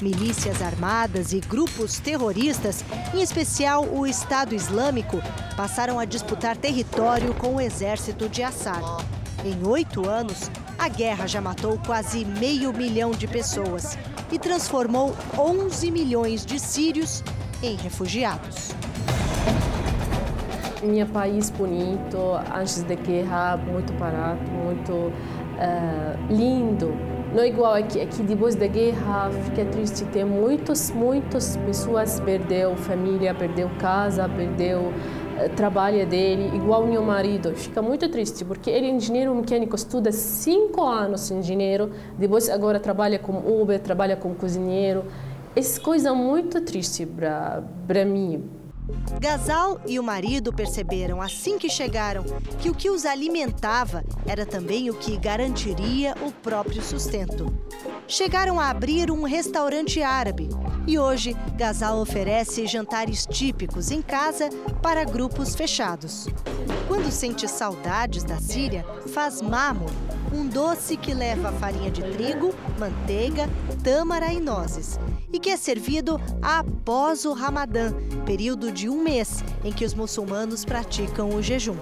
Milícias 0.00 0.60
armadas 0.60 1.32
e 1.32 1.38
grupos 1.38 2.00
terroristas, 2.00 2.84
em 3.14 3.22
especial 3.22 3.84
o 3.84 4.04
Estado 4.04 4.56
Islâmico, 4.56 5.22
passaram 5.56 6.00
a 6.00 6.04
disputar 6.04 6.56
território 6.56 7.32
com 7.34 7.54
o 7.54 7.60
exército 7.60 8.28
de 8.28 8.42
Assad. 8.42 8.82
Em 9.44 9.64
oito 9.68 10.08
anos, 10.08 10.50
A 10.80 10.88
guerra 10.88 11.26
já 11.26 11.42
matou 11.42 11.78
quase 11.84 12.24
meio 12.24 12.72
milhão 12.72 13.10
de 13.10 13.28
pessoas 13.28 13.98
e 14.32 14.38
transformou 14.38 15.14
11 15.38 15.90
milhões 15.90 16.46
de 16.46 16.58
sírios 16.58 17.22
em 17.62 17.76
refugiados. 17.76 18.70
Meu 20.82 21.06
país 21.06 21.50
bonito, 21.50 22.16
antes 22.56 22.82
da 22.84 22.94
guerra, 22.94 23.58
muito 23.58 23.92
barato, 23.92 24.50
muito 24.50 24.92
uh, 24.92 25.12
lindo. 26.30 26.96
Não 27.34 27.42
é 27.42 27.48
igual 27.48 27.74
aqui, 27.74 28.00
aqui 28.00 28.22
depois 28.22 28.54
da 28.54 28.66
guerra 28.66 29.30
fica 29.44 29.66
triste, 29.66 30.06
tem 30.06 30.24
muitas, 30.24 30.90
muitas 30.90 31.58
pessoas 31.58 32.18
perdeu 32.20 32.74
família, 32.74 33.34
perdeu 33.34 33.68
casa, 33.78 34.26
perdeu 34.30 34.90
trabalho 35.48 36.06
dele, 36.06 36.54
igual 36.56 36.86
meu 36.86 37.02
marido. 37.02 37.54
Fica 37.54 37.80
muito 37.80 38.08
triste, 38.08 38.44
porque 38.44 38.70
ele 38.70 38.86
é 38.86 38.90
engenheiro 38.90 39.34
mecânico, 39.34 39.74
estuda 39.74 40.12
cinco 40.12 40.82
anos 40.82 41.30
engenheiro, 41.30 41.90
depois 42.18 42.48
agora 42.48 42.78
trabalha 42.78 43.18
como 43.18 43.60
Uber, 43.60 43.80
trabalha 43.80 44.16
como 44.16 44.34
cozinheiro. 44.34 45.04
Essa 45.56 45.80
coisa 45.80 46.10
é 46.10 46.12
muito 46.12 46.60
triste 46.60 47.06
para 47.06 48.04
mim, 48.04 48.44
Gazal 49.20 49.80
e 49.86 49.98
o 49.98 50.02
marido 50.02 50.52
perceberam 50.52 51.20
assim 51.20 51.58
que 51.58 51.68
chegaram 51.68 52.24
que 52.58 52.70
o 52.70 52.74
que 52.74 52.90
os 52.90 53.04
alimentava 53.04 54.04
era 54.26 54.46
também 54.46 54.90
o 54.90 54.94
que 54.94 55.16
garantiria 55.16 56.14
o 56.22 56.32
próprio 56.32 56.82
sustento. 56.82 57.46
Chegaram 58.06 58.58
a 58.58 58.70
abrir 58.70 59.10
um 59.10 59.22
restaurante 59.22 60.02
árabe 60.02 60.48
e 60.86 60.98
hoje 60.98 61.36
Gazal 61.56 62.00
oferece 62.00 62.66
jantares 62.66 63.26
típicos 63.26 63.90
em 63.90 64.02
casa 64.02 64.48
para 64.82 65.04
grupos 65.04 65.54
fechados. 65.54 66.26
Quando 66.88 67.10
sente 67.10 67.46
saudades 67.46 68.24
da 68.24 68.38
Síria, 68.38 68.84
faz 69.08 69.40
mamo, 69.40 69.86
um 70.32 70.46
doce 70.46 70.96
que 70.96 71.14
leva 71.14 71.52
farinha 71.52 71.90
de 71.90 72.02
trigo, 72.02 72.54
manteiga, 72.78 73.48
tâmara 73.82 74.32
e 74.32 74.40
nozes 74.40 74.98
e 75.32 75.38
que 75.38 75.50
é 75.50 75.56
servido 75.56 76.20
após 76.42 77.24
o 77.24 77.32
Ramadã, 77.32 77.92
período 78.24 78.70
de 78.72 78.88
um 78.88 79.02
mês 79.02 79.42
em 79.64 79.72
que 79.72 79.84
os 79.84 79.94
muçulmanos 79.94 80.64
praticam 80.64 81.30
o 81.30 81.42
jejum. 81.42 81.76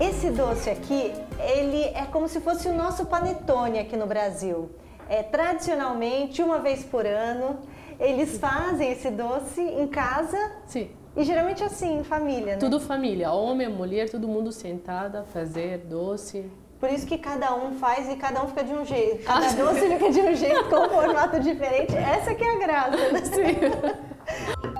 Esse 0.00 0.30
doce 0.30 0.70
aqui, 0.70 1.12
ele 1.38 1.82
é 1.94 2.04
como 2.10 2.28
se 2.28 2.40
fosse 2.40 2.68
o 2.68 2.74
nosso 2.74 3.06
panetone 3.06 3.78
aqui 3.78 3.96
no 3.96 4.06
Brasil. 4.06 4.70
É 5.08 5.22
tradicionalmente 5.22 6.42
uma 6.42 6.58
vez 6.58 6.82
por 6.82 7.06
ano 7.06 7.58
eles 7.98 8.38
fazem 8.38 8.90
esse 8.92 9.10
doce 9.10 9.60
em 9.60 9.86
casa. 9.86 10.38
Sim. 10.66 10.90
E 11.16 11.22
geralmente 11.22 11.62
assim, 11.62 12.00
em 12.00 12.04
família, 12.04 12.54
né? 12.54 12.56
Tudo 12.56 12.80
família, 12.80 13.30
homem, 13.30 13.68
mulher, 13.68 14.10
todo 14.10 14.26
mundo 14.26 14.50
sentada, 14.50 15.24
fazer 15.32 15.78
doce. 15.78 16.50
Por 16.84 16.92
isso 16.92 17.06
que 17.06 17.16
cada 17.16 17.54
um 17.54 17.72
faz 17.78 18.10
e 18.10 18.16
cada 18.16 18.44
um 18.44 18.48
fica 18.48 18.62
de 18.62 18.74
um 18.74 18.84
jeito. 18.84 19.24
Cada 19.24 19.50
doce 19.54 19.88
fica 19.88 20.10
de 20.10 20.20
um 20.20 20.34
jeito, 20.34 20.64
com 20.68 20.84
um 20.84 20.88
formato 20.90 21.40
diferente. 21.40 21.96
Essa 21.96 22.34
que 22.34 22.44
é 22.44 22.50
a 22.50 22.58
graça, 22.58 23.10
né? 23.10 23.24
Sim. 23.24 24.74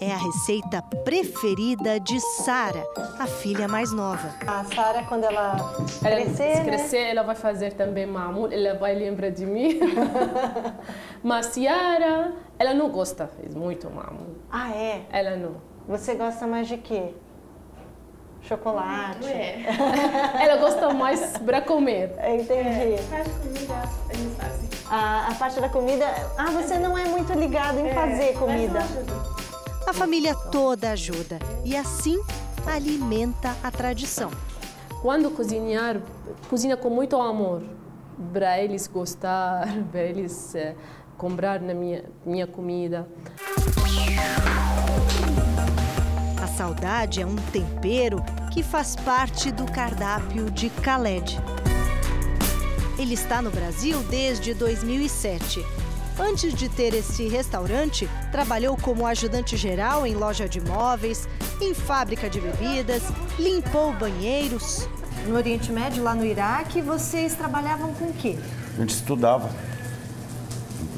É 0.00 0.10
a 0.10 0.16
receita 0.16 0.82
preferida 1.04 2.00
de 2.00 2.18
Sara, 2.18 2.84
a 3.20 3.28
filha 3.28 3.68
mais 3.68 3.92
nova. 3.92 4.34
A 4.44 4.64
Sara, 4.64 5.04
quando 5.04 5.22
ela, 5.22 5.54
ela 6.04 6.16
crescer, 6.16 6.56
se 6.56 6.64
crescer, 6.64 7.04
né? 7.04 7.10
ela 7.10 7.22
vai 7.22 7.36
fazer 7.36 7.74
também 7.74 8.04
mamul, 8.04 8.50
ela 8.50 8.76
vai 8.76 8.92
lembrar 8.92 9.30
de 9.30 9.46
mim. 9.46 9.78
Mas 11.22 11.56
Yara, 11.56 12.32
ela 12.58 12.74
não 12.74 12.90
gosta 12.90 13.30
muito 13.54 13.88
mamul. 13.88 14.38
Ah, 14.50 14.74
é? 14.74 15.02
Ela 15.12 15.36
não. 15.36 15.54
Você 15.86 16.16
gosta 16.16 16.48
mais 16.48 16.66
de 16.66 16.78
quê? 16.78 17.14
Chocolate. 18.48 19.26
É. 19.26 19.64
Ela 20.40 20.56
gosta 20.60 20.92
mais 20.92 21.38
para 21.38 21.60
comer. 21.60 22.10
Entendi. 22.18 22.94
É, 22.94 22.98
faz 23.10 23.28
comida, 23.28 23.74
a 24.08 24.14
gente 24.14 24.36
faz. 24.36 24.54
A, 24.90 25.28
a 25.28 25.34
parte 25.34 25.60
da 25.60 25.68
comida. 25.68 26.06
Ah, 26.36 26.50
você 26.50 26.78
não 26.78 26.96
é 26.96 27.04
muito 27.06 27.32
ligado 27.32 27.78
em 27.78 27.88
É, 27.88 27.94
fazer 27.94 28.34
comida. 28.38 28.80
A 29.86 29.92
família 29.92 30.34
toda 30.50 30.90
ajuda 30.92 31.38
e 31.64 31.76
assim 31.76 32.22
alimenta 32.66 33.54
a 33.62 33.70
tradição. 33.70 34.30
Quando 35.02 35.30
cozinhar, 35.30 36.00
cozinha 36.48 36.76
com 36.76 36.88
muito 36.90 37.16
amor 37.20 37.62
para 38.32 38.58
eles 38.60 38.86
gostar, 38.86 39.66
para 39.90 40.00
eles 40.00 40.54
eh, 40.54 40.74
comprar 41.18 41.60
na 41.60 41.74
minha 41.74 42.04
minha 42.24 42.46
comida. 42.46 43.06
A 46.84 46.86
saudade 46.86 47.22
é 47.22 47.26
um 47.26 47.34
tempero 47.34 48.22
que 48.52 48.62
faz 48.62 48.94
parte 48.94 49.50
do 49.50 49.64
cardápio 49.64 50.50
de 50.50 50.68
Khaled. 50.82 51.40
Ele 52.98 53.14
está 53.14 53.40
no 53.40 53.50
Brasil 53.50 54.02
desde 54.10 54.52
2007. 54.52 55.64
Antes 56.20 56.52
de 56.52 56.68
ter 56.68 56.92
esse 56.92 57.26
restaurante, 57.26 58.06
trabalhou 58.30 58.76
como 58.76 59.06
ajudante 59.06 59.56
geral 59.56 60.06
em 60.06 60.14
loja 60.14 60.46
de 60.46 60.60
móveis, 60.60 61.26
em 61.58 61.72
fábrica 61.72 62.28
de 62.28 62.38
bebidas, 62.38 63.02
limpou 63.38 63.90
banheiros. 63.94 64.86
No 65.26 65.36
Oriente 65.36 65.72
Médio, 65.72 66.02
lá 66.02 66.14
no 66.14 66.22
Iraque, 66.22 66.82
vocês 66.82 67.34
trabalhavam 67.34 67.94
com 67.94 68.04
o 68.04 68.12
quê? 68.12 68.38
A 68.76 68.80
gente 68.80 68.90
estudava. 68.90 69.50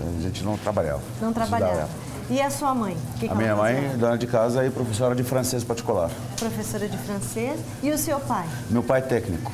A 0.00 0.20
gente 0.20 0.42
não 0.42 0.58
trabalhava. 0.58 1.02
Não 1.20 1.32
trabalhava. 1.32 1.82
Estudava. 1.82 2.05
E 2.28 2.40
a 2.40 2.50
sua 2.50 2.74
mãe? 2.74 2.96
Que 3.18 3.26
A 3.26 3.28
que 3.28 3.34
minha 3.36 3.50
ela 3.50 3.62
mãe, 3.62 3.74
fazia? 3.82 3.96
dona 3.98 4.18
de 4.18 4.26
casa 4.26 4.66
e 4.66 4.70
professora 4.70 5.14
de 5.14 5.22
francês 5.22 5.62
particular. 5.62 6.10
Professora 6.38 6.88
de 6.88 6.98
francês. 6.98 7.60
E 7.82 7.90
o 7.90 7.98
seu 7.98 8.18
pai? 8.20 8.46
Meu 8.68 8.82
pai 8.82 9.00
técnico. 9.02 9.52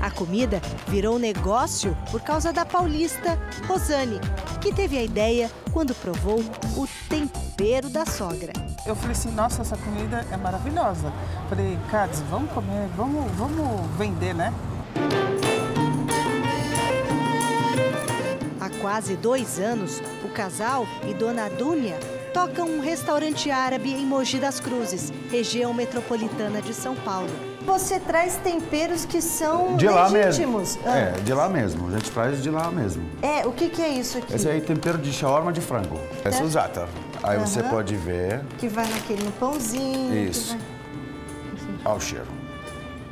A 0.00 0.10
comida 0.10 0.62
virou 0.88 1.18
negócio 1.18 1.94
por 2.10 2.22
causa 2.22 2.50
da 2.52 2.64
paulista 2.64 3.38
Rosane, 3.68 4.18
que 4.60 4.72
teve 4.72 4.96
a 4.96 5.02
ideia 5.02 5.50
quando 5.72 5.94
provou 5.94 6.40
o 6.76 6.88
tempero 7.10 7.90
da 7.90 8.06
sogra. 8.06 8.52
Eu 8.86 8.96
falei 8.96 9.12
assim, 9.12 9.30
nossa, 9.32 9.60
essa 9.60 9.76
comida 9.76 10.24
é 10.32 10.36
maravilhosa. 10.38 11.12
Falei, 11.50 11.78
Cádiz, 11.90 12.20
vamos 12.30 12.50
comer, 12.52 12.88
vamos, 12.96 13.30
vamos 13.32 13.86
vender, 13.98 14.34
né? 14.34 14.54
Quase 18.80 19.16
dois 19.16 19.58
anos, 19.58 20.02
o 20.24 20.28
casal 20.28 20.86
e 21.08 21.14
Dona 21.14 21.48
Dúnia 21.48 21.98
tocam 22.32 22.68
um 22.68 22.80
restaurante 22.80 23.50
árabe 23.50 23.92
em 23.92 24.06
Mogi 24.06 24.38
das 24.38 24.60
Cruzes, 24.60 25.12
região 25.30 25.74
metropolitana 25.74 26.62
de 26.62 26.72
São 26.72 26.94
Paulo. 26.94 27.28
Você 27.66 27.98
traz 28.00 28.36
temperos 28.36 29.04
que 29.04 29.20
são 29.20 29.76
De 29.76 29.86
lá 29.88 30.06
legítimos. 30.08 30.76
mesmo. 30.76 30.90
É, 30.90 31.10
de 31.22 31.32
lá 31.34 31.48
mesmo. 31.48 31.88
A 31.88 31.90
gente 31.92 32.10
traz 32.10 32.42
de 32.42 32.48
lá 32.50 32.70
mesmo. 32.70 33.02
É, 33.20 33.46
o 33.46 33.52
que, 33.52 33.68
que 33.68 33.82
é 33.82 33.88
isso 33.90 34.16
aqui? 34.18 34.34
Esse 34.34 34.48
aí 34.48 34.58
é 34.58 34.60
tempero 34.60 34.96
de 34.96 35.12
shawarma 35.12 35.52
de 35.52 35.60
frango. 35.60 36.00
Esse 36.24 36.40
é 36.40 36.44
o 36.44 36.48
za'atar. 36.48 36.88
Aí 37.22 37.38
você 37.38 37.62
pode 37.64 37.94
ver. 37.96 38.40
Que 38.58 38.66
vai 38.68 38.86
naquele 38.88 39.22
no 39.24 39.32
pãozinho. 39.32 40.16
Isso. 40.28 40.56
vai- 40.56 40.66
Olha 41.84 41.96
o 41.96 42.00
cheiro. 42.00 42.26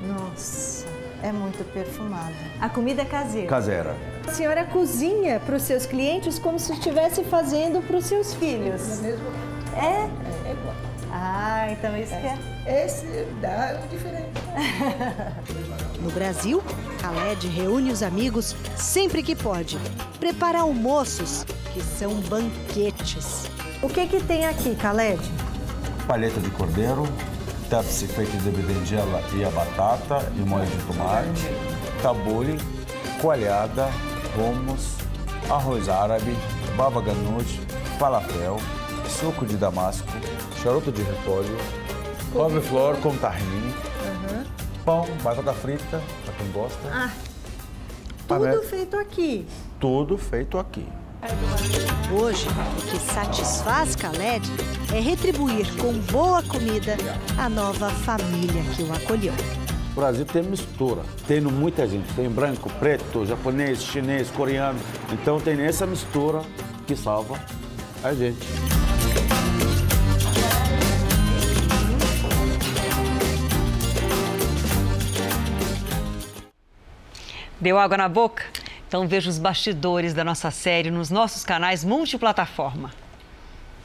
Nossa, 0.00 0.86
é 1.22 1.32
muito 1.32 1.62
perfumada. 1.72 2.32
A 2.60 2.68
comida 2.68 3.02
é 3.02 3.04
caseira. 3.04 3.48
Caseira. 3.48 3.96
A 4.28 4.30
senhora 4.30 4.62
cozinha 4.66 5.40
para 5.40 5.56
os 5.56 5.62
seus 5.62 5.86
clientes 5.86 6.38
como 6.38 6.58
se 6.58 6.70
estivesse 6.74 7.24
fazendo 7.24 7.80
para 7.80 7.96
os 7.96 8.04
seus 8.04 8.34
filhos. 8.34 9.02
É? 9.02 10.06
É 10.46 10.52
igual. 10.52 10.74
Ah, 11.10 11.66
então 11.70 11.96
isso 11.96 12.12
que 12.14 12.26
é. 12.26 12.84
Esse 12.84 13.26
dá 13.40 13.80
diferente. 13.90 14.28
No 16.02 16.10
Brasil, 16.10 16.62
Khaled 17.02 17.48
reúne 17.48 17.90
os 17.90 18.02
amigos 18.02 18.54
sempre 18.76 19.22
que 19.22 19.34
pode. 19.34 19.78
Prepara 20.20 20.60
almoços, 20.60 21.44
que 21.72 21.82
são 21.82 22.14
banquetes. 22.20 23.46
O 23.82 23.88
que 23.88 24.06
que 24.06 24.22
tem 24.22 24.46
aqui, 24.46 24.76
Khaled? 24.76 25.20
Palheta 26.06 26.38
de 26.38 26.50
cordeiro, 26.50 27.08
tepsi 27.68 28.06
feito 28.06 28.36
de 28.36 28.50
berinjela 28.50 29.22
e 29.34 29.42
a 29.42 29.50
batata 29.50 30.30
e 30.36 30.40
molho 30.40 30.66
de 30.66 30.76
tomate, 30.84 31.48
tabule, 32.00 32.58
coalhada, 33.20 33.88
hummus, 34.38 34.96
arroz 35.50 35.88
árabe, 35.88 36.36
baba 36.76 37.00
ganoush, 37.00 37.58
falafel, 37.98 38.58
suco 39.08 39.44
de 39.44 39.56
damasco, 39.56 40.08
charuto 40.62 40.92
de 40.92 41.02
repolho, 41.02 41.56
couve-flor 42.32 42.96
com 42.98 43.16
tahine, 43.16 43.74
pão, 44.84 45.06
batata 45.22 45.52
frita, 45.52 46.00
para 46.24 46.34
quem 46.34 46.50
gosta. 46.52 46.88
Ah, 46.92 47.10
Tudo 48.26 48.50
tudo 48.50 48.62
feito 48.62 48.96
aqui. 48.96 49.46
Tudo 49.80 50.18
feito 50.18 50.58
aqui. 50.58 50.86
Hoje, 52.12 52.46
o 52.48 52.82
que 52.90 52.98
satisfaz 53.12 53.96
Khaled 53.96 54.46
é 54.94 55.00
retribuir 55.00 55.66
com 55.76 55.92
boa 56.12 56.42
comida 56.44 56.96
a 57.36 57.48
nova 57.48 57.90
família 57.90 58.62
que 58.76 58.82
o 58.84 58.92
acolheu. 58.94 59.34
Brasil 59.98 60.24
tem 60.24 60.44
mistura. 60.44 61.02
Tem 61.26 61.40
muita 61.40 61.84
gente. 61.84 62.14
Tem 62.14 62.30
branco, 62.30 62.70
preto, 62.78 63.26
japonês, 63.26 63.82
chinês, 63.82 64.30
coreano. 64.30 64.78
Então 65.12 65.40
tem 65.40 65.60
essa 65.60 65.88
mistura 65.88 66.42
que 66.86 66.94
salva 66.94 67.36
a 68.04 68.14
gente. 68.14 68.46
Deu 77.60 77.76
água 77.76 77.96
na 77.96 78.08
boca? 78.08 78.44
Então 78.86 79.08
veja 79.08 79.28
os 79.28 79.36
bastidores 79.40 80.14
da 80.14 80.22
nossa 80.22 80.52
série 80.52 80.92
nos 80.92 81.10
nossos 81.10 81.44
canais 81.44 81.84
multiplataforma. 81.84 82.92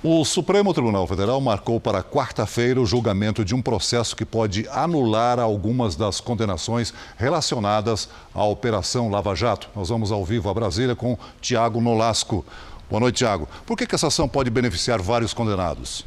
O 0.05 0.25
Supremo 0.25 0.73
Tribunal 0.73 1.07
Federal 1.07 1.39
marcou 1.39 1.79
para 1.79 2.03
quarta-feira 2.03 2.81
o 2.81 2.85
julgamento 2.85 3.45
de 3.45 3.55
um 3.55 3.61
processo 3.61 4.17
que 4.17 4.25
pode 4.25 4.67
anular 4.67 5.39
algumas 5.39 5.95
das 5.95 6.19
condenações 6.19 6.93
relacionadas 7.15 8.09
à 8.35 8.43
Operação 8.43 9.09
Lava 9.09 9.33
Jato. 9.33 9.69
Nós 9.73 9.87
vamos 9.87 10.11
ao 10.11 10.25
vivo 10.25 10.49
a 10.49 10.53
Brasília 10.53 10.93
com 10.93 11.17
Tiago 11.39 11.79
Nolasco. 11.79 12.45
Boa 12.89 12.99
noite, 12.99 13.19
Tiago. 13.19 13.47
Por 13.65 13.77
que, 13.77 13.87
que 13.87 13.95
essa 13.95 14.07
ação 14.07 14.27
pode 14.27 14.49
beneficiar 14.49 15.01
vários 15.01 15.33
condenados? 15.33 16.05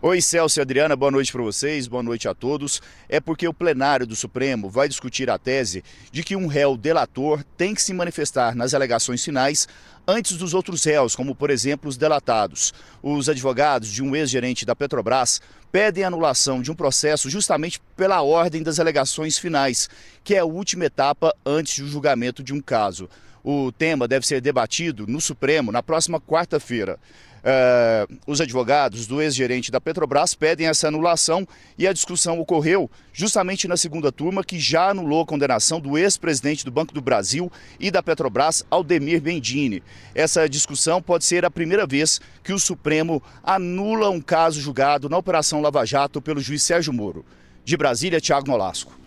Oi, 0.00 0.22
Celso 0.22 0.60
e 0.60 0.62
Adriana, 0.62 0.94
boa 0.94 1.10
noite 1.10 1.32
para 1.32 1.42
vocês, 1.42 1.88
boa 1.88 2.04
noite 2.04 2.28
a 2.28 2.34
todos. 2.34 2.80
É 3.08 3.18
porque 3.18 3.48
o 3.48 3.52
plenário 3.52 4.06
do 4.06 4.14
Supremo 4.14 4.70
vai 4.70 4.88
discutir 4.88 5.28
a 5.28 5.36
tese 5.36 5.82
de 6.12 6.22
que 6.22 6.36
um 6.36 6.46
réu 6.46 6.76
delator 6.76 7.42
tem 7.56 7.74
que 7.74 7.82
se 7.82 7.92
manifestar 7.92 8.54
nas 8.54 8.74
alegações 8.74 9.24
finais 9.24 9.66
antes 10.06 10.36
dos 10.36 10.54
outros 10.54 10.84
réus, 10.84 11.16
como 11.16 11.34
por 11.34 11.50
exemplo 11.50 11.88
os 11.88 11.96
delatados. 11.96 12.72
Os 13.02 13.28
advogados 13.28 13.88
de 13.88 14.00
um 14.00 14.14
ex-gerente 14.14 14.64
da 14.64 14.76
Petrobras 14.76 15.40
pedem 15.72 16.04
anulação 16.04 16.62
de 16.62 16.70
um 16.70 16.76
processo 16.76 17.28
justamente 17.28 17.80
pela 17.96 18.22
ordem 18.22 18.62
das 18.62 18.78
alegações 18.78 19.36
finais, 19.36 19.90
que 20.22 20.36
é 20.36 20.38
a 20.38 20.44
última 20.44 20.84
etapa 20.84 21.34
antes 21.44 21.80
do 21.80 21.88
julgamento 21.88 22.40
de 22.40 22.54
um 22.54 22.60
caso. 22.60 23.10
O 23.42 23.72
tema 23.72 24.06
deve 24.06 24.26
ser 24.26 24.40
debatido 24.40 25.06
no 25.06 25.20
Supremo 25.20 25.72
na 25.72 25.82
próxima 25.82 26.20
quarta-feira. 26.20 26.98
Uh, 27.38 28.18
os 28.26 28.40
advogados 28.40 29.06
do 29.06 29.22
ex-gerente 29.22 29.70
da 29.70 29.80
Petrobras 29.80 30.34
pedem 30.34 30.66
essa 30.66 30.88
anulação 30.88 31.46
e 31.78 31.86
a 31.86 31.92
discussão 31.92 32.40
ocorreu 32.40 32.90
justamente 33.12 33.68
na 33.68 33.76
segunda 33.76 34.10
turma, 34.10 34.42
que 34.44 34.58
já 34.58 34.90
anulou 34.90 35.22
a 35.22 35.26
condenação 35.26 35.80
do 35.80 35.96
ex-presidente 35.96 36.64
do 36.64 36.70
Banco 36.70 36.92
do 36.92 37.00
Brasil 37.00 37.50
e 37.78 37.90
da 37.90 38.02
Petrobras, 38.02 38.64
Aldemir 38.70 39.20
Bendini. 39.20 39.82
Essa 40.14 40.48
discussão 40.48 41.00
pode 41.00 41.24
ser 41.24 41.44
a 41.44 41.50
primeira 41.50 41.86
vez 41.86 42.20
que 42.42 42.52
o 42.52 42.58
Supremo 42.58 43.22
anula 43.42 44.10
um 44.10 44.20
caso 44.20 44.60
julgado 44.60 45.08
na 45.08 45.16
Operação 45.16 45.60
Lava 45.60 45.84
Jato 45.84 46.20
pelo 46.20 46.40
juiz 46.40 46.62
Sérgio 46.62 46.92
Moro. 46.92 47.24
De 47.64 47.76
Brasília, 47.76 48.20
Tiago 48.20 48.48
Nolasco. 48.48 48.98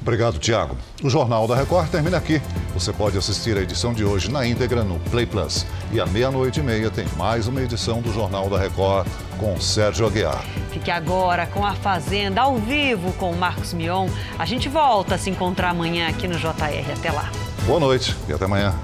Obrigado, 0.00 0.38
Tiago. 0.38 0.76
O 1.02 1.10
Jornal 1.10 1.46
da 1.46 1.56
Record 1.56 1.90
termina 1.90 2.16
aqui. 2.16 2.40
Você 2.72 2.92
pode 2.92 3.18
assistir 3.18 3.56
a 3.56 3.60
edição 3.60 3.92
de 3.92 4.04
hoje 4.04 4.30
na 4.30 4.46
íntegra 4.46 4.84
no 4.84 4.98
Play 5.10 5.26
Plus. 5.26 5.66
E 5.92 6.00
à 6.00 6.06
meia-noite 6.06 6.60
e 6.60 6.62
meia 6.62 6.90
tem 6.90 7.06
mais 7.16 7.46
uma 7.46 7.60
edição 7.60 8.00
do 8.00 8.12
Jornal 8.12 8.48
da 8.48 8.58
Record 8.58 9.06
com 9.38 9.60
Sérgio 9.60 10.06
Aguiar. 10.06 10.44
Fique 10.70 10.90
agora 10.90 11.46
com 11.46 11.64
a 11.64 11.74
Fazenda 11.74 12.42
ao 12.42 12.56
vivo 12.56 13.12
com 13.14 13.30
o 13.30 13.36
Marcos 13.36 13.74
Mion. 13.74 14.08
A 14.38 14.46
gente 14.46 14.68
volta 14.68 15.16
a 15.16 15.18
se 15.18 15.30
encontrar 15.30 15.70
amanhã 15.70 16.08
aqui 16.08 16.28
no 16.28 16.38
JR. 16.38 16.92
Até 16.96 17.10
lá. 17.10 17.30
Boa 17.66 17.80
noite 17.80 18.16
e 18.28 18.32
até 18.32 18.44
amanhã. 18.44 18.74